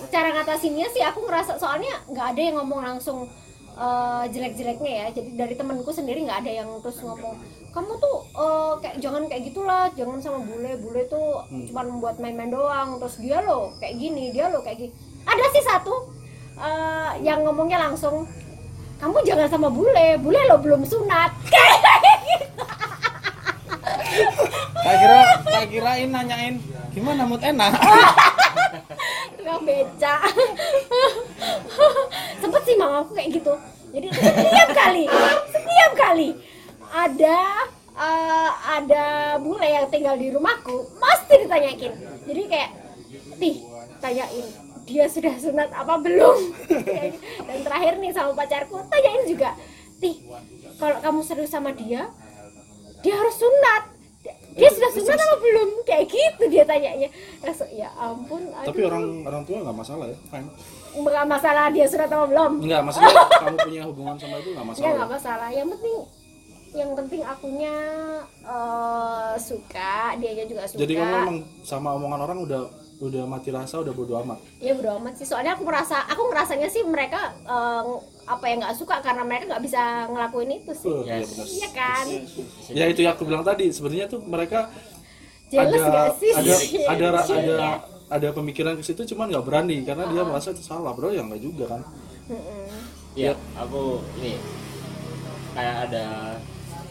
cara 0.09 0.33
ngatasinnya 0.33 0.87
sih 0.89 1.01
aku 1.05 1.23
ngerasa 1.25 1.55
soalnya 1.61 1.93
nggak 2.09 2.27
ada 2.35 2.41
yang 2.41 2.55
ngomong 2.61 2.81
langsung 2.81 3.29
eh, 3.77 4.23
jelek-jeleknya 4.33 4.91
ya. 4.91 5.05
Jadi 5.13 5.29
dari 5.37 5.53
temenku 5.55 5.89
sendiri 5.93 6.25
nggak 6.25 6.45
ada 6.45 6.51
yang 6.65 6.69
terus 6.81 6.99
ngomong 7.05 7.37
kamu 7.69 7.91
tuh 8.01 8.15
eh, 8.33 8.73
kayak 8.81 8.95
jangan 8.97 9.23
kayak 9.29 9.43
gitulah 9.53 9.85
jangan 9.93 10.17
sama 10.19 10.39
bule 10.41 10.71
bule 10.81 11.01
tuh 11.05 11.45
cuman 11.49 11.85
buat 12.01 12.15
main-main 12.17 12.51
doang. 12.51 12.97
Terus 12.99 13.15
dia 13.21 13.39
loh 13.45 13.71
kayak 13.77 13.95
gini 13.95 14.33
dia 14.33 14.49
loh 14.49 14.61
kayak 14.65 14.89
gini. 14.89 14.93
Ada 15.29 15.45
sih 15.53 15.63
satu 15.63 15.95
eh, 16.57 17.11
yang 17.23 17.45
ngomongnya 17.45 17.79
langsung 17.79 18.25
kamu 18.99 19.23
jangan 19.23 19.47
sama 19.47 19.71
bule 19.71 20.19
bule 20.19 20.41
lo 20.49 20.57
belum 20.59 20.83
sunat. 20.83 21.31
Tak 24.79 24.95
kira 24.97 25.19
tak 25.45 25.65
kirain 25.69 26.09
nanyain 26.09 26.55
gimana 26.91 27.21
mood 27.27 27.43
enak. 27.45 27.77
tukang 29.39 29.63
beca. 29.63 30.15
Sempet 32.43 32.61
sih 32.67 32.75
mamaku 32.75 33.15
kayak 33.15 33.29
gitu. 33.39 33.53
Jadi 33.89 34.07
setiap 34.13 34.69
kali 34.75 35.05
setiap 35.49 35.91
kali 35.97 36.29
ada 36.91 37.39
eh, 37.95 38.51
ada 38.75 39.05
bule 39.41 39.65
yang 39.65 39.89
tinggal 39.89 40.13
di 40.13 40.29
rumahku 40.29 40.93
pasti 41.01 41.41
ditanyain 41.41 41.93
jadi 42.25 42.41
kayak 42.45 42.71
tih 43.41 43.65
tanyain 43.97 44.45
dia 44.85 45.05
sudah 45.05 45.33
sunat 45.37 45.69
apa 45.73 46.01
belum? 46.01 46.37
Dan 47.47 47.59
terakhir 47.61 47.93
nih 48.01 48.11
sama 48.13 48.33
pacarku 48.37 48.77
tanyain 48.89 49.25
juga 49.25 49.57
tih 49.99 50.21
kalau 50.77 50.97
kamu 51.01 51.19
serius 51.25 51.51
sama 51.51 51.73
dia 51.73 52.07
dia 53.01 53.15
harus 53.15 53.35
sunat 53.35 53.98
dia 54.57 54.69
sudah 54.69 54.89
sunat 54.91 55.19
apa 55.19 55.35
belum? 55.39 55.69
Kayak 55.87 56.05
gitu 56.11 56.43
dia 56.51 56.63
tanyanya. 56.67 57.09
Langsung, 57.41 57.69
ya 57.71 57.89
ampun 57.95 58.41
tapi 58.51 58.79
aduh. 58.83 58.89
orang 58.91 59.03
orang 59.25 59.43
tua 59.47 59.57
nggak 59.63 59.77
masalah 59.77 60.05
ya 60.09 60.17
fine. 60.27 60.49
Nggak 60.89 61.25
masalah 61.29 61.63
dia 61.69 61.85
surat 61.85 62.09
apa 62.09 62.25
belum? 62.25 62.51
Enggak, 62.65 62.81
maksudnya 62.83 63.13
kamu 63.41 63.57
punya 63.61 63.81
hubungan 63.87 64.15
sama 64.17 64.35
itu 64.41 64.49
nggak 64.51 64.65
masalah. 64.67 64.83
nggak 64.83 64.95
nggak 64.97 65.11
masalah. 65.11 65.47
Yang 65.53 65.67
penting 65.77 65.95
yang 66.69 66.91
penting 66.93 67.21
akunya 67.25 67.75
eh, 68.45 69.33
suka 69.41 70.13
dianya 70.21 70.45
juga 70.45 70.69
suka. 70.69 70.85
jadi 70.85 70.93
kamu 71.01 71.15
emang 71.25 71.39
sama 71.65 71.97
omongan 71.97 72.21
orang 72.29 72.37
udah 72.45 72.61
udah 72.99 73.23
mati 73.23 73.47
rasa 73.47 73.79
udah 73.79 73.95
bodo 73.95 74.19
amat. 74.19 74.39
Ya 74.59 74.75
bodo 74.75 74.91
amat 74.99 75.15
sih. 75.15 75.23
Soalnya 75.23 75.55
aku 75.55 75.63
merasa 75.63 76.03
aku 76.03 76.27
ngerasanya 76.27 76.67
sih 76.67 76.83
mereka 76.83 77.31
eh, 77.41 77.83
apa 78.27 78.45
yang 78.45 78.59
nggak 78.59 78.75
suka 78.75 78.99
karena 78.99 79.23
mereka 79.23 79.47
nggak 79.47 79.63
bisa 79.63 79.81
ngelakuin 80.07 80.51
itu 80.59 80.71
sih. 80.75 80.91
Uh, 80.91 81.03
iya 81.07 81.23
Yes. 81.23 81.31
benar. 81.31 81.47
iya 81.47 81.69
kan 81.71 82.05
ya 82.69 82.85
itu 82.91 82.99
yang 83.01 83.13
aku 83.15 83.23
bilang 83.23 83.43
tadi. 83.43 83.71
Sebenarnya 83.71 84.05
tuh 84.05 84.19
mereka 84.21 84.67
jelas 85.49 85.81
ada 85.81 86.13
sih? 86.19 86.31
ada 86.35 86.53
ada 86.91 87.07
ada 87.09 87.23
Iya. 87.25 87.39
ada, 87.39 87.57
ada 88.09 88.27
pemikiran 88.35 88.75
ke 88.75 88.83
situ 88.83 89.01
cuman 89.15 89.31
nggak 89.31 89.45
berani 89.47 89.81
karena 89.81 90.03
dia 90.11 90.21
merasa 90.27 90.51
itu 90.51 90.61
salah 90.61 90.91
bro. 90.91 91.07
Ya 91.09 91.23
nggak 91.23 91.39
juga 91.39 91.65
kan. 91.71 91.81
Iya, 93.15 93.33
aku 93.57 94.03
ini 94.21 94.37
kayak 95.55 95.75
ada 95.89 96.05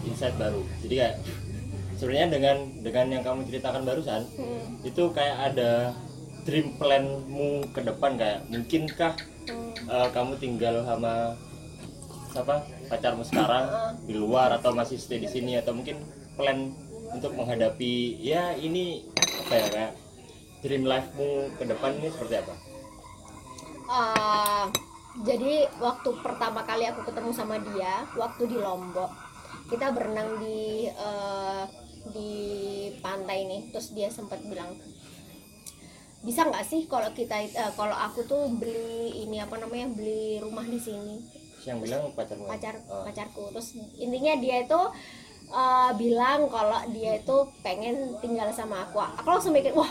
insight 0.03 0.35
baru. 0.35 0.65
Jadi 0.83 0.95
kayak 0.99 1.15
sebenarnya 1.99 2.29
dengan 2.31 2.57
dengan 2.81 3.07
yang 3.11 3.23
kamu 3.23 3.45
ceritakan 3.45 3.83
barusan 3.83 4.23
Hmm. 4.39 4.79
itu 4.81 5.11
kayak 5.11 5.53
ada 5.53 5.93
dream 6.47 6.79
planmu 6.79 7.67
ke 7.75 7.83
depan 7.83 8.15
kayak 8.15 8.47
mungkinkah 8.47 9.13
Hmm. 9.51 9.75
eh, 9.75 10.09
kamu 10.11 10.39
tinggal 10.39 10.87
sama 10.87 11.35
siapa 12.29 12.61
pacarmu 12.87 13.25
sekarang 13.25 13.67
di 14.05 14.15
luar 14.15 14.53
atau 14.53 14.71
masih 14.71 14.97
stay 14.97 15.19
di 15.19 15.27
sini 15.27 15.57
atau 15.57 15.73
mungkin 15.73 15.99
plan 16.37 16.71
untuk 17.09 17.35
menghadapi 17.35 18.21
ya 18.21 18.53
ini 18.55 19.03
apa 19.19 19.55
ya 19.55 19.67
kayak 19.67 19.93
dream 20.61 20.85
life-mu 20.85 21.49
ke 21.57 21.65
depan 21.65 21.97
ini 21.97 22.09
seperti 22.09 22.35
apa? 22.39 22.55
Eh, 23.89 24.65
jadi 25.25 25.55
waktu 25.81 26.09
pertama 26.21 26.61
kali 26.63 26.85
aku 26.85 27.09
ketemu 27.09 27.31
sama 27.33 27.57
dia 27.59 28.05
waktu 28.15 28.45
di 28.45 28.55
Lombok 28.55 29.09
kita 29.67 29.91
berenang 29.91 30.37
di 30.39 30.87
eh, 30.87 31.63
di 32.11 32.33
pantai 32.99 33.45
nih 33.45 33.61
terus 33.69 33.93
dia 33.93 34.09
sempat 34.09 34.41
bilang 34.43 34.75
bisa 36.19 36.43
nggak 36.43 36.65
sih 36.65 36.85
kalau 36.85 37.09
kita 37.13 37.39
eh, 37.39 37.73
kalau 37.73 37.95
aku 37.95 38.21
tuh 38.23 38.51
beli 38.51 39.23
ini 39.23 39.39
apa 39.39 39.55
namanya 39.57 39.87
beli 39.89 40.39
rumah 40.39 40.65
di 40.65 40.77
sini 40.77 41.17
Yang 41.63 41.79
bilang 41.85 42.03
pacarmu? 42.13 42.47
pacar 42.47 42.75
Oh. 42.87 43.05
pacarku 43.05 43.53
terus 43.53 43.69
intinya 43.97 44.35
dia 44.37 44.63
itu 44.63 44.81
eh, 45.49 45.91
bilang 45.95 46.49
kalau 46.49 46.81
dia 46.91 47.17
itu 47.17 47.37
pengen 47.61 47.95
tinggal 48.19 48.51
sama 48.51 48.83
aku 48.83 48.99
aku 48.99 49.27
langsung 49.27 49.53
mikir 49.53 49.71
wah 49.73 49.89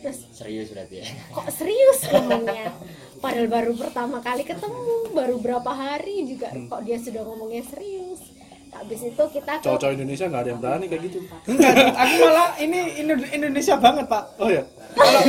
terus 0.00 0.24
serius 0.30 0.70
berarti 0.70 1.02
ya? 1.02 1.06
kok 1.28 1.50
serius 1.50 1.98
ngomongnya 2.08 2.72
padahal 3.18 3.48
baru 3.48 3.72
pertama 3.74 4.16
kali 4.18 4.42
ketemu 4.42 4.80
baru 5.12 5.36
berapa 5.36 5.68
hari 5.68 6.24
juga 6.24 6.48
kok 6.54 6.80
dia 6.86 6.96
sudah 6.96 7.20
ngomongnya 7.20 7.60
serius 7.60 8.22
habis 8.70 9.00
itu 9.02 9.22
kita 9.30 9.52
ke 9.52 9.62
cowok-cowok 9.62 9.92
Indonesia 9.92 10.24
nggak 10.24 10.40
ada 10.40 10.50
yang 10.50 10.60
berani 10.60 10.84
kayak 10.86 11.02
gitu 11.04 11.18
Enggak, 11.44 11.74
aku 11.92 12.14
malah 12.20 12.48
ini 12.56 12.80
Indo- 12.96 13.30
Indonesia 13.30 13.74
banget 13.76 14.06
pak. 14.06 14.24
oh 14.36 14.48
ya 14.48 14.62
Kalau 14.90 15.20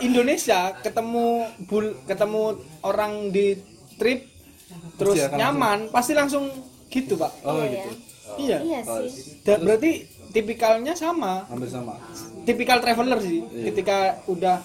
Indonesia 0.00 0.58
ketemu 0.76 1.26
bul, 1.64 1.86
ketemu 2.04 2.42
orang 2.82 3.12
di 3.28 3.58
trip 3.94 4.26
terus 4.94 5.14
Pasti 5.14 5.26
akan 5.26 5.38
nyaman, 5.38 5.78
pasti 5.88 6.12
langsung 6.12 6.44
gitu 6.88 7.14
pak. 7.14 7.32
oh 7.42 7.58
Iya, 7.58 7.70
gitu 7.72 7.90
Iya. 8.38 8.58
iya 8.60 8.78
sih 8.82 9.42
Da- 9.42 9.58
berarti 9.58 9.90
tipikalnya 10.28 10.92
sama, 10.92 11.46
hampir 11.46 11.66
sama 11.66 11.96
tipikal 12.44 12.78
traveler 12.78 13.16
sih. 13.18 13.40
Ketika 13.64 13.96
udah 14.26 14.60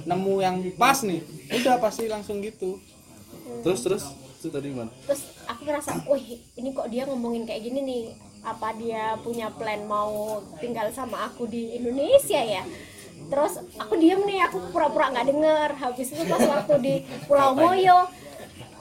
nemu 0.00 0.34
yang 0.38 0.56
pas 0.74 1.02
nih, 1.02 1.18
udah 1.52 1.78
pasti 1.78 2.06
langsung 2.06 2.38
gitu. 2.38 2.78
terus 3.60 3.80
terus 3.80 4.04
itu 4.40 4.48
tadi 4.48 4.72
gimana? 4.72 4.88
Terus 5.04 5.22
aku 5.44 5.60
ngerasa 5.68 6.08
wih 6.08 6.40
ini 6.56 6.72
kok 6.72 6.88
dia 6.88 7.04
ngomongin 7.04 7.44
kayak 7.44 7.60
gini 7.60 7.80
nih? 7.84 8.02
Apa 8.40 8.72
dia 8.72 9.20
punya 9.20 9.52
plan 9.52 9.84
mau 9.84 10.40
tinggal 10.56 10.88
sama 10.96 11.28
aku 11.28 11.44
di 11.44 11.76
Indonesia 11.76 12.40
ya? 12.40 12.64
Terus 13.28 13.60
aku 13.76 14.00
diem 14.00 14.24
nih 14.24 14.48
aku 14.48 14.72
pura-pura 14.72 15.12
nggak 15.12 15.28
denger. 15.28 15.68
Habis 15.76 16.16
itu 16.16 16.24
pas 16.24 16.40
waktu 16.40 16.74
di 16.80 16.94
Pulau 17.28 17.52
Moyo 17.52 18.08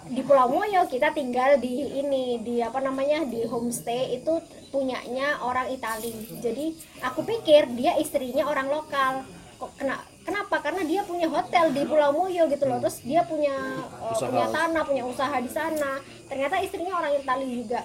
di 0.10 0.26
Pulau 0.26 0.50
Moyo 0.50 0.90
kita 0.90 1.14
tinggal 1.14 1.62
di 1.62 2.02
ini 2.02 2.42
di 2.42 2.64
apa 2.66 2.82
namanya 2.82 3.22
di 3.30 3.46
homestay 3.46 4.18
itu 4.18 4.42
punyanya 4.74 5.44
orang 5.46 5.70
Itali. 5.70 6.40
Jadi 6.42 6.74
aku 7.04 7.22
pikir 7.28 7.70
dia 7.76 8.00
istrinya 8.00 8.48
orang 8.50 8.72
lokal. 8.72 9.28
Kok 9.60 9.76
kena 9.76 10.00
kenapa? 10.30 10.56
Karena 10.62 10.82
dia 10.86 11.02
punya 11.02 11.26
hotel 11.26 11.74
di 11.74 11.82
Pulau 11.90 12.14
Moyo 12.14 12.46
gitu 12.46 12.64
loh. 12.70 12.78
Terus 12.86 13.02
dia 13.02 13.26
punya 13.26 13.56
uh, 13.98 14.14
Usaha. 14.14 14.30
punya 14.30 14.48
tanah 14.54 14.84
punya 14.86 15.04
usaha 15.10 15.36
di 15.42 15.50
sana. 15.50 15.98
Ternyata 16.30 16.62
istrinya 16.62 17.02
orang 17.02 17.18
Itali 17.18 17.66
juga. 17.66 17.82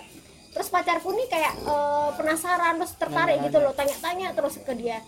Terus 0.53 0.69
pacarku 0.71 1.11
nih 1.17 1.27
kayak 1.33 1.55
uh, 1.67 2.15
penasaran 2.15 2.79
terus 2.79 2.95
tertarik 3.01 3.41
gitu 3.43 3.59
loh. 3.59 3.73
Tanya-tanya 3.73 4.37
terus 4.37 4.61
ke 4.61 4.73
dia 4.77 5.01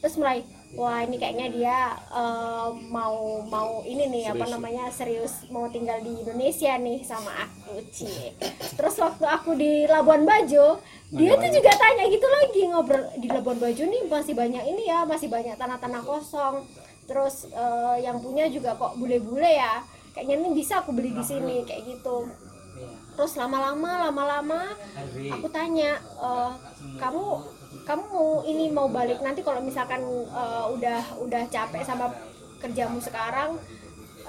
terus 0.00 0.16
mulai 0.16 0.40
wah 0.74 1.04
ini 1.04 1.16
kayaknya 1.20 1.46
dia 1.52 1.78
uh, 2.08 2.72
mau 2.88 3.44
mau 3.44 3.84
ini 3.84 4.08
nih 4.08 4.32
apa 4.32 4.48
Serius. 4.48 4.52
namanya 4.56 4.84
serius 4.88 5.34
mau 5.52 5.68
tinggal 5.68 6.00
di 6.00 6.24
Indonesia 6.24 6.72
nih 6.80 7.04
sama 7.04 7.32
aku 7.44 7.84
cie 7.92 8.32
terus 8.74 8.96
waktu 8.96 9.24
aku 9.28 9.54
di 9.54 9.84
Labuan 9.84 10.24
Bajo 10.24 10.80
dia 11.10 11.34
tuh 11.34 11.50
juga 11.50 11.74
tanya 11.74 12.06
gitu 12.06 12.22
lagi 12.22 12.62
ngobrol 12.70 13.02
di 13.18 13.26
Labuan 13.26 13.58
Bajo 13.58 13.82
nih 13.82 14.06
masih 14.06 14.34
banyak 14.38 14.62
ini 14.62 14.86
ya 14.86 15.02
masih 15.02 15.26
banyak 15.26 15.58
tanah-tanah 15.58 16.06
kosong. 16.06 16.62
Terus 17.10 17.50
eh, 17.50 18.06
yang 18.06 18.22
punya 18.22 18.46
juga 18.46 18.78
kok 18.78 18.94
bule-bule 18.94 19.50
ya 19.50 19.82
kayaknya 20.14 20.46
nih 20.46 20.52
bisa 20.54 20.78
aku 20.78 20.94
beli 20.94 21.10
di 21.10 21.24
sini 21.26 21.66
kayak 21.66 21.82
gitu. 21.82 22.30
Terus 23.18 23.32
lama-lama 23.34 24.06
lama-lama 24.06 24.70
aku 25.34 25.50
tanya 25.50 25.98
eh, 25.98 26.50
kamu 27.02 27.42
kamu 27.90 28.46
ini 28.46 28.70
mau 28.70 28.86
balik 28.86 29.18
nanti 29.18 29.42
kalau 29.42 29.58
misalkan 29.58 29.98
eh, 30.30 30.66
udah 30.78 31.18
udah 31.26 31.42
capek 31.50 31.82
sama 31.82 32.06
kerjamu 32.62 33.02
sekarang 33.02 33.58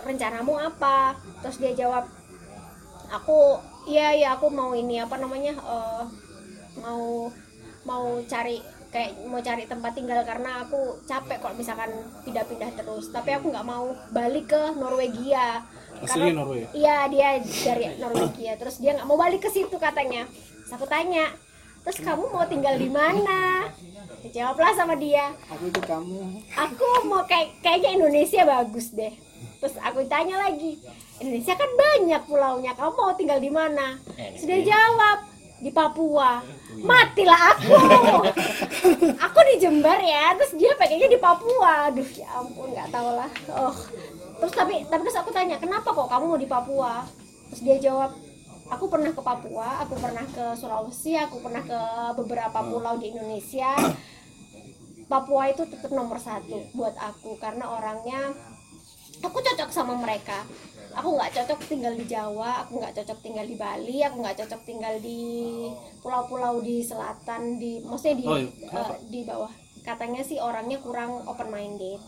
rencanamu 0.01 0.57
apa? 0.57 1.13
Terus 1.45 1.61
dia 1.61 1.85
jawab 1.85 2.09
aku 3.11 3.61
iya 3.85 4.15
ya 4.17 4.27
aku 4.33 4.49
mau 4.49 4.73
ini 4.73 4.97
apa 4.97 5.21
namanya 5.21 5.53
eh, 5.53 6.03
mau 6.81 7.29
mau 7.85 8.17
cari 8.25 8.57
kayak 8.91 9.23
mau 9.29 9.39
cari 9.39 9.63
tempat 9.69 9.95
tinggal 9.95 10.19
karena 10.25 10.67
aku 10.67 10.99
capek 11.07 11.37
kalau 11.37 11.53
misalkan 11.53 11.93
pindah-pindah 12.25 12.73
terus. 12.73 13.13
Tapi 13.13 13.29
aku 13.37 13.53
nggak 13.53 13.67
mau 13.67 13.93
balik 14.09 14.49
ke 14.49 14.61
Norwegia. 14.73 15.61
Aslinya 16.01 16.41
Norway? 16.41 16.65
iya 16.73 17.05
dia 17.13 17.37
dari 17.37 17.93
Norwegia. 18.01 18.57
Terus 18.57 18.81
dia 18.81 18.97
nggak 18.97 19.05
mau 19.05 19.21
balik 19.21 19.45
ke 19.45 19.53
situ 19.53 19.77
katanya. 19.77 20.25
Terus 20.25 20.73
aku 20.73 20.89
tanya 20.89 21.29
terus 21.81 21.97
kamu 22.01 22.23
mau 22.29 22.45
tinggal 22.45 22.75
di 22.77 22.89
mana? 22.89 23.69
Dijawablah 24.21 24.71
sama 24.77 24.93
dia. 24.97 25.33
Aku 25.49 25.69
itu 25.69 25.81
kamu. 25.81 26.45
aku 26.53 26.85
mau 27.09 27.25
kayak 27.25 27.57
kayaknya 27.65 27.97
Indonesia 27.97 28.45
bagus 28.45 28.93
deh. 28.93 29.13
Terus 29.61 29.75
aku 29.81 30.05
tanya 30.05 30.41
lagi 30.41 30.77
Indonesia 31.21 31.53
kan 31.53 31.69
banyak 31.69 32.21
pulaunya 32.25 32.73
kamu 32.73 32.91
mau 32.93 33.13
tinggal 33.17 33.41
di 33.41 33.49
mana? 33.53 33.97
Sudah 34.37 34.59
jawab 34.61 35.17
di 35.61 35.69
Papua. 35.69 36.41
Matilah 36.81 37.41
aku. 37.53 37.77
Aku 39.29 39.39
di 39.53 39.55
Jember 39.61 40.01
ya 40.01 40.33
terus 40.33 40.57
dia 40.57 40.73
pengennya 40.77 41.09
di 41.09 41.21
Papua. 41.21 41.93
Aduh 41.93 42.09
ya 42.17 42.29
ampun 42.41 42.73
nggak 42.73 42.89
tahu 42.89 43.09
lah. 43.13 43.29
Oh. 43.53 43.77
Terus 44.41 44.53
tapi 44.57 44.81
tapi 44.89 45.01
terus 45.05 45.17
aku 45.21 45.29
tanya 45.29 45.61
kenapa 45.61 45.93
kok 45.93 46.09
kamu 46.09 46.25
mau 46.25 46.39
di 46.41 46.49
Papua? 46.49 47.05
Terus 47.53 47.61
dia 47.61 47.77
jawab 47.77 48.17
aku 48.71 48.87
pernah 48.87 49.11
ke 49.11 49.21
Papua 49.21 49.83
aku 49.83 49.99
pernah 49.99 50.23
ke 50.23 50.55
Sulawesi 50.55 51.19
aku 51.19 51.43
pernah 51.43 51.59
ke 51.61 51.79
beberapa 52.15 52.63
pulau 52.63 52.95
di 52.95 53.11
Indonesia. 53.11 53.75
Papua 55.11 55.51
itu 55.51 55.67
tetap 55.67 55.91
nomor 55.91 56.15
satu 56.15 56.71
buat 56.71 56.95
aku 56.95 57.35
karena 57.35 57.67
orangnya 57.67 58.31
aku 59.19 59.37
cocok 59.43 59.69
sama 59.69 59.99
mereka. 59.99 60.47
Aku 60.91 61.15
nggak 61.15 61.31
cocok 61.31 61.59
tinggal 61.71 61.95
di 61.95 62.03
Jawa 62.03 62.63
aku 62.67 62.79
nggak 62.79 62.95
cocok 62.99 63.19
tinggal 63.23 63.47
di 63.47 63.55
Bali 63.55 64.03
aku 64.03 64.23
nggak 64.23 64.43
cocok 64.43 64.61
tinggal 64.67 64.95
di 64.99 65.19
pulau-pulau 66.03 66.59
di 66.59 66.83
selatan 66.83 67.55
di 67.55 67.79
maksudnya 67.79 68.15
di 68.19 68.25
Oh, 68.27 68.35
iya. 68.35 68.51
eh, 68.75 68.99
di 69.07 69.19
bawah 69.23 69.51
katanya 69.81 70.21
sih 70.21 70.37
orangnya 70.37 70.77
kurang 70.79 71.25
open 71.25 71.49
minded 71.49 71.99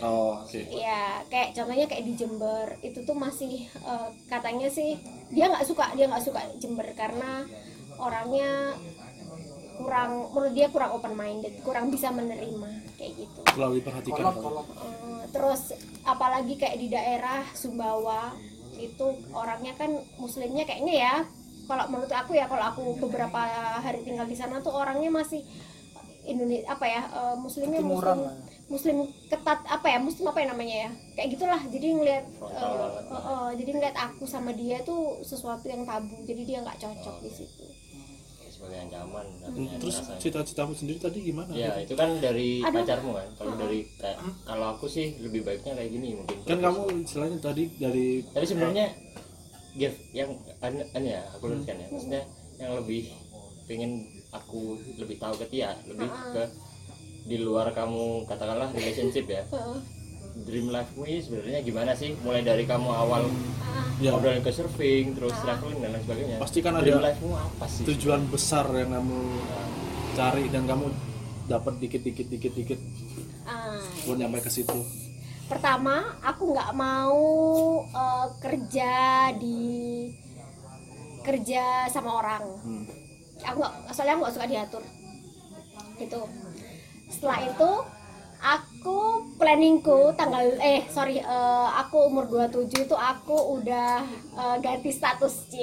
oh 0.00 0.40
oke. 0.40 0.58
Ya 0.72 1.20
kayak 1.28 1.52
contohnya 1.52 1.86
kayak 1.90 2.04
di 2.08 2.14
Jember 2.16 2.66
itu 2.80 3.04
tuh 3.04 3.16
masih 3.16 3.68
eh, 3.68 4.08
katanya 4.30 4.68
sih 4.72 4.96
dia 5.28 5.50
nggak 5.52 5.66
suka 5.66 5.92
dia 5.92 6.08
nggak 6.08 6.24
suka 6.24 6.40
Jember 6.56 6.88
karena 6.96 7.44
orangnya 7.98 8.72
kurang 9.78 10.34
menurut 10.34 10.54
dia 10.58 10.66
kurang 10.74 10.90
open 10.98 11.14
minded 11.14 11.54
kurang 11.62 11.92
bisa 11.92 12.10
menerima 12.10 12.70
kayak 12.98 13.12
gitu. 13.14 13.40
Selalu 13.54 13.78
diperhatikan. 13.78 14.24
Kalau 14.26 14.62
Eh, 14.66 15.24
terus 15.30 15.62
apalagi 16.02 16.58
kayak 16.58 16.78
di 16.82 16.88
daerah 16.90 17.46
Sumbawa 17.54 18.34
itu 18.78 19.06
orangnya 19.34 19.74
kan 19.74 19.90
muslimnya 20.18 20.62
kayaknya 20.66 20.94
ya 20.94 21.14
kalau 21.68 21.84
menurut 21.92 22.10
aku 22.10 22.32
ya 22.32 22.48
kalau 22.48 22.64
aku 22.72 22.82
beberapa 22.96 23.38
hari 23.82 24.00
tinggal 24.06 24.24
di 24.24 24.32
sana 24.38 24.62
tuh 24.62 24.72
orangnya 24.72 25.12
masih 25.12 25.44
Indonesia 26.28 26.68
apa 26.68 26.86
ya 26.86 27.02
eh, 27.08 27.36
muslimnya 27.40 27.80
muslim 27.80 28.18
muslim 28.68 28.96
ketat 29.32 29.64
apa 29.64 29.86
ya 29.88 29.98
muslim 29.98 30.28
apa 30.28 30.38
ya 30.44 30.46
namanya 30.52 30.76
ya 30.86 30.90
kayak 31.16 31.28
gitulah. 31.34 31.60
Jadi 31.72 31.86
ngelihat 31.96 32.24
eh, 32.28 32.88
eh, 33.08 33.16
eh, 33.16 33.50
jadi 33.56 33.70
ngeliat 33.74 33.96
aku 33.96 34.24
sama 34.28 34.52
dia 34.52 34.84
tuh 34.84 35.24
sesuatu 35.24 35.64
yang 35.64 35.88
tabu 35.88 36.20
jadi 36.28 36.42
dia 36.44 36.58
nggak 36.60 36.76
cocok 36.76 37.16
di 37.24 37.30
situ. 37.32 37.64
Sebagai 38.52 38.90
ancaman 38.90 39.26
katanya 39.38 39.78
terus 39.78 39.96
cita-citamu 40.18 40.74
sendiri 40.74 40.98
tadi 40.98 41.18
gimana? 41.22 41.48
Ya 41.54 41.78
itu 41.78 41.94
kan 41.94 42.18
dari 42.18 42.58
Aduh. 42.60 42.82
pacarmu 42.82 43.10
kan? 43.14 43.28
Kalau 43.38 43.54
dari 43.54 43.86
kayak 43.96 44.18
kalau 44.44 44.66
aku 44.74 44.90
sih 44.90 45.14
lebih 45.22 45.46
baiknya 45.46 45.72
kayak 45.78 45.90
gini 45.94 46.18
mungkin. 46.18 46.36
Kan 46.42 46.58
kamu 46.60 47.06
istilahnya 47.06 47.38
tadi 47.38 47.70
dari 47.78 48.26
tapi 48.34 48.44
sebenarnya 48.44 48.86
Gev, 49.78 49.94
yang 50.10 50.34
an, 50.58 50.74
an 50.90 51.02
ya 51.06 51.22
aku 51.38 51.54
luruskan 51.54 51.78
ya. 51.78 51.86
Maksudnya 51.86 52.22
yang 52.58 52.74
lebih 52.82 53.14
pengen 53.70 54.10
aku 54.28 54.76
lebih 55.00 55.16
tahu 55.16 55.34
ke 55.40 55.46
Tia 55.48 55.72
lebih 55.88 56.08
ke 56.32 56.44
di 57.28 57.36
luar 57.40 57.72
kamu 57.76 58.24
katakanlah 58.24 58.72
relationship 58.72 59.28
ya. 59.28 59.44
Dream 60.38 60.70
life-mu 60.70 61.02
ini 61.02 61.18
sebenarnya 61.18 61.60
gimana 61.66 61.92
sih? 61.92 62.14
Mulai 62.22 62.46
dari 62.46 62.64
kamu 62.64 62.88
awal 62.88 63.26
ya. 63.98 64.14
obrolan 64.14 64.40
ke 64.40 64.54
surfing 64.54 65.18
terus 65.18 65.34
traveling 65.42 65.82
dan 65.82 65.90
lain 65.98 66.02
sebagainya. 66.06 66.36
Pasti 66.38 66.58
kan 66.62 66.78
dream 66.78 67.00
ada 67.00 67.10
life-mu 67.10 67.34
apa 67.34 67.66
sih? 67.66 67.84
tujuan 67.84 68.22
besar 68.30 68.64
yang 68.72 68.94
kamu 68.94 69.18
cari 70.14 70.44
dan 70.48 70.64
kamu 70.64 70.86
dapat 71.48 71.74
dikit-dikit 71.80 72.26
dikit-dikit 72.28 72.80
Ah, 73.48 73.80
buat 74.04 74.20
nyampe 74.20 74.44
ke 74.44 74.52
situ. 74.52 74.76
Pertama 75.48 76.20
aku 76.20 76.52
nggak 76.52 76.72
mau 76.76 77.24
eh, 77.88 78.26
kerja 78.44 78.92
di 79.32 79.60
kerja 81.24 81.88
sama 81.88 82.20
orang. 82.20 82.44
Hmm. 82.60 82.84
Aku 83.44 83.58
nggak 83.62 83.74
soalnya 83.94 84.14
aku 84.16 84.22
nggak 84.24 84.36
suka 84.36 84.46
diatur. 84.50 84.82
Gitu. 85.98 86.20
Setelah 87.08 87.38
itu 87.46 87.70
aku 88.38 88.98
planningku 89.34 90.14
tanggal 90.14 90.54
eh 90.62 90.86
sorry 90.90 91.18
eh, 91.18 91.68
aku 91.74 92.06
umur 92.06 92.30
27 92.30 92.86
itu 92.86 92.96
aku 92.96 93.58
udah 93.58 94.06
eh, 94.38 94.56
ganti 94.62 94.94
status 94.94 95.50
C 95.50 95.54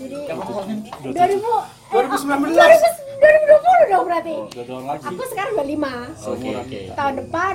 jadi 0.00 1.36
2000 1.36 1.92
2019 1.92 3.10
2020 3.20 3.92
dong 3.92 4.04
berarti. 4.08 4.36
Oh, 4.40 4.80
lagi. 4.80 5.04
Aku 5.12 5.22
sekarang 5.28 5.52
25 5.60 6.24
oke 6.24 6.50
oke. 6.56 6.78
Tahun 6.96 7.14
depan 7.20 7.54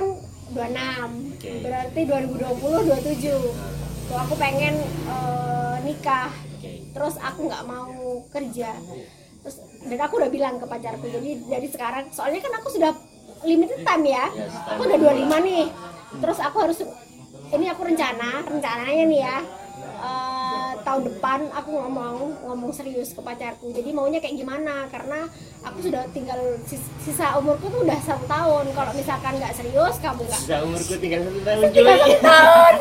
26 0.54 1.34
Oke. 1.34 1.50
berarti 1.66 2.00
2020 2.06 2.86
27 2.86 4.06
tuh 4.06 4.18
aku 4.20 4.34
pengen 4.38 4.78
eh, 5.10 5.76
nikah. 5.82 6.30
Oke. 6.30 6.86
Terus 6.94 7.14
aku 7.18 7.50
nggak 7.50 7.64
mau 7.66 8.22
kerja 8.30 8.70
terus 9.46 9.56
dan 9.62 9.98
aku 10.00 10.18
udah 10.18 10.26
bilang 10.26 10.58
ke 10.58 10.66
pacarku 10.66 11.06
jadi 11.06 11.30
dari 11.46 11.70
sekarang 11.70 12.10
soalnya 12.10 12.42
kan 12.42 12.58
aku 12.58 12.68
sudah 12.68 12.90
limited 13.44 13.80
time 13.82 14.04
ya. 14.06 14.26
Yes, 14.32 14.50
aku 14.66 14.80
udah 14.82 14.98
25 14.98 15.46
nih. 15.46 15.64
Terus 16.18 16.38
aku 16.40 16.56
harus 16.58 16.78
ini 17.52 17.66
aku 17.68 17.82
rencana 17.84 18.42
rencananya 18.42 19.04
nih 19.06 19.20
ya. 19.22 19.38
Eh, 19.96 20.70
tahun 20.82 21.02
depan 21.06 21.46
aku 21.52 21.68
ngomong 21.70 22.16
ngomong 22.42 22.70
serius 22.72 23.12
ke 23.12 23.20
pacarku. 23.20 23.70
Jadi 23.70 23.92
maunya 23.92 24.18
kayak 24.18 24.34
gimana? 24.34 24.88
Karena 24.88 25.28
aku 25.62 25.78
sudah 25.78 26.08
tinggal 26.10 26.36
sis- 26.64 26.90
sisa 27.00 27.36
umurku 27.36 27.68
tuh 27.68 27.84
udah 27.84 27.98
satu 28.02 28.24
tahun. 28.26 28.64
Kalau 28.72 28.92
misalkan 28.92 29.32
nggak 29.38 29.54
serius 29.54 29.94
kamu 30.00 30.20
nggak 30.26 30.40
sudah 30.42 30.60
umurku 30.64 30.94
tinggal 30.96 31.20
satu 31.22 31.40
tahun 31.40 31.60
tinggal 31.70 31.96
satu 31.96 32.18
tahun. 32.24 32.74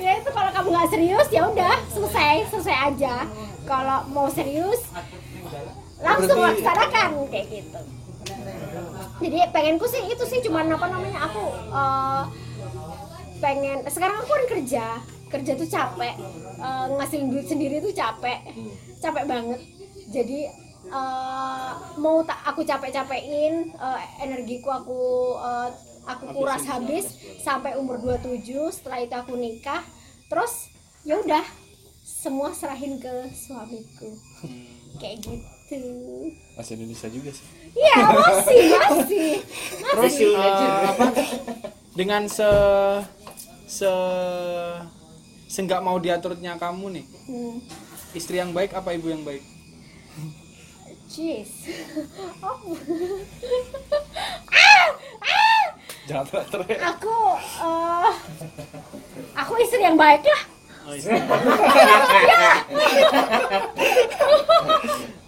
Ya 0.00 0.12
itu 0.16 0.30
kalau 0.32 0.50
kamu 0.50 0.68
nggak 0.70 0.88
serius 0.90 1.26
ya 1.28 1.42
udah 1.44 1.74
selesai 1.92 2.34
selesai 2.48 2.76
aja. 2.88 3.14
Kalau 3.66 3.98
mau 4.08 4.26
serius 4.26 4.80
langsung 6.00 6.38
Berarti- 6.38 6.60
laksanakan 6.60 7.10
kayak 7.28 7.46
gitu. 7.50 7.80
Jadi 9.20 9.38
pengenku 9.52 9.84
sih 9.84 10.02
itu 10.06 10.24
sih 10.24 10.40
cuman 10.40 10.72
apa 10.72 10.86
namanya 10.88 11.28
aku 11.28 11.44
eh, 11.70 12.22
pengen 13.38 13.84
sekarang 13.86 14.16
aku 14.18 14.30
kan 14.30 14.44
kerja 14.48 14.84
kerja 15.28 15.52
tuh 15.54 15.68
capek 15.68 16.14
eh, 16.56 16.86
ngasilin 16.90 17.28
duit 17.28 17.46
sendiri 17.46 17.76
tuh 17.78 17.92
capek 17.92 18.40
capek 18.98 19.24
banget. 19.26 19.60
Jadi 20.08 20.48
eh, 20.88 21.70
mau 21.96 22.24
tak 22.24 22.40
aku 22.46 22.64
capek-capekin 22.64 23.52
eh, 23.70 24.00
energiku 24.20 24.72
aku 24.72 25.00
eh, 25.38 25.68
aku 26.08 26.32
kuras 26.32 26.64
habis 26.64 27.12
sampai 27.38 27.76
umur 27.76 28.00
27 28.00 28.40
setelah 28.72 28.98
itu 29.00 29.14
aku 29.14 29.36
nikah. 29.36 29.84
Terus 30.26 30.72
ya 31.02 31.20
udah 31.20 31.44
semua 32.00 32.52
serahin 32.52 32.96
ke 32.96 33.12
suamiku. 33.30 34.16
Kayak 34.96 35.16
gitu 35.22 35.49
masih 36.56 36.72
Indonesia 36.74 37.06
juga 37.06 37.30
sih. 37.30 37.46
Iya 37.72 37.96
masih 38.10 38.60
masih. 38.68 39.30
Terus 39.78 39.96
masih. 39.96 40.28
eh, 40.34 40.80
apa? 40.90 41.06
Dengan 41.90 42.22
se 42.26 42.50
se 43.64 43.90
senggak 45.46 45.78
mau 45.78 45.96
diaturnya 45.96 46.54
kamu 46.54 46.86
nih 46.92 47.04
Hmm, 47.26 47.56
istri 48.12 48.36
yang 48.36 48.50
baik 48.50 48.72
apa 48.72 48.92
ibu 48.92 49.08
yang 49.08 49.22
baik? 49.22 49.40
Jeez. 51.06 51.66
Oh, 52.38 52.54
jangan 56.06 56.26
teriak 56.46 56.78
aku 56.88 57.16
eh, 57.62 58.10
aku 59.34 59.52
istri 59.58 59.80
yang 59.80 59.94
baik 59.94 60.22
lah. 60.22 60.42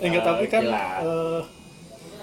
enggak 0.00 0.22
tapi 0.24 0.44
kan 0.48 0.64
eh, 1.04 1.40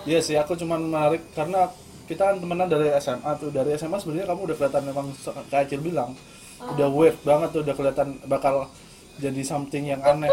iya 0.09 0.19
sih 0.23 0.35
aku 0.39 0.57
cuman 0.57 0.79
menarik 0.87 1.21
karena 1.35 1.69
kita 2.07 2.23
kan 2.23 2.35
temenan 2.39 2.67
dari 2.71 2.87
SMA 2.97 3.31
tuh. 3.37 3.51
Dari 3.51 3.75
SMA 3.75 3.99
sebenarnya 3.99 4.27
kamu 4.31 4.41
udah 4.47 4.55
kelihatan 4.55 4.83
memang 4.87 5.05
kayak 5.51 5.67
Acil 5.67 5.83
bilang 5.83 6.15
udah 6.57 6.87
weird 6.89 7.19
banget 7.21 7.53
tuh 7.53 7.61
udah 7.61 7.75
kelihatan 7.75 8.17
bakal 8.25 8.71
jadi 9.19 9.43
something 9.43 9.91
yang 9.91 10.01
aneh. 10.01 10.31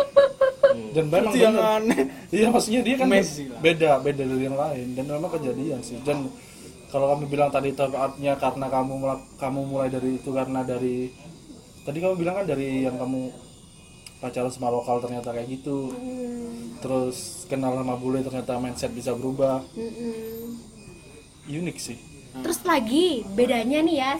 Dan 0.94 1.10
memang 1.10 1.34
yang 1.34 1.54
bener. 1.54 1.82
aneh. 1.82 2.02
Iya 2.30 2.46
maksudnya 2.54 2.80
dia 2.86 2.96
kan 2.98 3.06
Messi 3.10 3.50
lah. 3.50 3.58
beda 3.58 3.90
beda 4.02 4.22
dari 4.22 4.44
yang 4.46 4.58
lain. 4.58 4.86
Dan 4.94 5.04
memang 5.10 5.30
kejadian 5.34 5.82
sih. 5.82 5.98
Dan 6.06 6.30
kalau 6.94 7.10
kamu 7.10 7.26
bilang 7.26 7.50
tadi 7.50 7.74
turn 7.74 7.90
out-nya 7.90 8.38
karena 8.38 8.66
kamu 8.70 8.92
mulai 8.94 9.18
kamu 9.42 9.60
mulai 9.66 9.88
dari 9.90 10.14
itu 10.14 10.30
karena 10.30 10.62
dari 10.62 11.10
tadi 11.82 11.98
kamu 11.98 12.14
bilang 12.14 12.34
kan 12.38 12.46
dari 12.46 12.86
yang 12.86 12.94
kamu 12.94 13.34
pacaran 14.24 14.48
sama 14.48 14.72
lokal 14.72 15.04
ternyata 15.04 15.36
kayak 15.36 15.48
gitu 15.52 15.92
Hmm, 15.92 16.80
terus 16.80 17.44
kenal 17.44 17.76
sama 17.76 17.94
bule 18.00 18.24
ternyata 18.24 18.56
mindset 18.56 18.88
bisa 18.96 19.12
berubah 19.12 19.60
mm-mm. 19.76 20.56
unik 21.44 21.76
sih 21.76 21.98
Terus 22.34 22.66
lagi 22.66 23.22
bedanya 23.30 23.78
nih 23.78 23.96
ya, 24.02 24.12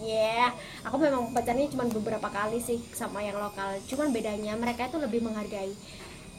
ya 0.00 0.44
aku 0.88 0.96
memang 0.96 1.36
pacarnya 1.36 1.68
cuma 1.68 1.84
beberapa 1.84 2.24
kali 2.32 2.64
sih 2.64 2.80
sama 2.96 3.20
yang 3.20 3.36
lokal. 3.36 3.76
Cuman 3.84 4.08
bedanya 4.08 4.56
mereka 4.56 4.88
itu 4.88 4.96
lebih 4.96 5.20
menghargai. 5.20 5.68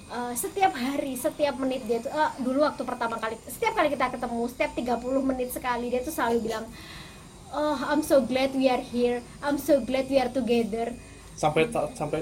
Eh, 0.10 0.34
setiap 0.34 0.74
hari, 0.74 1.14
setiap 1.14 1.54
menit 1.62 1.86
dia 1.86 2.02
tuh 2.02 2.10
eh, 2.10 2.32
dulu 2.42 2.66
waktu 2.66 2.82
pertama 2.82 3.22
kali, 3.22 3.38
setiap 3.46 3.78
kali 3.78 3.94
kita 3.94 4.10
ketemu, 4.10 4.42
setiap 4.50 4.72
30 4.74 5.22
menit 5.22 5.50
sekali 5.54 5.94
dia 5.94 6.02
tuh 6.02 6.10
selalu 6.10 6.50
bilang, 6.50 6.66
oh 7.54 7.78
I'm 7.78 8.02
so 8.02 8.26
glad 8.26 8.58
we 8.58 8.66
are 8.66 8.82
here, 8.82 9.22
I'm 9.46 9.62
so 9.62 9.78
glad 9.86 10.10
we 10.10 10.18
are 10.18 10.34
together. 10.34 10.98
sampai 11.40 11.72
sampai 11.96 12.20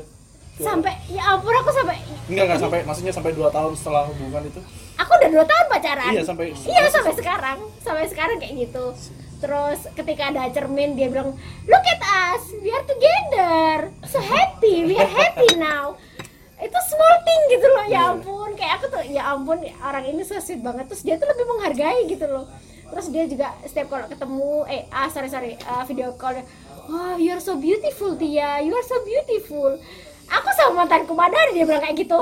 Sampai 0.58 0.94
ya 1.08 1.22
ampun 1.30 1.54
aku 1.54 1.70
sampai 1.70 1.98
enggak 2.28 2.44
enggak 2.46 2.60
sampai 2.60 2.80
maksudnya 2.82 3.14
sampai 3.14 3.32
dua 3.32 3.48
tahun 3.48 3.74
setelah 3.74 4.04
hubungan 4.06 4.42
itu. 4.44 4.62
Aku 4.98 5.12
udah 5.14 5.30
dua 5.30 5.46
tahun 5.46 5.66
pacaran. 5.70 6.10
Iya, 6.10 6.22
sampai- 6.24 6.54
iya 6.58 6.90
sampai 6.90 7.14
sekarang. 7.14 7.58
Sampai 7.78 8.06
sekarang 8.06 8.38
kayak 8.38 8.56
gitu. 8.60 8.86
Terus 9.38 9.80
ketika 9.94 10.24
ada 10.28 10.50
cermin 10.50 10.94
dia 10.94 11.08
bilang 11.08 11.38
look 11.64 11.86
at 11.86 12.02
us 12.02 12.42
we 12.58 12.70
are 12.70 12.82
together. 12.84 13.94
So 14.04 14.18
happy 14.18 14.82
we 14.84 14.98
are 14.98 15.06
happy 15.08 15.54
now. 15.62 15.94
Itu 16.58 16.74
small 16.84 17.16
thing 17.22 17.42
gitu 17.52 17.68
loh 17.70 17.86
Iya. 17.86 17.94
ya 17.94 18.02
ampun. 18.12 18.50
Kayak 18.58 18.74
aku 18.76 18.86
tuh 18.90 19.02
ya 19.06 19.24
ampun 19.30 19.58
orang 19.78 20.06
ini 20.06 20.26
so 20.26 20.34
sweet 20.38 20.60
banget. 20.60 20.90
Terus 20.90 21.06
dia 21.06 21.16
tuh 21.16 21.30
lebih 21.30 21.46
menghargai 21.48 22.10
gitu 22.10 22.26
loh. 22.26 22.50
Terus 22.88 23.08
dia 23.08 23.30
juga 23.30 23.54
setiap 23.62 23.94
kalau 23.94 24.10
ketemu 24.10 24.66
eh 24.66 24.90
ah 24.90 25.06
sorry 25.06 25.28
sorry 25.28 25.54
ah, 25.62 25.84
video 25.84 26.16
call 26.16 26.40
wah 26.88 27.14
you 27.14 27.30
are 27.30 27.44
so 27.44 27.54
beautiful 27.54 28.16
Tia. 28.16 28.58
You 28.60 28.74
are 28.74 28.82
so 28.84 28.98
beautiful 29.04 29.78
aku 30.28 30.50
sama 30.54 30.84
mantanku 30.84 31.14
Madari 31.14 31.56
dia 31.56 31.66
bilang 31.66 31.82
kayak 31.82 31.98
gitu. 31.98 32.18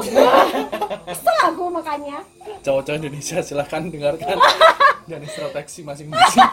Kesel 1.09 1.37
aku 1.43 1.63
makanya. 1.67 2.21
Cowok-cowok 2.61 2.97
Indonesia 2.97 3.37
silahkan 3.41 3.81
dengarkan. 3.89 4.37
Dari 5.09 5.27
strategi 5.27 5.81
masing-masing. 5.81 6.41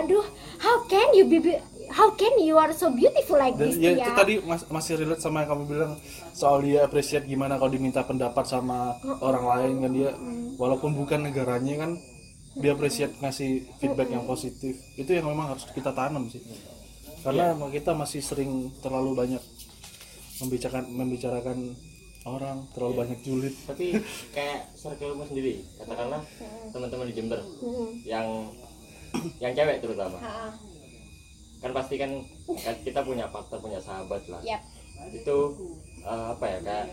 Aduh 0.00 0.24
how 0.60 0.84
can 0.86 1.12
you 1.12 1.26
be 1.26 1.36
be- 1.36 1.60
how 1.90 2.08
can 2.14 2.38
you 2.38 2.56
are 2.56 2.70
so 2.72 2.88
beautiful 2.88 3.36
like 3.36 3.58
Dan 3.58 3.68
this 3.68 3.76
ya 3.76 3.92
itu 3.98 4.10
tadi 4.14 4.34
mas- 4.40 4.68
masih 4.70 4.96
relate 4.96 5.20
sama 5.20 5.42
yang 5.44 5.52
kamu 5.52 5.64
bilang 5.66 5.92
soal 6.32 6.62
dia 6.62 6.86
appreciate 6.86 7.26
gimana 7.26 7.58
kalau 7.58 7.68
diminta 7.68 8.00
pendapat 8.00 8.46
sama 8.46 8.96
orang 9.20 9.44
lain 9.44 9.74
kan 9.82 9.92
dia. 9.92 10.10
Walaupun 10.56 10.94
bukan 10.94 11.28
negaranya 11.28 11.84
kan 11.84 11.90
dia 12.56 12.72
appreciate 12.72 13.12
ngasih 13.18 13.66
feedback 13.76 14.08
yang 14.08 14.24
positif. 14.24 14.78
Itu 14.94 15.10
yang 15.12 15.26
memang 15.28 15.52
harus 15.52 15.66
kita 15.68 15.90
tanam 15.92 16.30
sih 16.30 16.40
karena 17.20 17.52
kita 17.68 17.92
masih 17.92 18.20
sering 18.24 18.72
terlalu 18.80 19.12
banyak 19.12 19.42
membicarakan 20.40 20.84
membicarakan 20.88 21.58
orang 22.24 22.64
terlalu 22.72 22.94
banyak 23.04 23.18
julid. 23.24 23.54
Tapi 23.64 23.96
kayak 24.34 24.72
circlemu 24.76 25.24
sendiri 25.28 25.54
katakanlah 25.80 26.22
teman-teman 26.72 27.06
di 27.08 27.14
Jember 27.16 27.40
yang 28.04 28.48
yang 29.40 29.52
cewek 29.52 29.80
terutama. 29.84 30.18
Kan 31.60 31.70
pasti 31.76 31.94
kan 32.00 32.10
kan 32.48 32.76
kita 32.80 33.00
punya 33.04 33.28
partner 33.28 33.58
punya 33.60 33.80
sahabat 33.80 34.24
lah. 34.32 34.40
Yap. 34.44 34.60
Itu 35.12 35.56
eh, 36.04 36.26
apa 36.32 36.44
ya 36.44 36.58
kayak 36.64 36.86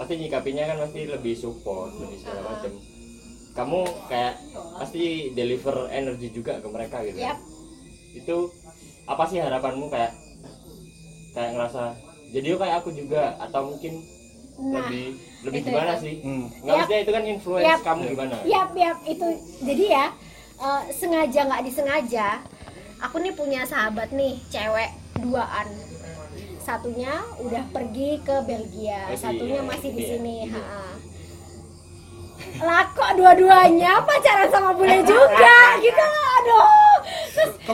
pasti 0.00 0.16
nyikapinya 0.16 0.64
kan 0.64 0.76
pasti 0.88 1.00
lebih 1.04 1.34
support 1.36 1.92
lebih 2.00 2.18
segala 2.24 2.56
macam 2.56 2.72
kamu 3.52 3.80
kayak 4.08 4.34
pasti 4.80 5.34
deliver 5.36 5.90
energi 5.92 6.32
juga 6.32 6.56
ke 6.62 6.68
mereka 6.72 7.04
gitu 7.04 7.20
Yap. 7.20 7.36
itu 8.16 8.36
apa 9.10 9.24
sih 9.26 9.38
harapanmu 9.38 9.90
kayak 9.90 10.12
kayak 11.30 11.50
ngerasa 11.52 11.82
jadi 12.30 12.46
yuk 12.48 12.58
kayak 12.58 12.76
aku 12.78 12.90
juga 12.92 13.34
atau 13.40 13.68
mungkin 13.68 13.94
Nah, 14.60 14.76
lebih 14.84 15.16
lebih 15.40 15.58
itu 15.58 15.68
gimana 15.72 15.92
itu. 15.96 16.02
sih 16.04 16.14
Hmm. 16.20 16.44
nggak 16.52 16.68
Yap. 16.68 16.76
maksudnya 16.78 17.00
itu 17.00 17.10
kan 17.10 17.24
influence 17.24 17.64
Yap. 17.66 17.80
kamu 17.80 18.00
gimana 18.12 18.34
Yap, 18.44 18.70
yap, 18.76 18.98
itu 19.04 19.26
jadi 19.64 19.84
ya 19.88 20.06
eh, 20.60 20.82
sengaja 20.92 21.40
nggak 21.42 21.64
disengaja. 21.64 22.28
Aku 23.00 23.16
nih 23.16 23.32
punya 23.32 23.64
sahabat 23.64 24.12
nih, 24.12 24.36
cewek 24.46 24.92
duaan. 25.18 25.64
Satunya 26.60 27.08
udah 27.40 27.64
pergi 27.72 28.20
ke 28.20 28.36
Belgia, 28.44 29.08
satunya 29.16 29.56
iya, 29.56 29.64
masih 29.64 29.90
di 29.90 30.04
sini. 30.04 30.34
iya. 30.44 30.52
ha-ha. 30.52 30.84
Lah 32.60 32.84
kok 32.92 33.16
dua-duanya 33.16 34.04
pacaran 34.04 34.52
sama 34.52 34.76
bule 34.76 35.00
juga. 35.00 35.56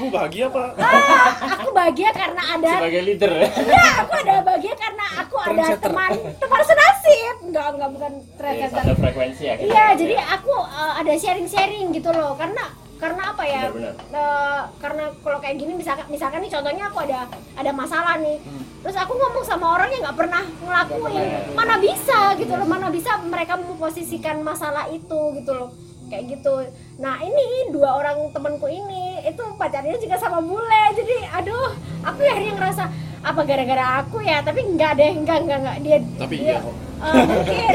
Kamu 0.06 0.22
bahagia 0.22 0.46
pak 0.46 0.70
ah, 0.78 1.30
aku 1.58 1.68
bahagia 1.74 2.10
karena 2.14 2.42
ada 2.54 2.70
sebagai 2.78 3.02
leader 3.10 3.32
Enggak, 3.42 3.92
aku 4.06 4.12
ada 4.22 4.34
bahagia 4.46 4.74
karena 4.78 5.06
aku 5.18 5.36
ada 5.42 5.64
teman 5.82 6.10
teman 6.38 6.62
senasib. 6.62 7.34
Enggak, 7.42 7.66
enggak 7.74 7.90
bukan 7.90 8.12
ya, 8.14 8.36
trendsetter. 8.38 8.82
satu 8.86 8.92
frekuensi 9.02 9.42
ya. 9.42 9.54
Iya, 9.58 9.84
jadi 9.98 10.14
aku 10.30 10.54
uh, 10.54 10.94
ada 10.94 11.12
sharing-sharing 11.18 11.90
gitu 11.90 12.14
loh, 12.14 12.38
karena 12.38 12.70
karena 12.96 13.22
apa 13.34 13.42
ya? 13.44 13.60
Benar-benar. 13.66 13.94
Uh, 14.14 14.60
karena 14.78 15.04
kalau 15.26 15.38
kayak 15.42 15.56
gini 15.58 15.72
misalkan 15.74 16.06
misalkan 16.06 16.38
nih 16.38 16.52
contohnya 16.54 16.84
aku 16.86 16.98
ada 17.02 17.18
ada 17.58 17.70
masalah 17.74 18.14
nih, 18.22 18.38
terus 18.86 18.96
aku 18.96 19.12
ngomong 19.18 19.42
sama 19.42 19.66
orang 19.74 19.90
yang 19.90 20.02
nggak 20.06 20.18
pernah 20.22 20.42
ngelakuin, 20.62 21.26
mana 21.58 21.74
bisa 21.82 22.18
gitu 22.38 22.52
loh, 22.54 22.66
mana 22.70 22.88
bisa 22.94 23.10
mereka 23.26 23.58
memposisikan 23.58 24.38
masalah 24.46 24.86
itu 24.86 25.20
gitu 25.42 25.50
loh, 25.50 25.68
kayak 26.06 26.24
gitu. 26.38 26.54
Nah 27.02 27.20
ini 27.22 27.70
dua 27.74 28.00
orang 28.00 28.30
temanku 28.30 28.66
ini 28.70 29.20
itu 29.26 29.42
pacarnya 29.58 29.96
juga 29.98 30.16
sama 30.18 30.38
bule, 30.40 30.82
jadi 30.94 31.16
aduh, 31.42 31.74
aku 32.06 32.18
akhirnya 32.22 32.54
ngerasa 32.56 32.84
apa 33.26 33.40
gara-gara 33.42 34.06
aku 34.06 34.22
ya, 34.22 34.38
tapi 34.42 34.62
enggak 34.62 34.94
deh, 34.96 35.10
enggak 35.12 35.38
enggak 35.42 35.58
enggak 35.62 35.76
dia. 35.82 35.98
Tapi 36.18 36.34
dia, 36.38 36.46
iya 36.46 36.56
kok. 36.62 36.74
uh, 37.02 37.22
mungkin. 37.26 37.74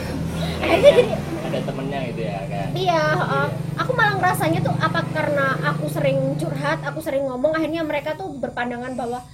akhirnya 0.60 0.92
jadi 0.92 1.12
ada 1.50 1.58
temennya 1.66 1.98
gitu 2.12 2.20
ya 2.22 2.40
kan 2.46 2.68
Iya, 2.76 3.02
uh, 3.16 3.48
aku 3.80 3.90
malah 3.96 4.14
ngerasanya 4.20 4.60
tuh 4.62 4.74
apa 4.76 5.00
karena 5.10 5.46
aku 5.72 5.88
sering 5.90 6.36
curhat, 6.36 6.84
aku 6.84 7.00
sering 7.02 7.26
ngomong, 7.26 7.56
akhirnya 7.56 7.82
mereka 7.82 8.14
tuh 8.14 8.30
berpandangan 8.38 8.94
bahwa 8.94 9.24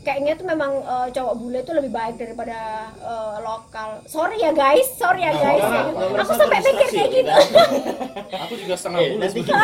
kayaknya 0.00 0.32
tuh 0.32 0.46
memang 0.48 0.80
uh, 0.80 1.08
cowok 1.12 1.34
bule 1.36 1.60
tuh 1.60 1.76
lebih 1.76 1.92
baik 1.92 2.16
daripada 2.16 2.88
uh, 3.04 3.36
lokal. 3.44 4.00
Sorry 4.08 4.40
ya 4.40 4.52
guys, 4.56 4.88
sorry 4.96 5.20
ya 5.20 5.32
guys. 5.36 5.60
nggak, 5.60 5.92
nggak 5.92 6.24
aku 6.24 6.32
sampai 6.40 6.58
pikir 6.64 6.88
kayak 6.88 7.10
gitu. 7.12 7.30
kita. 8.32 8.40
aku 8.48 8.54
juga 8.56 8.74
setengah 8.80 9.00
bulu 9.04 9.16
nanti 9.20 9.40
juga 9.44 9.60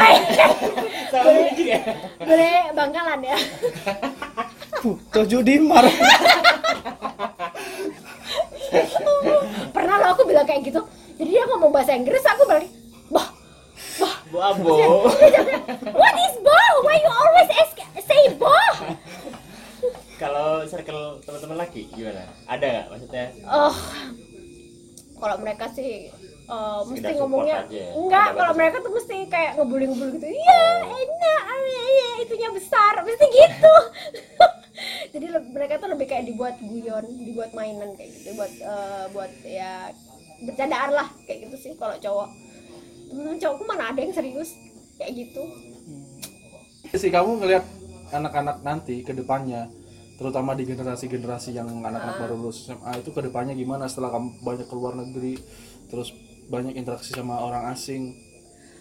Boleh 2.20 2.61
bangkalan 2.76 3.20
ya. 3.24 3.37
tujuh 4.87 5.41
dimar 5.49 5.84
Pernah 9.72 9.95
lo 10.01 10.07
aku 10.12 10.22
bilang 10.28 10.45
kayak 10.45 10.68
gitu. 10.68 10.80
Jadi 11.16 11.30
dia 11.32 11.49
ngomong 11.49 11.72
bahasa 11.72 11.97
Inggris, 11.97 12.20
aku 12.28 12.45
balik, 12.45 12.68
"Bah, 13.09 13.28
bah, 13.97 14.14
bu 14.28 14.37
abo 14.37 14.68
what 15.97 16.14
is 16.28 16.34
bah? 16.45 16.68
Why 16.84 17.01
you 17.01 17.09
always 17.09 17.49
ask 17.57 17.76
say 18.05 18.37
bah?" 18.37 18.72
Kalau 20.16 20.64
circle 20.64 21.20
teman-teman 21.22 21.58
lagi 21.60 21.88
gimana? 21.92 22.24
Ada 22.48 22.66
nggak 22.66 22.86
maksudnya? 22.88 23.26
Oh, 23.44 23.76
kalau 25.20 25.36
mereka 25.40 25.64
sih 25.72 26.08
eh, 26.46 26.80
mesti 26.88 27.04
Sekedar 27.04 27.20
ngomongnya 27.20 27.56
aja 27.64 27.76
ya? 27.76 27.90
enggak 27.96 28.28
kalau 28.36 28.52
mereka 28.56 28.76
tuh 28.80 28.92
mesti 28.92 29.16
kayak 29.28 29.52
ngebully-ngebully 29.60 30.12
gitu. 30.20 30.26
Iya 30.32 30.60
enak 30.88 31.42
ah, 31.44 31.58
iya 31.64 32.10
itunya 32.24 32.48
besar 32.52 32.92
mesti 33.04 33.26
gitu. 33.28 33.74
Jadi 35.16 35.26
mereka 35.56 35.80
tuh 35.80 35.88
lebih 35.88 36.06
kayak 36.08 36.28
dibuat 36.28 36.60
guyon 36.60 37.04
dibuat 37.24 37.50
mainan 37.56 37.96
kayak 37.96 38.10
gitu 38.16 38.36
buat 38.36 38.52
eh, 38.52 39.04
buat 39.12 39.32
ya 39.44 39.92
bercandaan 40.44 40.90
lah 40.92 41.08
kayak 41.24 41.48
gitu 41.48 41.56
sih 41.56 41.72
kalau 41.76 41.96
cowok. 42.00 42.28
Temen 43.06 43.38
cowokku 43.40 43.64
mana 43.64 43.92
ada 43.92 44.00
yang 44.00 44.12
serius 44.12 44.52
kayak 45.00 45.12
gitu. 45.16 45.44
Sih 46.96 47.12
kamu 47.12 47.40
ngelihat 47.40 47.64
anak-anak 48.14 48.62
nanti 48.62 49.02
ke 49.02 49.10
depannya 49.10 49.66
terutama 50.16 50.56
di 50.56 50.64
generasi-generasi 50.64 51.52
yang 51.52 51.68
anak-anak 51.84 52.16
baru 52.24 52.34
lulus 52.40 52.64
SMA 52.64 53.04
itu 53.04 53.12
ke 53.12 53.20
depannya 53.20 53.52
gimana 53.52 53.84
setelah 53.84 54.16
kamu 54.16 54.40
banyak 54.40 54.66
keluar 54.68 54.96
negeri 54.96 55.36
terus 55.92 56.16
banyak 56.48 56.72
interaksi 56.72 57.12
sama 57.12 57.36
orang 57.42 57.68
asing? 57.70 58.16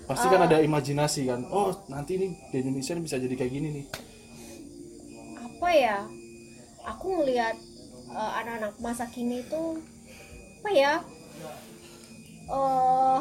Pasti 0.06 0.30
kan 0.30 0.46
ada 0.46 0.62
imajinasi 0.62 1.28
kan 1.28 1.44
oh 1.52 1.76
nanti 1.92 2.16
nih 2.16 2.32
di 2.54 2.56
Indonesia 2.64 2.96
nih 2.96 3.04
bisa 3.04 3.18
jadi 3.20 3.36
kayak 3.36 3.52
gini 3.52 3.68
nih. 3.82 3.86
Apa 5.44 5.70
ya? 5.76 5.98
Aku 6.96 7.20
ngelihat 7.20 7.58
eh, 8.16 8.32
anak-anak 8.40 8.74
masa 8.80 9.06
kini 9.12 9.44
tuh 9.52 9.82
apa 10.64 10.70
ya? 10.72 10.94
Eh 12.48 13.20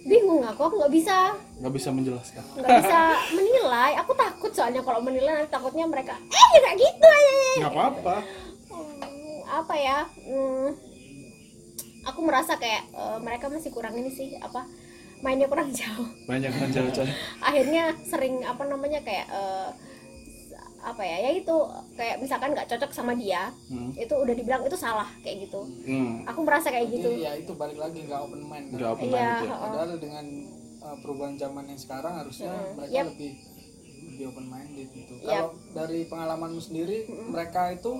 bingung 0.00 0.40
aku 0.42 0.60
aku 0.64 0.74
nggak 0.80 0.94
bisa. 0.94 1.36
Nggak 1.60 1.74
bisa 1.76 1.88
menjelaskan. 1.92 2.42
Nggak 2.56 2.70
bisa 2.80 3.00
menilai. 3.36 3.92
Aku 4.00 4.12
takut 4.16 4.50
soalnya 4.50 4.80
kalau 4.80 5.00
menilai 5.04 5.32
nanti 5.36 5.52
takutnya 5.52 5.84
mereka 5.84 6.16
eh 6.16 6.46
nggak 6.56 6.74
gitu 6.80 7.06
ya, 7.06 7.20
ya, 7.20 7.34
ya." 7.36 7.54
nggak 7.64 7.72
apa-apa. 7.76 8.16
Hmm, 8.70 9.38
apa 9.44 9.74
ya? 9.76 9.98
Hmm, 10.24 10.68
aku 12.06 12.20
merasa 12.24 12.56
kayak 12.56 12.88
eh, 12.90 13.18
mereka 13.20 13.52
masih 13.52 13.70
kurang 13.70 13.92
ini 13.96 14.08
sih 14.08 14.36
apa 14.40 14.64
mainnya 15.20 15.46
kurang 15.52 15.68
jauh. 15.78 16.08
Banyak 16.24 16.48
kan 16.48 16.68
cewek-cewek 16.72 17.12
akhirnya 17.44 17.92
sering 18.08 18.40
apa 18.44 18.64
namanya 18.64 19.04
kayak 19.04 19.28
eh, 19.28 19.68
apa 20.82 21.02
ya 21.02 21.16
ya 21.20 21.30
itu 21.34 21.56
kayak 21.92 22.16
misalkan 22.18 22.50
nggak 22.50 22.66
cocok 22.66 22.90
sama 22.90 23.12
dia 23.12 23.52
Hmm. 23.66 23.92
itu 23.94 24.10
udah 24.10 24.32
dibilang 24.32 24.62
itu 24.62 24.74
salah 24.74 25.08
kayak 25.20 25.44
gitu 25.44 25.60
hmm. 25.84 26.24
aku 26.24 26.40
merasa 26.40 26.68
kayak 26.68 26.88
gitu 26.90 27.10
ya 27.14 27.32
itu 27.34 27.52
balik 27.52 27.76
lagi 27.76 28.00
nggak 28.02 28.16
open 28.18 28.42
mind 28.42 28.66
kan. 28.66 28.74
nggak 28.74 28.90
open 28.90 29.04
Iya, 29.04 29.12
minded 29.12 29.28
ya 29.38 29.46
heeh. 29.46 29.60
padahal 29.62 29.90
dengan 29.96 30.26
uh, 30.80 30.96
perubahan 30.98 31.34
zaman 31.36 31.64
yang 31.66 31.76
sekarang 31.76 32.14
harusnya 32.16 32.50
Mm, 32.50 32.72
mereka 32.74 32.92
yep. 32.92 33.06
lebih 33.08 33.32
lebih 34.02 34.24
open 34.26 34.46
minded 34.46 34.88
gitu 34.90 35.14
Yep. 35.16 35.26
kalau 35.26 35.48
dari 35.70 36.00
pengalamanmu 36.04 36.60
sendiri 36.60 36.96
mereka 37.26 37.62
itu 37.70 37.92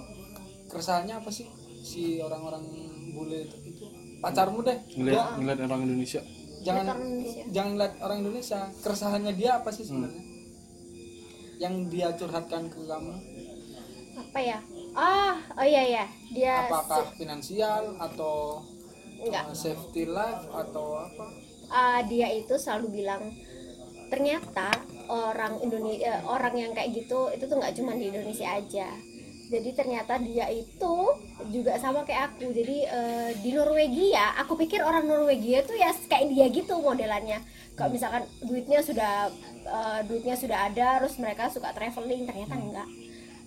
keresahannya 0.67 1.15
apa 1.17 1.31
sih 1.31 1.47
si 1.81 2.03
orang-orang 2.19 2.65
bule 3.11 3.41
itu, 3.43 3.57
itu 3.67 3.85
pacarmu 4.19 4.61
deh 4.63 4.79
ngeliat 4.95 5.37
ngeliat 5.37 5.59
orang 5.63 5.81
Indonesia 5.83 6.21
jangan 6.61 6.85
orang 6.89 7.03
Indonesia. 7.07 7.43
jangan 7.51 7.73
lihat 7.75 7.95
orang 7.99 8.19
Indonesia 8.19 8.61
keresahannya 8.79 9.33
dia 9.33 9.51
apa 9.55 9.71
sih 9.71 9.83
sebenarnya 9.83 10.23
yang 11.61 11.93
dia 11.93 12.09
curhatkan 12.17 12.73
ke 12.73 12.81
kamu? 12.89 13.15
Apa 14.17 14.39
ya? 14.41 14.59
Ah 14.97 15.37
oh 15.55 15.67
iya 15.67 15.85
ya 15.87 16.05
dia 16.33 16.67
apakah 16.67 17.13
finansial 17.15 17.95
atau 18.01 18.65
Enggak. 19.21 19.53
uh, 19.53 19.55
safety 19.55 20.09
life 20.09 20.49
atau 20.51 21.05
apa? 21.05 21.27
Ah, 21.71 22.03
dia 22.03 22.27
itu 22.35 22.59
selalu 22.59 23.05
bilang 23.05 23.31
ternyata 24.11 24.75
orang 25.07 25.63
Indonesia 25.63 26.19
orang 26.27 26.55
yang 26.59 26.73
kayak 26.75 26.91
gitu 26.91 27.31
itu 27.31 27.47
tuh 27.47 27.57
nggak 27.63 27.79
cuma 27.79 27.95
di 27.95 28.11
Indonesia 28.11 28.59
aja 28.59 28.91
jadi 29.51 29.75
ternyata 29.75 30.15
dia 30.23 30.47
itu 30.47 30.95
juga 31.51 31.75
sama 31.83 32.07
kayak 32.07 32.39
aku. 32.39 32.55
Jadi 32.55 32.87
eh, 32.87 33.31
di 33.43 33.51
Norwegia 33.51 34.39
aku 34.39 34.55
pikir 34.55 34.79
orang 34.79 35.11
Norwegia 35.11 35.67
tuh 35.67 35.75
ya 35.75 35.91
kayak 36.07 36.31
dia 36.31 36.47
gitu 36.55 36.79
modelannya. 36.79 37.43
Kalau 37.75 37.91
misalkan 37.91 38.31
duitnya 38.47 38.79
sudah 38.79 39.27
eh, 39.67 40.01
duitnya 40.07 40.39
sudah 40.39 40.71
ada 40.71 41.03
terus 41.03 41.19
mereka 41.19 41.51
suka 41.51 41.75
traveling 41.75 42.31
ternyata 42.31 42.55
enggak. 42.55 42.89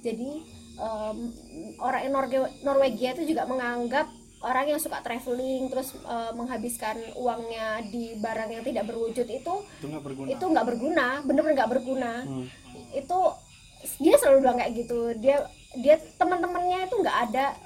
Jadi 0.03 0.43
em, 0.75 1.17
orang 1.79 2.11
Norge- 2.11 2.51
Norwegia 2.67 3.15
itu 3.15 3.31
juga 3.31 3.47
menganggap 3.47 4.11
orang 4.43 4.75
yang 4.75 4.79
suka 4.83 4.99
traveling 4.99 5.71
terus 5.71 5.95
eh, 5.95 6.31
menghabiskan 6.35 6.99
uangnya 7.15 7.79
di 7.87 8.19
barang 8.19 8.49
yang 8.51 8.63
tidak 8.67 8.91
berwujud 8.91 9.23
itu 9.23 9.53
itu 9.79 9.85
nggak 9.87 10.03
berguna. 10.03 10.27
itu 10.27 10.45
nggak 10.51 10.67
berguna 10.67 11.07
bener-bener 11.23 11.55
nggak 11.63 11.71
berguna. 11.71 12.13
Hmm. 12.27 12.47
itu 12.91 13.19
dia 13.99 14.15
selalu 14.15 14.47
bilang 14.47 14.57
kayak 14.59 14.73
gitu. 14.83 14.99
Dia 15.19 15.47
dia 15.79 15.97
teman-temannya 16.21 16.85
itu 16.85 16.95
nggak 17.01 17.17
ada. 17.29 17.57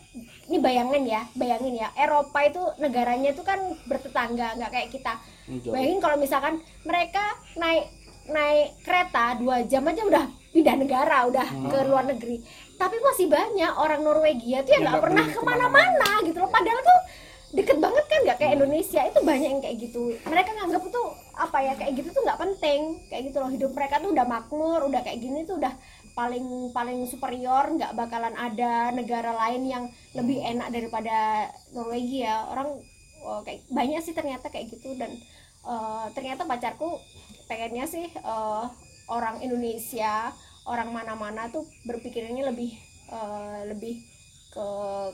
Ini 0.47 0.58
bayangin 0.64 1.03
ya 1.03 1.22
bayangin 1.36 1.76
ya. 1.76 1.91
Eropa 1.99 2.39
itu 2.47 2.62
negaranya 2.80 3.36
itu 3.36 3.43
kan 3.43 3.60
bertetangga 3.84 4.55
nggak 4.55 4.72
kayak 4.72 4.89
kita. 4.95 5.14
Hmm, 5.47 5.60
jauh. 5.60 5.74
bayangin 5.76 5.99
kalau 5.99 6.18
misalkan 6.20 6.64
mereka 6.88 7.24
naik 7.60 7.91
naik 8.28 8.76
kereta 8.84 9.39
dua 9.39 9.64
jam 9.64 9.88
aja 9.88 10.03
udah 10.03 10.26
pindah 10.51 10.76
negara 10.80 11.18
udah 11.28 11.47
ke 11.47 11.78
luar 11.88 12.05
negeri. 12.08 12.39
Tapi 12.78 12.95
masih 13.01 13.28
banyak 13.28 13.72
orang 13.76 14.01
Norwegia 14.05 14.64
tuh 14.64 14.72
yang 14.72 14.84
nggak 14.88 15.03
pernah 15.03 15.26
ke 15.28 15.39
mana-mana 15.43 16.12
gitu 16.24 16.38
loh. 16.39 16.51
Padahal 16.51 16.82
tuh 16.82 16.99
deket 17.47 17.80
banget 17.80 18.05
kan 18.05 18.20
nggak 18.24 18.38
kayak 18.39 18.53
Indonesia. 18.58 19.01
Itu 19.03 19.20
banyak 19.22 19.49
yang 19.51 19.62
kayak 19.62 19.78
gitu. 19.84 20.16
Mereka 20.26 20.49
nganggap 20.55 20.84
itu 20.88 21.03
apa 21.38 21.58
ya 21.62 21.74
kayak 21.76 21.93
gitu 21.99 22.10
tuh 22.16 22.22
nggak 22.24 22.39
penting. 22.39 22.80
Kayak 23.12 23.22
gitu 23.32 23.38
loh. 23.43 23.49
Hidup 23.49 23.72
mereka 23.76 23.95
tuh 23.99 24.10
udah 24.16 24.26
makmur 24.26 24.80
udah 24.88 25.01
kayak 25.03 25.20
gini 25.20 25.43
tuh 25.43 25.60
udah 25.60 25.74
paling 26.18 26.74
paling 26.74 27.05
superior 27.05 27.70
nggak 27.78 27.93
bakalan 27.93 28.34
ada 28.34 28.89
negara 28.89 29.38
lain 29.38 29.70
yang 29.70 29.86
lebih 30.18 30.41
enak 30.41 30.74
daripada 30.74 31.45
Norwegia. 31.78 32.49
Orang 32.49 32.82
oh, 33.22 33.45
kayak 33.45 33.70
banyak 33.70 34.01
sih 34.01 34.18
ternyata 34.18 34.49
kayak 34.49 34.74
gitu. 34.74 34.97
Dan 34.97 35.13
eh, 35.61 36.05
ternyata 36.18 36.49
pacarku 36.49 36.97
pengennya 37.45 37.86
sih 37.86 38.09
eh, 38.09 38.65
orang 39.13 39.45
Indonesia 39.45 40.34
orang 40.65 40.89
mana-mana 40.89 41.53
tuh 41.53 41.70
berpikirnya 41.86 42.49
lebih 42.49 42.74
eh, 43.13 43.61
lebih 43.70 44.01
ke 44.49 44.68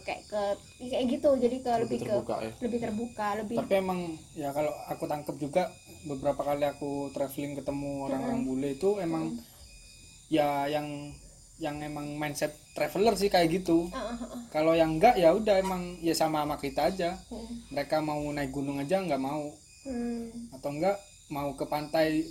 kayak 0.08 0.24
ke 0.32 0.42
kayak 0.88 1.06
gitu. 1.20 1.30
Jadi 1.36 1.58
ke 1.60 1.72
lebih, 1.84 2.00
ke 2.00 2.08
terbuka 2.08 2.36
ya? 2.40 2.52
lebih 2.64 2.80
terbuka 2.80 3.28
lebih 3.44 3.58
tapi 3.60 3.76
emang 3.76 4.00
ya 4.40 4.56
kalau 4.56 4.72
aku 4.88 5.04
tangkep 5.04 5.36
juga 5.36 5.68
beberapa 6.08 6.48
kali 6.48 6.64
aku 6.64 7.12
traveling 7.12 7.60
ketemu 7.60 8.08
orang-orang 8.08 8.40
bule 8.48 8.70
itu 8.72 9.04
emang 9.04 9.36
ya 10.30 10.68
yang 10.68 11.12
yang 11.62 11.80
emang 11.80 12.18
mindset 12.18 12.52
traveler 12.74 13.14
sih 13.16 13.30
kayak 13.30 13.62
gitu. 13.62 13.88
Ah, 13.94 14.12
ah, 14.12 14.18
ah. 14.20 14.42
kalau 14.50 14.74
yang 14.74 14.98
enggak 14.98 15.16
ya 15.16 15.32
udah 15.32 15.62
emang 15.62 16.02
ya 16.02 16.12
sama 16.18 16.44
sama 16.44 16.58
kita 16.58 16.90
aja. 16.90 17.16
Hmm. 17.30 17.48
mereka 17.72 18.02
mau 18.02 18.20
naik 18.34 18.52
gunung 18.52 18.82
aja 18.82 19.00
nggak 19.00 19.22
mau. 19.22 19.54
Hmm. 19.84 20.32
atau 20.56 20.70
enggak 20.72 20.96
mau 21.28 21.52
ke 21.60 21.68
pantai 21.68 22.24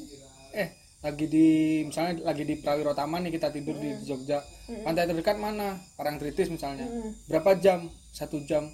eh 0.56 0.72
lagi 1.04 1.28
di 1.28 1.82
misalnya 1.84 2.24
lagi 2.24 2.48
di 2.48 2.56
Prawiro 2.56 2.96
Taman 2.96 3.28
nih 3.28 3.32
kita 3.34 3.48
tidur 3.54 3.76
di 3.78 3.94
Jogja. 4.04 4.42
Pantai 4.84 5.08
terdekat 5.08 5.36
mana? 5.38 5.78
Parangtritis 5.96 6.50
misalnya. 6.50 6.86
Hmm. 6.86 7.10
berapa 7.30 7.56
jam? 7.58 7.88
Satu 8.12 8.42
jam. 8.44 8.68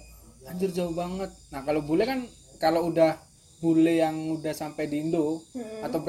Anjir 0.49 0.73
jauh 0.73 0.95
banget. 0.95 1.29
Nah 1.53 1.61
kalau 1.61 1.85
bule 1.85 2.03
kan 2.09 2.25
kalau 2.59 2.89
udah 2.89 3.15
bule 3.59 3.99
yang 3.99 4.15
udah 4.39 4.55
sampai 4.55 4.87
di 4.87 5.03
Indo 5.03 5.43
Hmm. 5.53 5.85
atau 5.85 5.99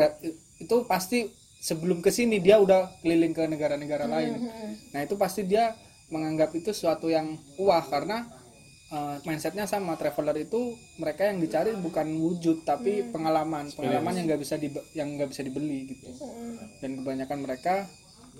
itu 0.60 0.76
pasti 0.86 1.39
sebelum 1.60 2.00
ke 2.00 2.08
sini 2.08 2.40
dia 2.40 2.56
udah 2.56 2.88
keliling 3.04 3.36
ke 3.36 3.44
negara-negara 3.44 4.08
lain. 4.08 4.48
Hmm. 4.48 4.72
nah 4.96 5.00
itu 5.04 5.14
pasti 5.20 5.44
dia 5.44 5.76
menganggap 6.08 6.50
itu 6.56 6.72
suatu 6.72 7.12
yang 7.12 7.36
wah 7.60 7.84
karena 7.84 8.26
uh, 8.90 9.20
mindsetnya 9.28 9.68
sama. 9.68 9.94
Traveler 10.00 10.40
itu 10.40 10.74
mereka 10.96 11.28
yang 11.28 11.38
dicari 11.38 11.76
bukan 11.76 12.08
wujud 12.16 12.64
tapi 12.64 13.06
pengalaman. 13.12 13.68
Pengalaman 13.76 14.12
yang 14.16 14.26
nggak 14.26 14.40
bisa 14.40 14.56
di 14.56 14.72
yang 14.96 15.14
nggak 15.20 15.30
bisa 15.30 15.44
dibeli 15.44 15.92
gitu. 15.94 16.08
Hmm. 16.16 16.56
dan 16.80 16.90
kebanyakan 17.04 17.38
mereka 17.44 17.74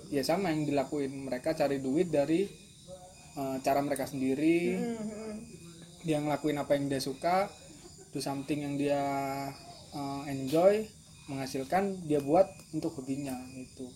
ya 0.09 0.25
sama 0.25 0.49
yang 0.49 0.65
dilakuin. 0.65 1.13
Mereka 1.13 1.53
cari 1.53 1.77
duit 1.77 2.09
dari 2.09 2.49
uh, 3.37 3.61
cara 3.61 3.79
mereka 3.85 4.09
sendiri. 4.09 4.75
Hmm. 4.75 5.37
dia 6.01 6.17
ngelakuin 6.17 6.57
apa 6.57 6.73
yang 6.73 6.89
dia 6.89 6.97
suka 6.97 7.45
do 8.09 8.17
something 8.17 8.65
yang 8.65 8.73
dia 8.73 8.97
uh, 9.93 10.25
enjoy 10.25 10.81
menghasilkan 11.31 12.03
dia 12.03 12.19
buat 12.19 12.45
untuk 12.75 12.91
hobinya 12.99 13.33
gitu 13.55 13.87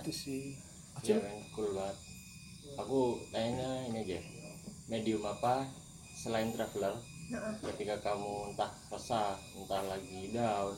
itu 0.00 0.12
sih 0.12 0.56
kan, 1.00 1.22
cool 1.54 1.72
banget. 1.72 1.96
Aku 2.76 3.22
tanya 3.32 3.86
ini 3.88 4.04
aja, 4.04 4.18
medium 4.90 5.24
apa 5.24 5.64
selain 6.12 6.52
traveler? 6.52 6.92
Nah, 7.30 7.54
Ketika 7.62 7.96
kamu 8.02 8.52
entah 8.52 8.68
resah, 8.90 9.38
entah 9.56 9.80
lagi 9.86 10.34
down, 10.34 10.74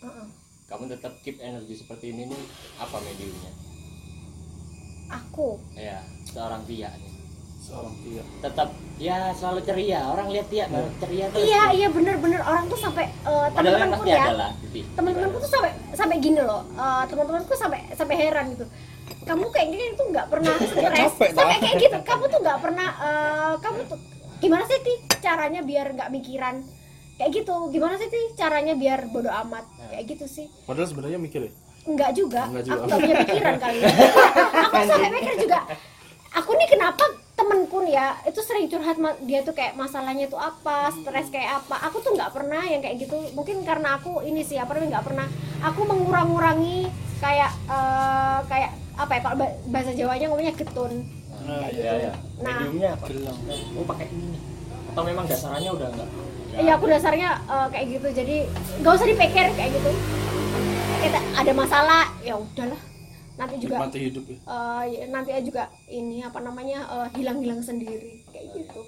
ah. 0.00 0.24
kamu 0.70 0.88
tetap 0.94 1.12
keep 1.20 1.36
energi 1.42 1.74
seperti 1.76 2.14
ini 2.14 2.30
nih, 2.30 2.42
apa 2.78 2.96
mediumnya? 3.02 3.52
aku 5.08 5.56
Ya, 5.72 6.04
seorang 6.28 6.62
Tia 6.68 6.92
nih. 6.92 7.17
Seorang 7.68 7.94
tia 8.00 8.24
Tetap 8.40 8.68
ya 8.98 9.30
selalu 9.30 9.60
ceria. 9.62 10.00
Orang 10.08 10.26
lihat 10.28 10.48
Tia 10.48 10.64
baru 10.66 10.88
ceria 10.98 11.24
terus. 11.28 11.44
iya 11.44 11.62
iya 11.70 11.88
bener-bener 11.88 12.40
orang 12.40 12.64
tuh 12.66 12.74
sampai 12.76 13.04
eh, 13.06 13.46
Padahal 13.52 13.76
kan 13.76 13.88
teman-temanku 13.92 14.08
ya. 14.08 14.50
Titik. 14.58 14.84
teman-temanku 14.96 15.36
tuh 15.38 15.50
sampai 15.50 15.70
sampai 15.92 16.16
gini 16.18 16.40
loh. 16.40 16.62
Eh, 16.72 17.02
teman-temanku 17.06 17.52
sampai 17.54 17.80
sampai 17.92 18.16
heran 18.16 18.46
gitu. 18.52 18.64
Kamu 19.20 19.44
kayak 19.48 19.68
gini 19.68 19.84
tuh 19.94 20.06
nggak 20.08 20.26
pernah 20.26 20.52
stres 20.72 21.12
sampai 21.30 21.56
kayak 21.60 21.76
gitu. 21.78 21.96
Kamu 22.00 22.24
tuh 22.26 22.40
nggak 22.40 22.58
pernah 22.58 22.88
eh, 22.98 23.52
kamu 23.60 23.78
tuh 23.86 23.98
gimana 24.38 24.64
sih 24.64 24.78
ti 24.80 24.92
caranya 25.18 25.60
biar 25.60 25.86
nggak 25.92 26.10
mikiran? 26.10 26.64
Kayak 27.18 27.30
gitu. 27.36 27.54
Gimana 27.68 27.94
sih 28.00 28.08
ti 28.08 28.20
caranya 28.34 28.74
biar 28.74 29.06
bodo 29.08 29.28
amat? 29.28 29.62
Kayak 29.90 30.04
gitu 30.08 30.26
sih. 30.26 30.46
Padahal 30.64 30.88
sebenarnya 30.88 31.18
mikir 31.18 31.40
ya? 31.44 31.52
Enggak 31.86 32.12
juga, 32.12 32.44
Enggak 32.46 32.64
juga. 32.64 32.74
aku 32.74 32.84
nggak 32.84 33.00
punya 33.00 33.16
pikiran 33.24 33.54
kali. 33.56 33.78
aku 34.66 34.74
sampai 34.84 35.10
mikir 35.10 35.34
juga, 35.40 35.58
aku 36.30 36.50
nih 36.52 36.68
kenapa 36.68 37.04
temenku 37.38 37.78
nih 37.86 37.94
ya 37.94 38.06
itu 38.26 38.42
sering 38.42 38.66
curhat 38.66 38.98
dia 39.22 39.46
tuh 39.46 39.54
kayak 39.54 39.78
masalahnya 39.78 40.26
tuh 40.26 40.42
apa, 40.42 40.90
stres 40.90 41.30
kayak 41.30 41.62
apa. 41.62 41.86
Aku 41.86 42.02
tuh 42.02 42.18
nggak 42.18 42.34
pernah 42.34 42.66
yang 42.66 42.82
kayak 42.82 42.98
gitu. 42.98 43.14
Mungkin 43.38 43.62
karena 43.62 43.94
aku 44.02 44.26
ini 44.26 44.42
sih 44.42 44.58
apa 44.58 44.74
namanya 44.74 44.98
nggak 44.98 45.06
pernah. 45.06 45.26
Aku 45.62 45.86
mengurang-ngurangi 45.86 46.90
kayak 47.22 47.50
eh, 47.70 48.38
kayak 48.50 48.70
apa 48.98 49.12
ya 49.14 49.20
kalau 49.22 49.36
ba- 49.38 49.56
bahasa 49.70 49.94
Jawanya 49.94 50.26
ngomongnya 50.26 50.54
getun. 50.58 51.06
Nah, 51.46 51.62
Kayak 51.62 51.70
iya, 51.70 51.78
gitu. 51.78 51.96
iya. 52.02 52.12
Nah. 52.42 52.58
Mediumnya 52.58 52.88
apa? 52.98 53.04
Oh, 53.78 53.84
pakai 53.86 54.06
ini. 54.10 54.26
nih. 54.34 54.40
Atau 54.90 55.02
memang 55.06 55.24
dasarnya 55.30 55.70
udah 55.70 55.88
enggak? 55.94 56.08
Iya 56.58 56.72
aku 56.74 56.84
dasarnya 56.90 57.28
eh, 57.46 57.66
kayak 57.70 57.86
gitu. 57.94 58.08
Jadi 58.18 58.36
nggak 58.82 58.92
usah 58.98 59.06
dipikir 59.06 59.46
kayak 59.54 59.70
gitu. 59.78 59.90
Kita 60.98 61.18
ada 61.38 61.52
masalah 61.54 62.04
ya 62.26 62.34
udahlah. 62.34 62.97
Nanti 63.38 63.54
juga 63.62 63.74
nikmati 63.78 63.98
hidup 64.10 64.24
ya. 64.26 64.38
Ya, 64.90 65.04
nanti 65.06 65.30
juga 65.46 65.62
ini 65.86 66.26
apa 66.26 66.42
namanya 66.42 66.78
eh, 66.90 67.08
hilang-hilang 67.14 67.62
sendiri 67.62 68.26
kayak 68.34 68.50
gitu. 68.58 68.82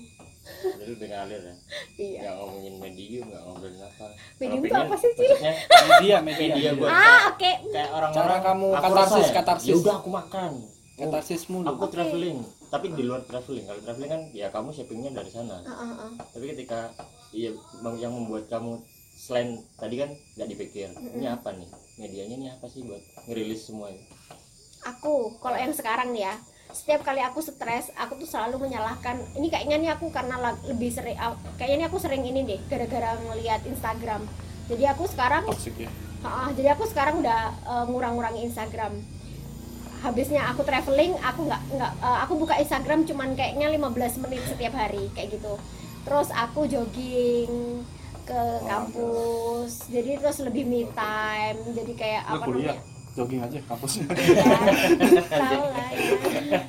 Jadi 0.61 0.91
udah 0.99 1.09
ngalir 1.09 1.41
ya. 1.41 1.55
iya. 2.01 2.21
Nggak 2.27 2.35
ngomongin 2.43 2.75
medium, 2.83 3.25
nggak 3.31 3.43
ngobrolin 3.47 3.83
apa. 3.87 4.07
Medium 4.43 4.61
tuh 4.61 4.73
pengen, 4.73 4.87
apa 4.91 4.95
sih, 4.99 5.11
Cil? 5.15 5.33
media 5.39 6.17
media, 6.19 6.47
media 6.51 6.71
buat 6.75 6.91
ah 6.91 7.23
oke. 7.31 7.53
kayak 7.71 7.91
orang-orang 7.95 8.19
Cara 8.19 8.37
kamu 8.43 8.67
katarsis, 8.75 8.99
rasa 8.99 9.19
ya, 9.21 9.33
katarsis. 9.39 9.71
ya 9.71 9.75
udah 9.79 9.95
aku 10.03 10.11
makan. 10.11 10.53
Oh, 11.01 11.09
katarsismu 11.09 11.57
lu 11.65 11.69
aku 11.71 11.85
traveling. 11.89 12.39
Tapi 12.69 12.87
di 12.93 13.03
luar 13.07 13.21
traveling. 13.25 13.65
Kalau 13.65 13.81
traveling 13.87 14.11
kan 14.11 14.23
ya 14.35 14.47
kamu 14.51 14.69
shoppingnya 14.75 15.11
dari 15.15 15.31
sana. 15.31 15.57
Ah, 15.65 15.73
ah, 15.73 15.93
ah. 16.09 16.13
tapi 16.35 16.45
ketika 16.53 16.93
iya 17.31 17.55
yang 17.97 18.13
membuat 18.13 18.51
kamu 18.51 18.83
selain 19.15 19.61
tadi 19.79 20.03
kan 20.03 20.11
nggak 20.35 20.49
dipikir. 20.51 20.91
Ini 20.93 21.27
apa 21.31 21.55
nih? 21.55 21.69
Medianya 22.01 22.35
ini 22.37 22.47
apa 22.51 22.67
sih 22.67 22.83
buat 22.85 23.01
ngerilis 23.29 23.71
semua 23.71 23.93
ini 23.93 24.20
aku 24.87 25.37
kalau 25.41 25.59
yang 25.59 25.75
sekarang 25.75 26.13
ya 26.17 26.37
setiap 26.71 27.03
kali 27.03 27.19
aku 27.19 27.43
stres 27.43 27.91
aku 27.99 28.23
tuh 28.23 28.29
selalu 28.31 28.71
menyalahkan 28.71 29.19
ini 29.35 29.51
kayaknya 29.51 29.77
nih 29.83 29.91
aku 29.91 30.09
karena 30.15 30.39
lebih 30.65 30.95
sering 30.95 31.19
kayaknya 31.59 31.85
nih 31.85 31.87
aku 31.91 31.99
sering 31.99 32.23
ini 32.23 32.47
deh 32.47 32.61
gara-gara 32.71 33.19
ngelihat 33.27 33.67
Instagram 33.67 34.23
jadi 34.71 34.95
aku 34.95 35.11
sekarang 35.11 35.51
toxic 35.51 35.75
ya 35.75 35.91
ah, 36.25 36.49
jadi 36.53 36.77
aku 36.77 36.85
sekarang 36.89 37.21
udah 37.21 37.41
eh, 37.53 37.85
ngurang-ngurangi 37.89 38.45
Instagram. 38.49 38.93
Habisnya 40.01 40.49
aku 40.49 40.65
traveling, 40.65 41.13
aku 41.21 41.45
nggak 41.49 41.63
nggak 41.77 41.93
eh, 42.01 42.19
aku 42.25 42.33
buka 42.41 42.55
Instagram 42.61 43.05
cuman 43.05 43.37
kayaknya 43.37 43.69
15 43.73 44.23
menit 44.25 44.43
setiap 44.49 44.73
hari 44.77 45.09
kayak 45.13 45.37
gitu. 45.37 45.57
Terus 46.05 46.29
aku 46.33 46.65
jogging 46.65 47.85
ke 48.25 48.43
kampus. 48.65 49.93
Jadi 49.93 50.11
terus 50.17 50.39
lebih 50.45 50.65
me 50.65 50.89
time. 50.93 51.61
Jadi 51.77 51.93
kayak 51.97 52.23
apa 52.25 52.45
kuliah 52.49 52.77
namanya? 52.77 53.00
Jogging 53.13 53.41
aja 53.41 53.59
kampusnya 53.65 54.07
Ya, 55.11 55.23
tahu 55.25 55.65
lah 55.67 55.89
ya. 55.91 56.61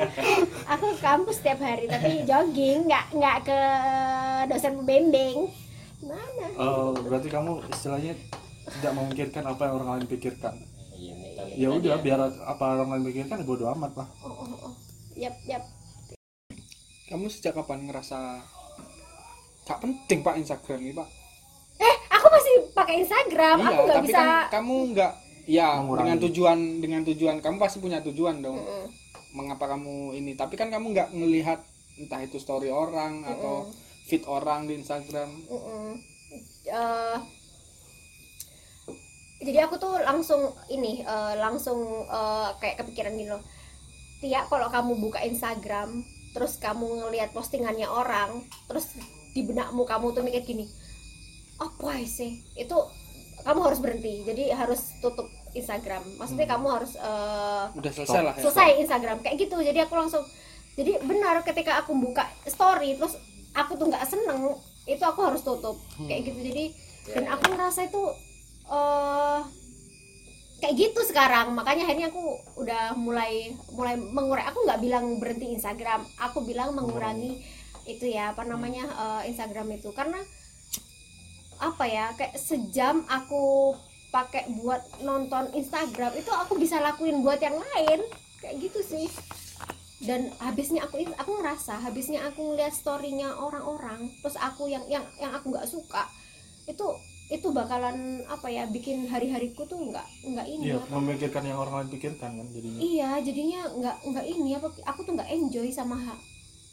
Aku 0.69 0.85
ke 0.89 0.99
kampus 0.99 1.35
setiap 1.37 1.59
hari 1.59 1.85
tapi 1.85 2.23
jogging 2.23 2.85
nggak 2.85 3.05
nggak 3.11 3.37
ke 3.43 3.59
dosen 4.47 4.73
pembimbing. 4.77 5.49
Mana? 6.01 6.47
Eh, 6.49 6.91
berarti 6.99 7.27
kamu 7.27 7.51
istilahnya 7.69 8.13
tidak 8.71 8.93
memikirkan 8.93 9.43
apa 9.45 9.61
yang 9.63 9.73
orang 9.75 9.89
lain 9.93 10.07
pikirkan 10.07 10.55
iya 10.93 11.17
ya 11.57 11.67
udah 11.67 11.97
biar 11.97 12.19
apa 12.23 12.63
orang 12.75 12.89
lain 12.91 13.03
pikirkan 13.05 13.41
bodo 13.41 13.65
amat 13.71 13.91
lah 13.95 14.07
Oh, 14.21 14.31
oh, 14.31 14.69
oh. 14.69 14.73
Yap, 15.13 15.33
yap. 15.43 15.65
kamu 17.05 17.25
sejak 17.27 17.53
kapan 17.53 17.85
ngerasa 17.85 18.39
gak 19.63 19.77
penting 19.77 20.21
pak 20.21 20.37
Instagram 20.37 20.79
ini 20.79 20.93
pak 20.93 21.09
Eh, 21.77 21.95
aku 22.07 22.27
masih 22.29 22.55
pakai 22.71 22.95
Instagram. 22.99 23.55
iya 23.57 23.67
aku 23.67 23.81
nggak 23.81 23.95
tapi 23.95 24.07
bisa. 24.07 24.21
kan 24.21 24.53
kamu 24.53 24.75
nggak 24.93 25.13
ya 25.51 25.83
Mengurangi. 25.83 25.99
dengan 26.07 26.17
tujuan 26.23 26.59
dengan 26.79 27.01
tujuan 27.03 27.35
kamu 27.43 27.59
pasti 27.59 27.83
punya 27.83 27.99
tujuan 27.99 28.39
dong 28.39 28.55
Mm-mm. 28.55 28.87
mengapa 29.35 29.67
kamu 29.75 30.15
ini 30.15 30.39
tapi 30.39 30.55
kan 30.55 30.71
kamu 30.71 30.95
nggak 30.95 31.09
melihat 31.11 31.59
entah 31.99 32.23
itu 32.23 32.39
story 32.39 32.71
orang 32.71 33.27
atau 33.27 33.67
feed 34.07 34.23
orang 34.23 34.71
di 34.71 34.79
Instagram 34.79 35.27
Mm-mm. 35.51 36.11
Eh, 36.63 37.17
jadi 39.41 39.65
aku 39.67 39.75
tuh 39.81 39.99
langsung 39.99 40.53
ini 40.69 41.01
eh, 41.01 41.33
langsung 41.41 42.07
eh, 42.07 42.49
kayak 42.61 42.85
kepikiran 42.85 43.17
gini 43.17 43.31
loh. 43.33 43.43
Tia, 44.21 44.45
kalau 44.45 44.69
kamu 44.69 45.01
buka 45.01 45.17
Instagram, 45.25 46.05
terus 46.37 46.61
kamu 46.61 46.85
ngelihat 47.09 47.33
postingannya 47.33 47.89
orang, 47.89 48.45
terus 48.69 48.93
di 49.33 49.41
benakmu 49.41 49.81
kamu 49.81 50.13
tuh 50.13 50.21
mikir 50.21 50.45
gini, 50.45 50.69
apa 51.57 51.97
sih? 52.05 52.37
Itu 52.53 52.85
kamu 53.41 53.59
harus 53.65 53.81
berhenti. 53.81 54.21
Jadi 54.21 54.53
harus 54.53 54.93
tutup 55.01 55.25
Instagram. 55.53 56.03
Maksudnya 56.17 56.47
kamu 56.47 56.67
harus 56.71 56.93
eh, 56.95 57.65
udah 57.75 57.91
selesai 57.91 58.19
lah 58.23 58.33
ya? 58.35 58.41
selesai 58.41 58.69
Instagram 58.83 59.17
kayak 59.23 59.35
gitu. 59.39 59.57
Jadi 59.59 59.79
aku 59.83 59.93
langsung 59.95 60.23
jadi 60.75 61.03
benar 61.03 61.43
ketika 61.43 61.83
aku 61.83 61.91
buka 61.99 62.23
story 62.47 62.95
terus 62.95 63.19
aku 63.51 63.75
tuh 63.75 63.91
nggak 63.91 64.07
seneng 64.07 64.55
itu 64.87 65.03
aku 65.03 65.19
harus 65.23 65.41
tutup. 65.43 65.77
Kayak 66.07 66.31
gitu. 66.31 66.39
Jadi 66.51 66.65
dan 67.11 67.25
aku 67.27 67.43
ngerasa 67.51 67.89
itu 67.89 68.03
eh 68.71 69.39
kayak 70.61 70.75
gitu 70.77 71.01
sekarang. 71.03 71.51
Makanya 71.57 71.89
akhirnya 71.89 72.07
aku 72.13 72.23
udah 72.61 72.95
mulai 72.95 73.51
mulai 73.73 73.97
mengurangi 73.97 74.47
aku 74.47 74.59
nggak 74.63 74.81
bilang 74.81 75.05
berhenti 75.17 75.51
Instagram. 75.57 76.05
Aku 76.31 76.45
bilang 76.45 76.77
mengurangi 76.77 77.41
itu 77.89 78.05
ya 78.07 78.31
apa 78.31 78.45
namanya 78.45 78.85
eh, 78.87 79.33
Instagram 79.33 79.73
itu. 79.75 79.89
Karena 79.91 80.21
apa 81.61 81.85
ya 81.85 82.09
kayak 82.17 82.41
sejam 82.41 83.05
aku 83.05 83.75
pakai 84.11 84.51
buat 84.59 84.83
nonton 85.01 85.55
Instagram 85.55 86.11
itu 86.19 86.29
aku 86.29 86.59
bisa 86.59 86.83
lakuin 86.83 87.23
buat 87.23 87.39
yang 87.39 87.55
lain. 87.55 88.03
Kayak 88.43 88.55
gitu 88.59 88.79
sih. 88.83 89.07
Dan 90.03 90.33
habisnya 90.43 90.83
aku 90.83 90.99
aku 91.15 91.31
ngerasa 91.39 91.79
habisnya 91.79 92.27
aku 92.27 92.53
ngeliat 92.53 92.73
storynya 92.73 93.37
orang-orang 93.37 94.09
terus 94.19 94.33
aku 94.33 94.65
yang 94.65 94.81
yang 94.89 95.05
yang 95.21 95.29
aku 95.29 95.53
nggak 95.53 95.69
suka 95.69 96.09
itu 96.65 96.85
itu 97.31 97.47
bakalan 97.53 98.25
apa 98.25 98.49
ya 98.49 98.65
bikin 98.65 99.05
hari-hariku 99.05 99.63
tuh 99.63 99.77
nggak 99.77 100.03
nggak 100.25 100.47
ini 100.51 100.73
iya 100.73 100.81
apa. 100.81 100.99
memikirkan 100.99 101.43
yang 101.47 101.61
orang 101.61 101.85
lain 101.85 101.89
pikirkan 101.93 102.29
kan 102.33 102.47
jadinya. 102.49 102.79
Iya 102.81 103.09
jadinya 103.21 103.59
nggak 103.77 103.97
nggak 104.09 104.25
ini 104.25 104.49
apa 104.57 104.67
aku 104.89 104.99
tuh 105.05 105.13
nggak 105.15 105.29
enjoy 105.29 105.67
sama 105.69 105.95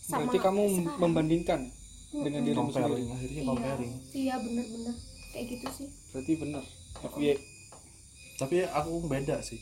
sama 0.02 0.24
berarti 0.24 0.38
kamu 0.40 0.62
sekarang. 0.72 0.98
membandingkan 0.98 1.60
dengan 2.08 2.40
dirimu 2.48 2.70
sendiri. 2.72 3.02
Akhirnya 3.12 3.40
iya 3.44 3.44
comparing. 3.44 3.92
iya 4.16 4.34
bener-bener. 4.40 4.96
Kayak 5.36 5.44
gitu 5.52 5.66
sih. 5.76 5.88
Berarti 6.16 6.32
benar 6.40 6.64
FYI 7.02 7.58
tapi 8.38 8.62
aku 8.62 9.02
beda 9.10 9.42
sih. 9.42 9.58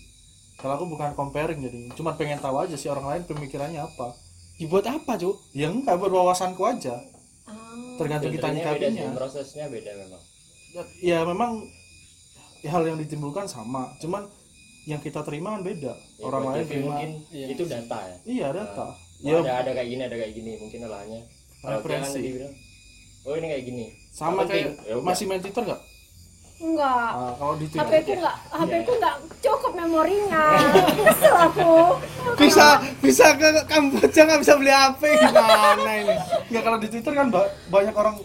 Kalau 0.61 0.76
aku 0.76 0.84
bukan 0.89 1.16
comparing 1.16 1.64
jadi 1.64 1.89
cuma 1.97 2.12
pengen 2.16 2.37
tahu 2.41 2.61
aja 2.61 2.76
sih 2.76 2.93
orang 2.93 3.09
lain 3.09 3.22
pemikirannya 3.24 3.80
apa. 3.80 4.12
Dibuat 4.61 4.84
apa 4.89 5.16
cuk? 5.16 5.37
Ya 5.57 5.72
enggak 5.72 5.97
berwawasanku 5.97 6.61
aja. 6.64 7.01
Ah. 7.49 7.97
Tergantung 7.97 8.32
kita 8.32 8.53
nyikapinya. 8.53 9.16
prosesnya 9.16 9.68
beda 9.72 9.93
memang. 9.97 10.22
Ya, 10.76 10.82
ya 11.01 11.18
memang 11.24 11.64
hal 12.68 12.82
yang 12.84 13.01
ditimbulkan 13.01 13.49
sama 13.49 13.97
cuman 14.01 14.28
yang 14.84 15.01
kita 15.01 15.24
terima 15.24 15.57
kan 15.57 15.64
beda. 15.64 15.93
Ya, 15.97 16.24
orang 16.24 16.43
buat 16.45 16.55
lain 16.61 16.66
terima. 16.68 16.84
mungkin 16.93 17.11
Iya. 17.32 17.47
itu 17.57 17.62
data 17.64 17.99
ya. 18.05 18.16
Iya 18.28 18.47
data. 18.53 18.87
Oh, 18.93 19.28
ya. 19.28 19.37
Ada 19.41 19.53
ada 19.64 19.70
kayak 19.72 19.89
gini 19.89 20.03
ada 20.05 20.16
kayak 20.20 20.32
gini 20.37 20.51
mungkin 20.61 20.80
olahnya 20.84 21.20
kan 21.64 21.80
Referensi. 21.80 22.20
oh 23.24 23.34
ini 23.41 23.47
kayak 23.49 23.64
gini. 23.64 23.84
Sama 24.12 24.45
Apa 24.45 24.53
kayak? 24.53 24.84
Ya 24.84 24.95
masih 25.01 25.24
main 25.24 25.41
Twitter 25.41 25.64
nggak 25.64 25.95
enggak. 26.59 27.11
Ah, 27.12 27.32
kalau 27.34 27.54
di 27.54 27.66
HP 27.66 27.76
Twitter 27.76 28.00
ku 28.02 28.12
nggak 28.16 28.36
HP 28.50 28.72
ku 28.82 28.92
nggak 28.94 29.14
cukup 29.38 29.72
memorinya. 29.74 30.44
Kesel 31.07 31.34
aku. 31.34 31.74
Bisa 32.36 32.66
bisa 32.98 33.26
ke 33.34 33.48
Kamboja 33.64 34.20
nggak 34.22 34.40
bisa 34.40 34.52
beli 34.54 34.70
HP 34.70 35.02
gimana 35.20 35.90
ini? 35.94 36.14
Nggak 36.48 36.62
kalau 36.62 36.78
di 36.78 36.88
Twitter 36.88 37.12
kan 37.12 37.28
ba- 37.28 37.52
banyak 37.68 37.92
orang 37.92 38.16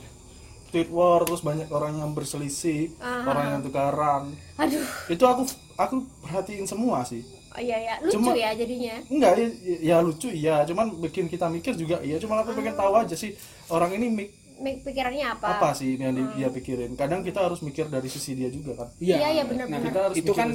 tweet 0.67 0.87
war 0.87 1.19
terus 1.21 1.41
banyak 1.41 1.67
orang 1.67 1.99
yang 1.99 2.11
berselisih 2.11 2.95
Ah. 2.97 3.27
orang 3.27 3.45
yang 3.49 3.61
tukaran. 3.61 4.23
Aduh. 4.55 4.83
Itu 5.07 5.23
aku 5.23 5.43
aku 5.75 5.95
perhatiin 6.21 6.63
semua 6.63 7.03
sih. 7.03 7.21
Oh, 7.51 7.59
iya 7.59 7.75
ya 7.75 7.93
lucu 7.99 8.15
Cuma- 8.15 8.31
ya 8.31 8.55
jadinya. 8.55 8.95
Enggak 9.05 9.31
ya, 9.35 9.47
ya 9.83 9.97
lucu 9.99 10.31
iya. 10.31 10.63
Cuman 10.63 10.95
bikin 10.97 11.27
kita 11.27 11.51
mikir 11.51 11.75
juga 11.75 11.99
iya. 11.99 12.15
Cuman 12.15 12.41
aku 12.41 12.55
pengen 12.55 12.73
tahu 12.73 12.95
aja 12.95 13.11
sih 13.11 13.35
orang 13.67 13.91
ini 13.91 14.07
Mik- 14.07 14.33
pikirannya 14.61 15.25
apa? 15.29 15.47
Apa 15.57 15.69
sih 15.71 15.95
yang 15.95 16.13
di- 16.13 16.31
dia 16.35 16.47
pikirin? 16.47 16.93
Kadang 16.93 17.21
kita 17.21 17.41
harus 17.41 17.59
mikir 17.59 17.87
dari 17.87 18.07
sisi 18.07 18.33
dia 18.33 18.47
juga 18.47 18.77
kan? 18.77 18.89
Iya, 18.97 19.17
iya, 19.27 19.41
nah 19.41 19.49
benar-benar. 19.49 19.81
Kita 19.83 19.99
harus 20.03 20.15
itu 20.15 20.23
mikir- 20.27 20.37
kan 20.37 20.49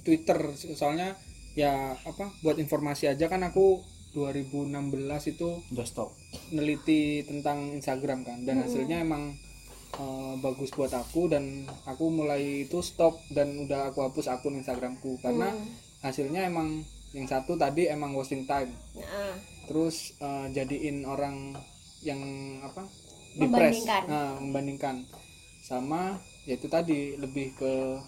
Twitter 0.00 0.38
soalnya 0.72 1.08
ya 1.52 1.72
apa 2.00 2.30
buat 2.40 2.56
informasi 2.56 3.06
aja 3.06 3.26
kan 3.26 3.42
aku 3.42 3.82
2016 4.10 4.86
itu 5.28 5.48
udah 5.68 5.84
stop. 5.84 6.10
neliti 6.50 7.22
tentang 7.22 7.70
Instagram 7.72 8.22
kan? 8.22 8.42
Dan 8.42 8.62
hasilnya 8.62 9.00
emang 9.00 9.34
eh, 9.92 10.34
bagus 10.38 10.70
buat 10.70 10.90
aku 10.90 11.26
dan 11.26 11.44
aku 11.84 12.06
mulai 12.08 12.64
itu 12.64 12.78
stop 12.80 13.18
dan 13.28 13.58
udah 13.58 13.90
aku 13.90 14.02
hapus 14.02 14.26
akun 14.28 14.54
Instagramku. 14.56 15.18
Karena 15.18 15.50
hasilnya 16.00 16.46
emang 16.46 16.82
yang 17.10 17.26
satu 17.26 17.54
tadi 17.54 17.86
emang 17.86 18.14
wasting 18.14 18.46
time. 18.46 18.70
Nah, 18.94 19.34
terus 19.66 20.14
eh, 20.16 20.46
jadiin 20.50 21.02
orang 21.04 21.54
yang 22.00 22.22
apa 22.60 22.86
Membandingkan. 23.36 24.02
Nah, 24.08 24.32
membandingkan. 24.40 24.96
Sama 25.62 26.18
yaitu 26.48 26.66
tadi 26.66 27.14
lebih 27.20 27.52
ke 27.54 28.00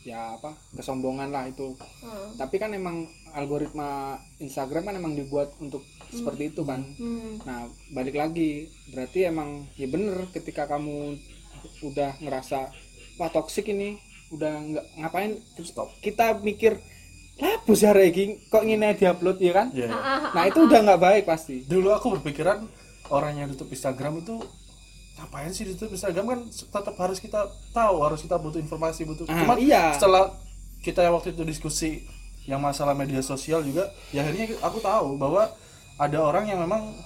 ya 0.00 0.36
apa 0.36 0.56
kesombongan 0.72 1.28
lah 1.28 1.44
itu. 1.48 1.76
Hmm. 2.00 2.32
tapi 2.40 2.56
kan 2.56 2.72
emang 2.72 3.04
algoritma 3.36 4.16
Instagram 4.40 4.88
kan 4.88 4.96
emang 4.96 5.12
dibuat 5.12 5.52
untuk 5.60 5.84
seperti 6.08 6.56
itu 6.56 6.64
kan. 6.64 6.80
Hmm. 6.96 7.36
nah 7.44 7.68
balik 7.92 8.16
lagi 8.16 8.72
berarti 8.92 9.28
emang 9.28 9.68
ya 9.76 9.86
bener 9.92 10.24
ketika 10.32 10.64
kamu 10.64 11.20
udah 11.84 12.16
ngerasa 12.24 12.72
wah 13.20 13.28
toksik 13.28 13.68
ini 13.68 14.00
udah 14.32 14.52
nggak 14.72 14.86
ngapain? 15.04 15.32
Stop 15.60 15.92
kita 16.00 16.40
mikir 16.40 16.80
lah 17.40 17.96
lagi 17.96 18.36
kok 18.52 18.64
ngene 18.64 18.96
diupload 18.96 19.36
ya 19.40 19.52
kan? 19.52 19.68
Ya 19.72 19.88
nah 20.32 20.44
itu 20.48 20.64
udah 20.64 20.80
nggak 20.80 21.00
baik 21.00 21.24
pasti. 21.28 21.64
Dulu 21.68 21.92
aku 21.92 22.16
berpikiran 22.16 22.64
orang 23.10 23.36
yang 23.36 23.48
tutup 23.50 23.68
Instagram 23.68 24.22
itu 24.22 24.38
ngapain 25.18 25.52
sih 25.52 25.68
ditutup 25.68 25.92
Instagram 25.92 26.24
kan 26.26 26.40
tetap 26.48 26.94
harus 26.96 27.18
kita 27.20 27.44
tahu 27.70 27.96
harus 28.00 28.24
kita 28.24 28.40
butuh 28.40 28.56
informasi 28.56 29.04
butuh 29.04 29.28
Ah, 29.28 29.44
cuman 29.44 29.56
iya. 29.60 29.92
setelah 29.92 30.32
kita 30.80 31.04
yang 31.04 31.12
waktu 31.12 31.36
itu 31.36 31.44
diskusi 31.44 31.90
yang 32.48 32.62
masalah 32.64 32.96
media 32.96 33.20
sosial 33.20 33.60
juga 33.60 33.92
ya 34.10 34.24
akhirnya 34.24 34.56
aku 34.64 34.80
tahu 34.80 35.20
bahwa 35.20 35.44
ada 36.00 36.18
orang 36.24 36.48
yang 36.48 36.64
memang 36.64 36.96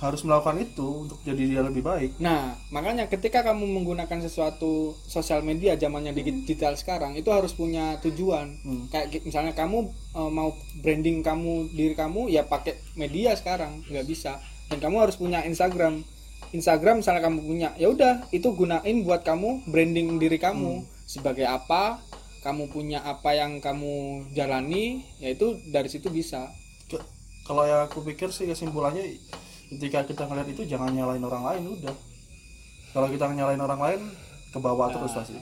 harus 0.00 0.24
melakukan 0.24 0.56
itu 0.58 1.04
untuk 1.06 1.20
jadi 1.22 1.42
dia 1.44 1.60
lebih 1.62 1.84
baik 1.84 2.16
Nah, 2.18 2.56
makanya 2.72 3.04
ketika 3.06 3.44
kamu 3.44 3.68
menggunakan 3.68 4.24
sesuatu 4.24 4.96
sosial 5.04 5.44
media 5.44 5.76
zamannya 5.76 6.16
digital 6.16 6.72
sekarang 6.74 7.20
itu 7.20 7.28
harus 7.28 7.52
punya 7.52 8.00
tujuan. 8.00 8.48
Hmm. 8.64 8.88
Kayak 8.88 9.28
misalnya 9.28 9.52
kamu 9.52 9.92
eh, 9.92 10.30
mau 10.32 10.56
branding 10.80 11.20
kamu 11.20 11.68
diri 11.76 11.92
kamu 11.92 12.32
ya 12.32 12.48
pakai 12.48 12.80
media 12.96 13.36
sekarang, 13.36 13.84
nggak 13.92 14.08
bisa. 14.08 14.40
Dan 14.70 14.78
kamu 14.78 14.96
harus 15.02 15.18
punya 15.18 15.42
Instagram. 15.42 16.06
Instagram 16.50 17.02
misalnya 17.02 17.22
kamu 17.26 17.38
punya, 17.46 17.68
ya 17.78 17.90
udah 17.90 18.26
itu 18.30 18.50
gunain 18.54 19.02
buat 19.02 19.22
kamu 19.22 19.66
branding 19.70 20.18
diri 20.18 20.38
kamu. 20.38 20.82
Sebagai 21.06 21.46
apa, 21.46 21.98
kamu 22.42 22.70
punya 22.70 23.02
apa 23.02 23.34
yang 23.34 23.58
kamu 23.58 24.26
jalani, 24.32 25.02
ya 25.18 25.34
itu 25.34 25.58
dari 25.70 25.90
situ 25.90 26.10
bisa. 26.10 26.50
Ke- 26.86 27.02
kalau 27.46 27.66
yang 27.66 27.86
aku 27.86 28.02
pikir 28.02 28.30
sih 28.30 28.46
kesimpulannya 28.46 29.18
ketika 29.70 30.06
kita 30.06 30.22
ngeliat 30.26 30.48
itu 30.50 30.66
jangan 30.66 30.90
nyalain 30.90 31.22
orang 31.22 31.42
lain 31.46 31.62
udah. 31.78 31.94
Kalau 32.90 33.06
kita 33.06 33.30
nyalain 33.30 33.62
orang 33.62 33.78
lain 33.78 34.00
ke 34.50 34.58
bawah 34.58 34.90
terus 34.90 35.14
pasti. 35.14 35.38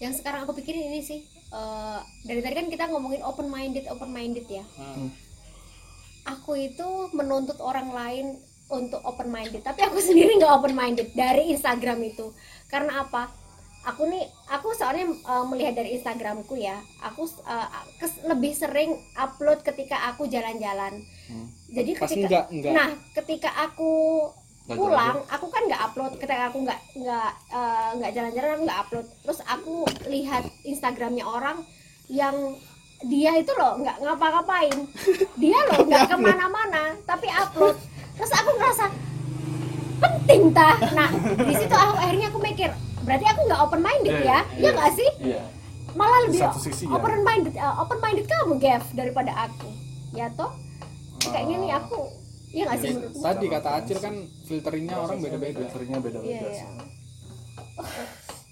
Yang 0.00 0.24
sekarang 0.24 0.48
aku 0.48 0.56
pikirin 0.56 0.88
ini 0.88 1.00
sih 1.04 1.20
eh, 1.52 1.98
dari 2.24 2.40
tadi 2.40 2.54
kan 2.56 2.66
kita 2.72 2.88
ngomongin 2.88 3.20
open 3.20 3.52
minded 3.52 3.84
open 3.92 4.08
minded 4.08 4.48
ya. 4.48 4.64
Nah, 4.80 5.12
aku 6.24 6.54
itu 6.54 6.88
menuntut 7.12 7.58
orang 7.58 7.90
lain 7.90 8.26
untuk 8.70 9.04
open 9.04 9.28
minded 9.28 9.60
tapi 9.60 9.82
aku 9.84 10.00
sendiri 10.08 10.38
nggak 10.38 10.52
open 10.52 10.72
minded 10.72 11.08
dari 11.12 11.52
Instagram 11.52 12.00
itu. 12.02 12.32
Karena 12.70 13.04
apa? 13.04 13.28
Aku 13.82 14.06
nih 14.06 14.22
aku 14.46 14.70
soalnya 14.78 15.10
eh, 15.10 15.44
melihat 15.50 15.74
dari 15.74 15.98
Instagramku 15.98 16.54
ya 16.54 16.78
aku 17.02 17.26
kes- 17.98 18.22
lebih 18.22 18.54
sering 18.54 18.94
upload 19.18 19.60
ketika 19.60 20.08
aku 20.08 20.30
jalan-jalan. 20.30 21.02
Hmm. 21.26 21.46
jadi 21.66 21.98
Pas 21.98 22.06
ketika 22.06 22.22
enggak, 22.22 22.44
enggak. 22.52 22.72
nah 22.78 22.88
ketika 23.12 23.50
aku 23.58 23.90
pulang 24.62 25.26
aku 25.26 25.50
kan 25.50 25.66
nggak 25.66 25.82
upload 25.90 26.14
ketika 26.14 26.46
aku 26.46 26.62
nggak 26.62 26.80
nggak 26.94 27.30
eh, 27.50 27.90
nggak 27.98 28.12
jalan-jalan 28.14 28.50
aku 28.54 28.62
nggak 28.70 28.80
upload. 28.86 29.06
Terus 29.26 29.40
aku 29.44 29.74
lihat 30.06 30.44
Instagramnya 30.62 31.26
orang 31.26 31.66
yang 32.06 32.54
dia 33.04 33.32
itu 33.34 33.52
loh 33.52 33.76
nggak 33.76 33.96
ngapa-ngapain 33.98 34.76
dia 35.36 35.58
loh 35.64 35.80
nggak 35.82 36.02
ke 36.06 36.16
mana-mana 36.16 36.94
tapi 37.02 37.26
upload 37.28 37.76
terus 38.12 38.32
aku 38.32 38.50
ngerasa 38.52 38.84
penting 39.98 40.42
tah 40.50 40.74
nah 40.92 41.08
di 41.38 41.54
situ 41.54 41.70
aku 41.72 41.94
akhirnya 41.96 42.26
aku 42.28 42.38
mikir 42.38 42.70
berarti 43.02 43.24
aku 43.24 43.40
nggak 43.44 43.60
open 43.60 43.80
minded 43.80 44.12
Iya, 44.12 44.20
ya 44.20 44.26
iya. 44.26 44.38
iya 44.56 44.70
nggak 44.72 44.90
sih 44.92 45.10
iya 45.20 45.42
malah 45.92 46.18
lebih 46.24 46.40
Satu 46.40 46.58
sisi 46.58 46.84
ya. 46.86 46.92
open 46.92 47.20
minded 47.20 47.52
open 47.54 47.98
minded 47.98 48.24
kamu 48.24 48.54
Gev 48.56 48.84
daripada 48.92 49.32
aku 49.42 49.68
ya 50.10 50.26
toh 50.32 50.50
kayaknya 51.20 51.56
nih 51.58 51.72
aku 51.74 52.00
iya 52.48 52.62
nggak 52.64 52.78
sih 52.78 52.90
menurutmu 52.92 53.20
tadi 53.20 53.46
kata 53.48 53.68
Acil 53.76 53.98
kan 53.98 54.14
filternya 54.44 54.94
orang 54.94 55.18
beda-beda. 55.18 55.58
filternya 55.64 55.98
beda-beda 55.98 56.32
Iya, 56.32 56.50
sih. 56.50 56.62
iya. 56.62 56.84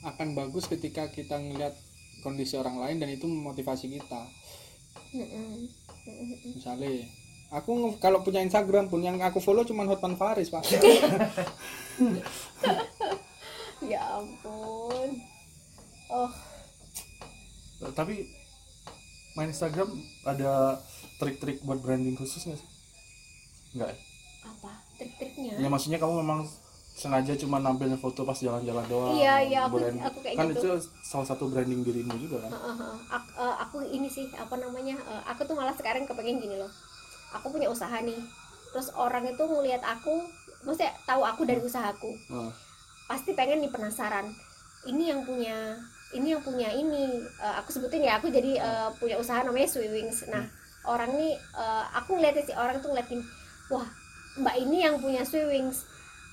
akan 0.03 0.28
bagus 0.32 0.64
ketika 0.64 1.09
kita 1.09 1.36
ngeliat 1.36 1.76
kondisi 2.20 2.57
orang 2.57 2.76
lain 2.76 2.96
dan 2.96 3.09
itu 3.09 3.24
memotivasi 3.24 3.88
kita. 3.90 4.22
Misalnya 6.55 6.91
aku 7.51 7.99
kalau 7.99 8.22
punya 8.22 8.41
Instagram 8.47 8.86
pun 8.86 9.03
yang 9.03 9.18
aku 9.18 9.43
follow 9.43 9.66
cuma 9.66 9.86
Hotman 9.86 10.14
Faris 10.14 10.51
pak. 10.51 10.64
Ya 13.80 14.20
ampun. 14.20 15.24
Oh. 16.12 16.30
Tapi 17.97 18.28
main 19.32 19.49
Instagram 19.49 19.88
ada 20.28 20.76
trik-trik 21.16 21.64
buat 21.64 21.80
branding 21.80 22.12
khusus 22.12 22.45
nggak 22.45 22.61
sih? 22.61 22.70
Nggak 23.80 23.88
ya? 23.88 23.97
apa? 24.45 24.72
Trik-triknya? 25.01 25.57
Ya 25.57 25.68
maksudnya 25.72 25.97
kamu 25.97 26.20
memang 26.20 26.45
sengaja 27.01 27.32
cuma 27.34 27.57
nampilin 27.57 27.96
foto 27.96 28.22
pas 28.22 28.36
jalan-jalan 28.36 28.84
doang 28.84 29.16
Iya, 29.16 29.34
iya, 29.40 29.59
aku- 29.64 29.80
brand- 29.80 30.05
aku 30.05 30.18
kayak 30.20 30.36
kan 30.36 30.46
gitu. 30.48 30.61
itu 30.61 30.70
salah 31.01 31.24
satu 31.24 31.48
branding 31.48 31.80
dirimu 31.80 32.12
juga 32.18 32.44
kan? 32.44 32.51
Heeh, 32.53 32.74
heeh. 32.76 32.96
Ak- 33.09 33.32
eh, 33.34 33.55
aku 33.59 33.76
ini 33.82 34.05
sih 34.07 34.28
apa 34.34 34.53
namanya 34.55 35.01
eh, 35.01 35.22
aku 35.26 35.42
tuh 35.42 35.55
malah 35.55 35.72
sekarang 35.72 36.05
kepengen 36.05 36.36
gini 36.38 36.55
loh. 36.55 36.68
Aku 37.32 37.48
punya 37.48 37.66
usaha 37.66 37.96
nih. 37.98 38.20
Terus 38.70 38.92
orang 38.92 39.24
itu 39.24 39.40
ngelihat 39.40 39.80
aku 39.80 40.28
maksudnya 40.61 40.92
tahu 41.03 41.24
aku 41.24 41.42
dari 41.42 41.59
usahaku 41.59 42.12
Nah, 42.28 42.53
pasti 43.07 43.32
pengen 43.32 43.59
nih 43.59 43.70
penasaran. 43.70 44.28
Ini 44.82 45.03
yang 45.09 45.24
punya 45.24 45.57
ini 46.11 46.30
yang 46.30 46.42
punya 46.42 46.68
ini. 46.68 47.16
Eh, 47.16 47.55
aku 47.57 47.72
sebutin 47.72 48.03
ya 48.03 48.16
aku 48.16 48.28
jadi 48.28 48.61
eh, 48.61 48.88
punya 48.94 49.16
usaha 49.16 49.40
namanya 49.40 49.66
Swiwings 49.66 50.28
nah 50.28 50.44
orang 50.82 51.12
nih 51.12 51.36
aku 51.92 52.14
ngeliatin 52.14 52.40
si 52.42 52.53
orang 52.53 52.76
tuh 52.78 52.88
ngeliatin 52.88 53.20
wah 53.68 53.84
mbak 54.36 54.57
ini 54.59 54.80
yang 54.80 54.96
punya 54.96 55.20
Swiwings 55.22 55.84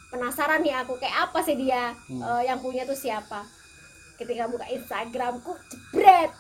penasaran 0.08 0.64
nih 0.64 0.74
aku 0.78 0.96
kayak 0.96 1.30
apa 1.30 1.40
sih 1.42 1.56
dia 1.56 1.92
Hmm. 2.08 2.22
Eh, 2.22 2.42
yang 2.48 2.60
punya 2.60 2.84
tuh 2.84 2.96
siapa? 2.96 3.44
Ketika 4.16 4.48
buka 4.48 4.66
Instagramku 4.66 5.52
jebret. 5.68 6.32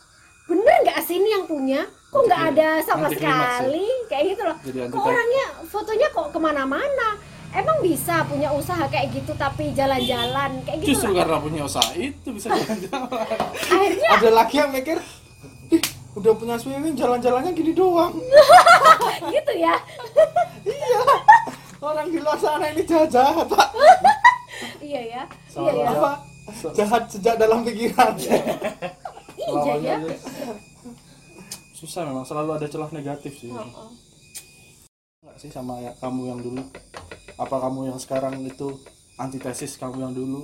Bener 0.47 0.75
nggak 0.81 0.99
sih 1.03 1.19
ini 1.19 1.29
yang 1.29 1.43
punya? 1.43 1.83
Kok 2.07 2.23
nggak 2.23 2.43
ada 2.55 2.69
sama 2.81 3.11
ya? 3.11 3.13
sekali? 3.13 3.87
Kayak 4.07 4.23
gitu 4.31 4.41
loh. 4.47 4.57
Jadi 4.63 4.77
kok 4.87 5.03
orangnya 5.03 5.45
fotonya 5.67 6.07
kok 6.09 6.27
ke 6.31 6.39
mana-mana? 6.39 7.09
Emang 7.51 7.79
bisa 7.79 8.23
punya 8.23 8.51
usaha 8.51 8.87
kayak 8.87 9.11
gitu 9.11 9.31
tapi 9.33 9.71
jalan-jalan 9.71 10.61
kayak 10.63 10.77
gitu 10.83 10.89
justru 10.93 11.11
lah. 11.11 11.23
karena 11.23 11.37
punya 11.39 11.61
usaha 11.63 11.91
itu 11.95 12.27
bisa 12.31 12.47
jalan-jalan. 12.49 13.37
Akhirnya 13.67 14.09
ada 14.09 14.29
lagi 14.31 14.55
yang 14.55 14.71
mikir 14.71 14.97
ih 15.67 15.83
udah 16.15 16.31
punya 16.33 16.55
swimming 16.55 16.95
jalan-jalannya 16.95 17.51
gini 17.51 17.75
doang. 17.75 18.15
Gitu 19.33 19.53
ya 19.57 19.75
orang 21.87 22.07
di 22.07 22.19
luar 22.19 22.35
sana 22.35 22.65
ini 22.69 22.83
jahat 22.83 23.47
pak. 23.47 23.69
Iya 24.81 25.01
ya. 25.03 25.23
Iya 25.53 25.71
ya. 25.71 25.83
aja. 25.85 25.93
apa? 25.93 26.11
Jahat 26.73 27.03
sejak 27.11 27.35
dalam 27.37 27.61
pikiran. 27.61 28.15
Iya 28.17 28.39
ya. 29.77 29.95
Aja. 29.99 30.15
susah 31.71 32.09
memang 32.09 32.25
selalu 32.25 32.57
ada 32.57 32.65
celah 32.65 32.89
negatif 32.89 33.37
sih. 33.37 33.53
Oh, 33.53 33.61
oh. 33.61 33.91
Nggak 35.21 35.37
sih 35.37 35.51
sama 35.51 35.77
ya, 35.77 35.93
kamu 35.99 36.21
yang 36.25 36.39
dulu. 36.41 36.63
Apa 37.37 37.61
kamu 37.61 37.93
yang 37.93 37.99
sekarang 38.01 38.41
itu 38.41 38.81
antitesis 39.15 39.77
kamu 39.77 40.09
yang 40.09 40.13
dulu? 40.15 40.41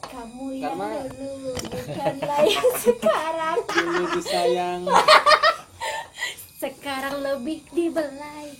Kamu 0.00 0.56
yang 0.56 0.72
Karena- 0.72 1.04
dulu 1.12 1.52
bukanlah 1.68 2.40
yang 2.48 2.70
sekarang. 2.86 3.58
Dulu 3.68 4.02
disayang. 4.16 4.82
Sekarang 6.62 7.24
lebih 7.24 7.64
dibelai. 7.72 8.52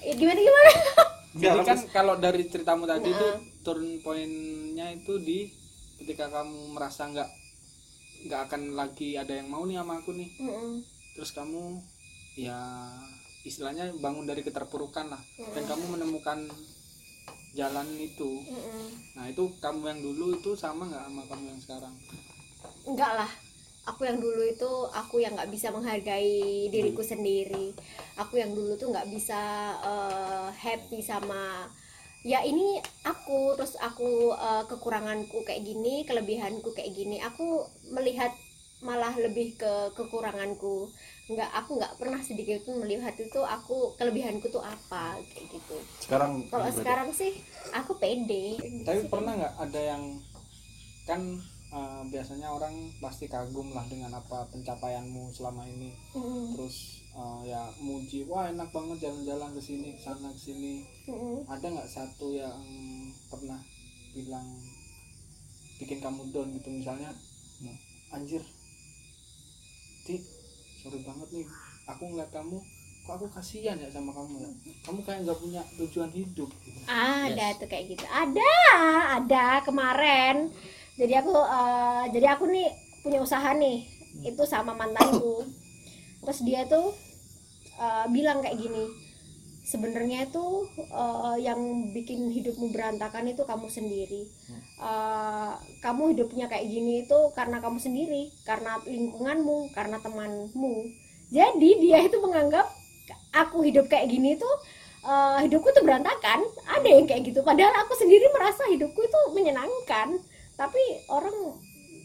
Eh, 0.00 0.12
gimana 0.12 0.36
gimana 0.36 0.70
jadi 1.38 1.60
kan 1.62 1.78
kalau 1.94 2.14
dari 2.18 2.42
ceritamu 2.46 2.84
tadi 2.84 3.08
itu 3.08 3.28
turn 3.62 4.02
pointnya 4.02 4.92
itu 4.92 5.16
di 5.22 5.48
ketika 6.02 6.30
kamu 6.30 6.74
merasa 6.74 7.06
nggak 7.10 7.30
nggak 8.26 8.40
akan 8.50 8.62
lagi 8.74 9.14
ada 9.14 9.30
yang 9.30 9.46
mau 9.46 9.62
nih 9.62 9.78
sama 9.78 10.02
aku 10.02 10.10
nih. 10.14 10.30
Terus 11.14 11.30
kamu 11.34 11.82
ya 12.38 12.58
istilahnya 13.42 13.94
bangun 13.98 14.26
dari 14.26 14.42
keterpurukan 14.42 15.10
lah. 15.10 15.22
Dan 15.54 15.64
Mm. 15.66 15.70
kamu 15.70 15.84
menemukan 15.98 16.38
jalan 17.54 17.88
itu. 17.98 18.42
Nah 19.14 19.26
itu 19.26 19.50
kamu 19.58 19.82
yang 19.86 20.00
dulu 20.02 20.38
itu 20.38 20.54
sama 20.54 20.86
nggak 20.86 21.04
sama 21.06 21.22
kamu 21.30 21.44
yang 21.50 21.60
sekarang? 21.62 21.94
Enggak 22.86 23.12
lah 23.14 23.30
aku 23.88 24.04
yang 24.04 24.20
dulu 24.20 24.44
itu 24.44 24.70
aku 24.92 25.24
yang 25.24 25.32
nggak 25.32 25.48
bisa 25.48 25.72
menghargai 25.72 26.68
diriku 26.68 27.00
sendiri. 27.00 27.72
Aku 28.20 28.36
yang 28.36 28.52
dulu 28.52 28.76
tuh 28.76 28.92
nggak 28.92 29.08
bisa 29.08 29.40
eh, 29.80 30.48
happy 30.52 31.00
sama 31.00 31.64
ya 32.26 32.42
ini 32.42 32.76
aku 33.06 33.56
terus 33.56 33.78
aku 33.80 34.36
eh, 34.36 34.64
kekuranganku 34.68 35.40
kayak 35.48 35.64
gini 35.64 36.04
kelebihanku 36.04 36.76
kayak 36.76 36.92
gini. 36.92 37.18
Aku 37.24 37.64
melihat 37.88 38.30
malah 38.78 39.10
lebih 39.18 39.58
ke 39.58 39.72
kekuranganku. 39.96 40.92
Nggak 41.28 41.50
aku 41.50 41.80
nggak 41.80 41.96
pernah 41.98 42.20
sedikit 42.22 42.62
pun 42.62 42.84
melihat 42.84 43.16
itu 43.16 43.40
aku 43.42 43.96
kelebihanku 43.98 44.46
tuh 44.52 44.62
apa 44.62 45.18
kayak 45.34 45.46
gitu. 45.50 45.76
Sekarang 45.98 46.44
kalau 46.52 46.68
sekarang 46.70 47.10
sih 47.10 47.40
aku 47.74 47.96
pede. 47.98 48.60
Tapi 48.84 49.08
pernah 49.10 49.32
nggak 49.34 49.54
ada 49.58 49.80
yang 49.80 50.02
kan 51.08 51.40
eh, 51.68 52.02
biasanya 52.08 52.48
orang 52.48 52.88
pasti 53.00 53.28
kagum 53.28 53.72
lah 53.76 53.84
dengan 53.88 54.12
apa 54.16 54.48
pencapaianmu 54.48 55.28
selama 55.32 55.64
ini. 55.68 55.92
Mm, 56.16 56.56
terus 56.56 57.04
eh, 57.12 57.40
ya 57.52 57.68
muji 57.80 58.24
wah 58.24 58.48
enak 58.48 58.72
banget 58.72 59.08
jalan-jalan 59.08 59.52
ke 59.56 59.60
sini 59.60 59.90
sana 60.00 60.32
ke 60.32 60.40
sini. 60.40 60.84
Mm, 61.08 61.44
ada 61.44 61.66
nggak 61.68 61.90
satu 61.90 62.32
yang 62.32 62.60
pernah 63.28 63.60
bilang 64.16 64.46
bikin 65.76 66.00
kamu 66.00 66.32
down 66.32 66.48
gitu? 66.56 66.68
Misalnya 66.72 67.12
anjir 68.08 68.40
ti 70.08 70.16
sorry 70.80 71.04
banget 71.04 71.28
nih 71.36 71.46
aku 71.84 72.08
ngeliat 72.08 72.32
kamu 72.32 72.56
kok 73.04 73.16
aku 73.16 73.28
kasihan 73.32 73.76
ya 73.80 73.88
sama 73.88 74.12
kamu 74.12 74.36
ya? 74.40 74.50
Kamu 74.84 75.00
kayak 75.00 75.24
nggak 75.24 75.40
punya 75.40 75.62
tujuan 75.80 76.12
hidup. 76.12 76.48
Gitu. 76.64 76.80
ada 76.88 77.56
tuh 77.56 77.68
kayak 77.68 77.96
gitu. 77.96 78.04
Ada 78.04 78.52
ada 79.20 79.64
kemarin 79.64 80.52
jadi 80.98 81.22
aku 81.22 81.30
eh, 81.30 82.04
jadi 82.10 82.26
aku 82.34 82.44
nih 82.50 82.68
punya 83.06 83.22
usaha 83.22 83.54
nih 83.54 83.86
itu 84.26 84.42
sama 84.44 84.74
mantanku. 84.74 85.46
Terus 86.26 86.38
dia 86.42 86.66
tuh 86.66 86.90
eh, 87.78 88.06
bilang 88.10 88.42
kayak 88.42 88.58
gini 88.58 88.90
sebenarnya 89.62 90.26
itu 90.26 90.66
eh, 90.76 91.36
yang 91.44 91.60
bikin 91.94 92.34
hidupmu 92.34 92.74
berantakan 92.74 93.30
itu 93.30 93.46
kamu 93.46 93.70
sendiri. 93.70 94.26
Eh, 94.82 95.52
kamu 95.84 96.18
hidupnya 96.18 96.50
kayak 96.50 96.66
gini 96.66 97.06
itu 97.06 97.18
karena 97.38 97.62
kamu 97.62 97.78
sendiri 97.78 98.34
karena 98.42 98.82
lingkunganmu 98.82 99.70
karena 99.70 100.02
temanmu. 100.02 100.74
Jadi 101.30 101.70
dia 101.84 102.02
itu 102.02 102.18
menganggap 102.18 102.66
aku 103.30 103.62
hidup 103.62 103.86
kayak 103.86 104.10
gini 104.10 104.34
tuh 104.34 104.54
eh, 105.06 105.46
hidupku 105.46 105.70
tuh 105.70 105.86
berantakan. 105.86 106.42
Ada 106.66 106.88
yang 106.88 107.06
kayak 107.06 107.22
gitu. 107.28 107.46
Padahal 107.46 107.86
aku 107.86 107.94
sendiri 107.94 108.26
merasa 108.34 108.66
hidupku 108.66 108.98
itu 109.04 109.20
menyenangkan 109.36 110.18
tapi 110.58 110.82
orang 111.06 111.36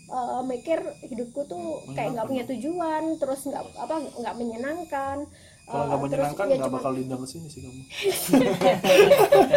eh, 0.05 0.41
mikir 0.45 0.77
hidupku 1.01 1.41
tuh 1.43 1.65
kayak 1.91 2.13
nggak 2.13 2.27
punya 2.27 2.43
tujuan 2.45 3.17
terus 3.17 3.41
nggak 3.43 3.63
apa 3.75 3.95
nggak 4.13 4.35
menyenangkan. 4.37 5.17
Kalau 5.63 5.79
Eh, 5.79 5.87
nggak 5.87 5.97
terus 5.97 6.03
menyenangkan 6.03 6.45
ya 6.45 6.53
nggak 6.53 6.67
cuma- 6.67 6.77
bakal 6.77 6.91
diundang 6.93 7.19
ke 7.19 7.27
sini 7.27 7.47
sih 7.47 7.61
kamu. 7.61 7.81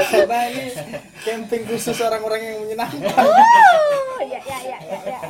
Karena 0.09 0.39
ini 0.49 0.65
camping 1.21 1.63
khusus 1.67 1.97
orang-orang 1.99 2.41
yang 2.43 2.57
menyenangkan. 2.63 3.11
Oh, 3.11 4.23
ya 4.23 4.41
ya 4.41 4.59
ya 4.65 4.79
ya 4.81 4.99
ya 5.05 5.21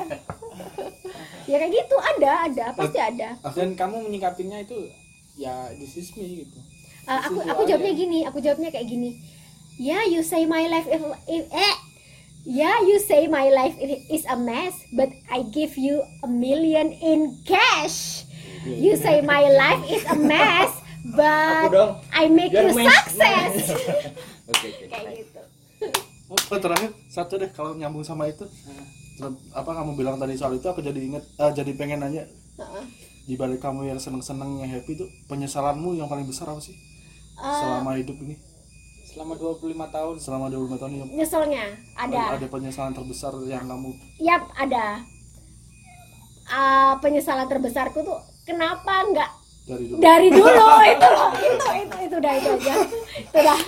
ya 1.47 1.57
kayak 1.57 1.73
gitu 1.73 1.97
ada 1.97 2.33
ada 2.45 2.67
pasti 2.73 2.99
ada. 2.99 3.29
Dan 3.51 3.73
kamu 3.73 4.05
menyikapinya 4.05 4.59
itu 4.59 4.91
ya 5.35 5.53
this 5.75 5.97
is 5.97 6.12
me 6.14 6.45
gitu. 6.45 6.59
Uh, 7.07 7.19
aku 7.21 7.39
aku 7.41 7.62
jawabnya 7.64 7.93
gini 7.93 8.19
aku 8.23 8.39
jawabnya 8.39 8.69
kayak 8.69 8.85
gini. 8.85 9.17
Ya 9.77 10.05
you 10.05 10.21
say 10.21 10.43
my 10.43 10.67
life 10.67 10.87
if, 10.87 10.99
if 11.27 11.45
eh 11.49 11.75
yeah 12.47 12.78
you 12.86 13.03
say 13.03 13.26
my 13.26 13.51
life 13.51 13.74
is 13.82 14.22
a 14.30 14.38
mess 14.38 14.86
but 14.94 15.11
I 15.26 15.42
give 15.51 15.74
you 15.74 16.07
a 16.22 16.30
million 16.30 16.94
in 16.94 17.42
cash. 17.42 18.22
You 18.62 18.94
say 18.99 19.22
my 19.22 19.47
life 19.51 19.82
is 19.90 20.03
a 20.07 20.14
mess 20.14 20.70
but. 21.18 21.74
I 22.14 22.30
make 22.30 22.55
you 22.55 22.70
success. 22.70 23.74
Oke 24.47 24.70
oke. 24.70 24.86
kayak 24.86 25.26
gitu. 25.26 25.40
Oh 26.30 26.59
terakhir 26.62 26.94
satu 27.11 27.34
deh 27.34 27.51
kalau 27.51 27.74
nyambung 27.74 28.07
sama 28.07 28.30
itu. 28.30 28.47
Ter- 29.18 29.42
apa 29.51 29.70
kamu 29.74 29.99
bilang 29.99 30.22
tadi 30.22 30.38
soal 30.38 30.55
itu 30.55 30.70
aku 30.70 30.78
jadi 30.78 30.94
inget 31.03 31.26
eh, 31.26 31.51
jadi 31.51 31.74
pengen 31.74 32.07
nanya. 32.07 32.30
Heeh. 32.57 32.84
di 33.26 33.34
balik 33.34 33.59
kamu 33.59 33.90
yang 33.90 33.99
seneng-seneng 33.99 34.62
yang 34.62 34.70
happy 34.70 34.94
itu 34.94 35.11
penyesalanmu 35.26 35.99
yang 35.99 36.07
paling 36.07 36.30
besar 36.30 36.47
apa 36.47 36.62
sih? 36.62 36.78
Uh, 37.34 37.51
selama 37.59 37.99
hidup 37.99 38.16
ini 38.22 38.38
selama 39.17 39.33
25 39.41 39.97
tahun. 39.97 40.14
Selama 40.21 40.47
25 40.53 40.77
tahun 40.77 40.93
ini 40.93 41.05
nyeselnya 41.17 41.64
ada. 41.97 42.37
Ada 42.37 42.47
penyesalan 42.53 42.93
terbesar 42.93 43.33
yang 43.49 43.64
kamu 43.64 43.97
Yap, 44.21 44.45
ada. 44.53 45.01
Ah, 46.47 47.01
penyesalan 47.01 47.49
terbesarku 47.49 48.05
tuh 48.05 48.21
kenapa 48.45 49.09
nggak 49.09 49.31
dari 49.67 49.85
dulu. 49.89 49.99
Dari 49.99 50.29
dulu 50.31 50.47
itu 50.95 51.09
loh 51.09 51.31
itu 51.33 51.67
itu 51.81 51.97
itu 52.07 52.14
udah 52.21 52.33
itu 52.37 52.49
aja. 52.61 52.75
Itu 53.19 53.39
dah. 53.41 53.61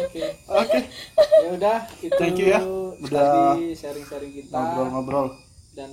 Oke 0.00 0.24
oke. 0.48 0.78
Ya 1.44 1.50
udah 1.54 1.78
itu 2.00 2.16
Thank 2.16 2.40
you 2.40 2.48
ya. 2.48 2.60
Udah 3.00 3.54
tadi 3.54 3.76
sharing-sharing 3.76 4.32
kita. 4.32 4.56
ngobrol-ngobrol. 4.56 5.36
Dan 5.76 5.92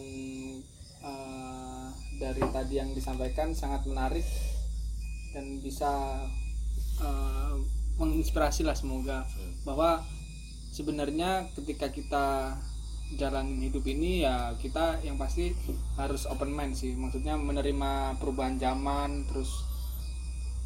eh, 1.03 1.87
dari 2.17 2.41
tadi 2.47 2.73
yang 2.79 2.89
disampaikan 2.95 3.51
sangat 3.51 3.83
menarik 3.85 4.23
dan 5.35 5.45
bisa 5.61 6.23
eh, 7.03 7.53
menginspirasi 7.97 8.63
lah 8.63 8.77
semoga. 8.77 9.25
Bahwa 9.65 10.01
sebenarnya 10.71 11.49
ketika 11.57 11.89
kita 11.89 12.25
jalan 13.17 13.63
hidup 13.63 13.87
ini 13.87 14.27
ya 14.27 14.51
kita 14.59 14.99
yang 15.01 15.15
pasti 15.15 15.55
harus 15.95 16.25
open 16.29 16.53
mind 16.53 16.77
sih. 16.77 16.93
Maksudnya 16.93 17.35
menerima 17.39 18.17
perubahan 18.21 18.57
zaman 18.57 19.25
terus 19.27 19.63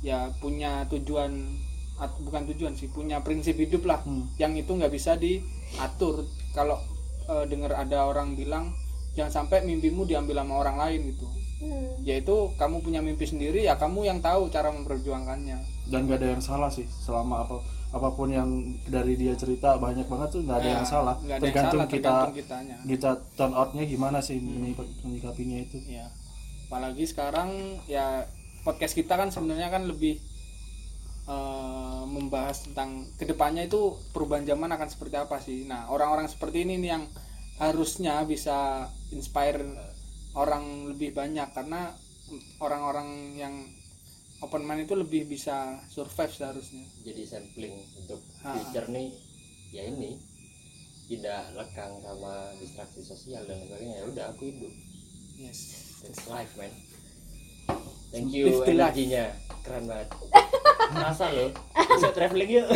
ya 0.01 0.33
punya 0.41 0.89
tujuan 0.89 1.31
at- 2.01 2.17
bukan 2.25 2.49
tujuan 2.49 2.73
sih 2.73 2.89
punya 2.89 3.21
prinsip 3.21 3.53
hidup 3.61 3.85
lah 3.85 4.01
Hmm. 4.01 4.25
yang 4.41 4.57
itu 4.57 4.73
nggak 4.73 4.89
bisa 4.89 5.13
diatur. 5.15 6.25
Kalau 6.57 6.81
eh, 7.29 7.45
dengar 7.45 7.77
ada 7.77 8.09
orang 8.09 8.33
bilang 8.33 8.73
jangan 9.13 9.43
sampai 9.43 9.61
mimpimu 9.67 10.07
diambil 10.07 10.41
sama 10.41 10.55
orang 10.57 10.77
lain 10.79 11.01
gitu 11.13 11.27
Hmm. 11.61 11.93
yaitu 12.01 12.33
kamu 12.57 12.81
punya 12.81 12.99
mimpi 12.99 13.23
sendiri 13.23 13.61
ya 13.61 13.77
kamu 13.77 14.01
yang 14.03 14.17
tahu 14.17 14.49
cara 14.49 14.73
memperjuangkannya. 14.73 15.61
Dan 15.85 16.09
gak 16.09 16.17
ada 16.17 16.33
yang 16.33 16.41
salah 16.41 16.67
sih 16.67 16.89
selama 16.99 17.45
apa 17.45 17.61
apa 17.91 18.07
pun 18.09 18.31
yang 18.31 18.47
dari 18.87 19.13
dia 19.13 19.35
cerita 19.35 19.75
banyak 19.75 20.07
banget 20.07 20.31
tuh 20.31 20.41
nggak 20.41 20.57
ada 20.57 20.65
Ya, 20.65 20.73
yang 20.73 20.87
salah. 20.87 21.15
ada 21.15 21.27
yang 21.27 21.41
tergantung 21.43 21.83
salah, 21.83 21.91
kita 21.91 22.01
tergantung 22.07 22.37
kitanya. 22.39 22.75
kita 22.81 23.09
turn 23.35 23.51
outnya 23.51 23.83
gimana 23.83 24.17
sih 24.19 24.39
menyik- 24.39 24.97
menyikapinya 25.01 25.57
itu. 25.59 25.77
Ya 25.85 26.07
apalagi 26.65 27.03
sekarang 27.03 27.51
ya 27.85 28.23
podcast 28.63 28.95
kita 28.95 29.13
kan 29.13 29.27
sebenarnya 29.27 29.67
kan 29.69 29.85
lebih 29.85 30.23
eh, 31.27 32.03
membahas 32.07 32.65
tentang 32.65 33.05
ke 33.15 33.23
depannya 33.23 33.67
itu 33.67 33.93
perubahan 34.09 34.43
zaman 34.43 34.71
akan 34.71 34.87
seperti 34.87 35.15
apa 35.15 35.37
sih. 35.37 35.63
Nah 35.63 35.85
orang-orang 35.87 36.25
seperti 36.25 36.65
ini 36.65 36.79
nih 36.79 36.89
yang 36.89 37.03
harusnya 37.59 38.25
bisa 38.25 38.89
inspire 39.11 39.61
orang 40.35 40.87
lebih 40.91 41.11
banyak 41.11 41.47
karena 41.51 41.91
orang-orang 42.63 43.35
yang 43.35 43.55
open 44.41 44.63
mind 44.63 44.87
itu 44.87 44.95
lebih 44.95 45.27
bisa 45.27 45.79
survive 45.91 46.31
seharusnya. 46.31 46.85
Jadi 47.03 47.23
sampling 47.27 47.75
untuk 47.99 48.21
future 48.39 48.87
nih 48.89 49.09
ya 49.71 49.87
ini 49.87 50.17
tidak 51.11 51.51
lekang 51.59 51.99
sama 51.99 52.55
distraksi 52.59 53.03
sosial 53.03 53.43
dan 53.43 53.59
sebagainya. 53.67 53.95
Ya 54.01 54.05
udah 54.07 54.25
aku 54.31 54.47
hidup. 54.47 54.73
Yes. 55.35 55.59
That's 56.01 56.25
life 56.25 56.55
man 56.57 56.90
thank 58.11 58.29
you 58.29 58.45
Live 58.47 58.61
the 58.63 58.73
life. 58.73 58.91
energinya. 58.93 59.25
Keren 59.61 59.83
banget. 59.85 60.07
Masa 60.95 61.31
lo. 61.31 61.55
Bisa 61.71 62.09
traveling 62.11 62.49
yuk. 62.51 62.67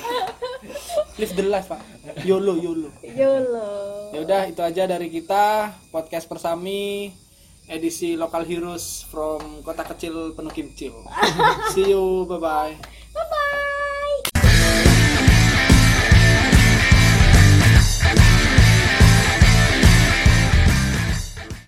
Live 1.20 1.34
the 1.34 1.44
life 1.44 1.68
pak. 1.68 1.82
Yolo 2.24 2.56
yolo. 2.56 2.88
YOLO. 3.02 3.68
Ya 4.10 4.18
udah 4.24 4.42
itu 4.48 4.60
aja 4.60 4.88
dari 4.88 5.12
kita. 5.12 5.70
Podcast 5.90 6.24
Persami 6.26 7.12
edisi 7.66 8.18
Local 8.18 8.42
Heroes 8.42 9.06
from 9.06 9.62
kota 9.62 9.86
kecil 9.86 10.34
penuh 10.34 10.50
kimcil. 10.50 10.94
See 11.74 11.86
you, 11.86 12.26
bye 12.26 12.40
bye. 12.40 13.69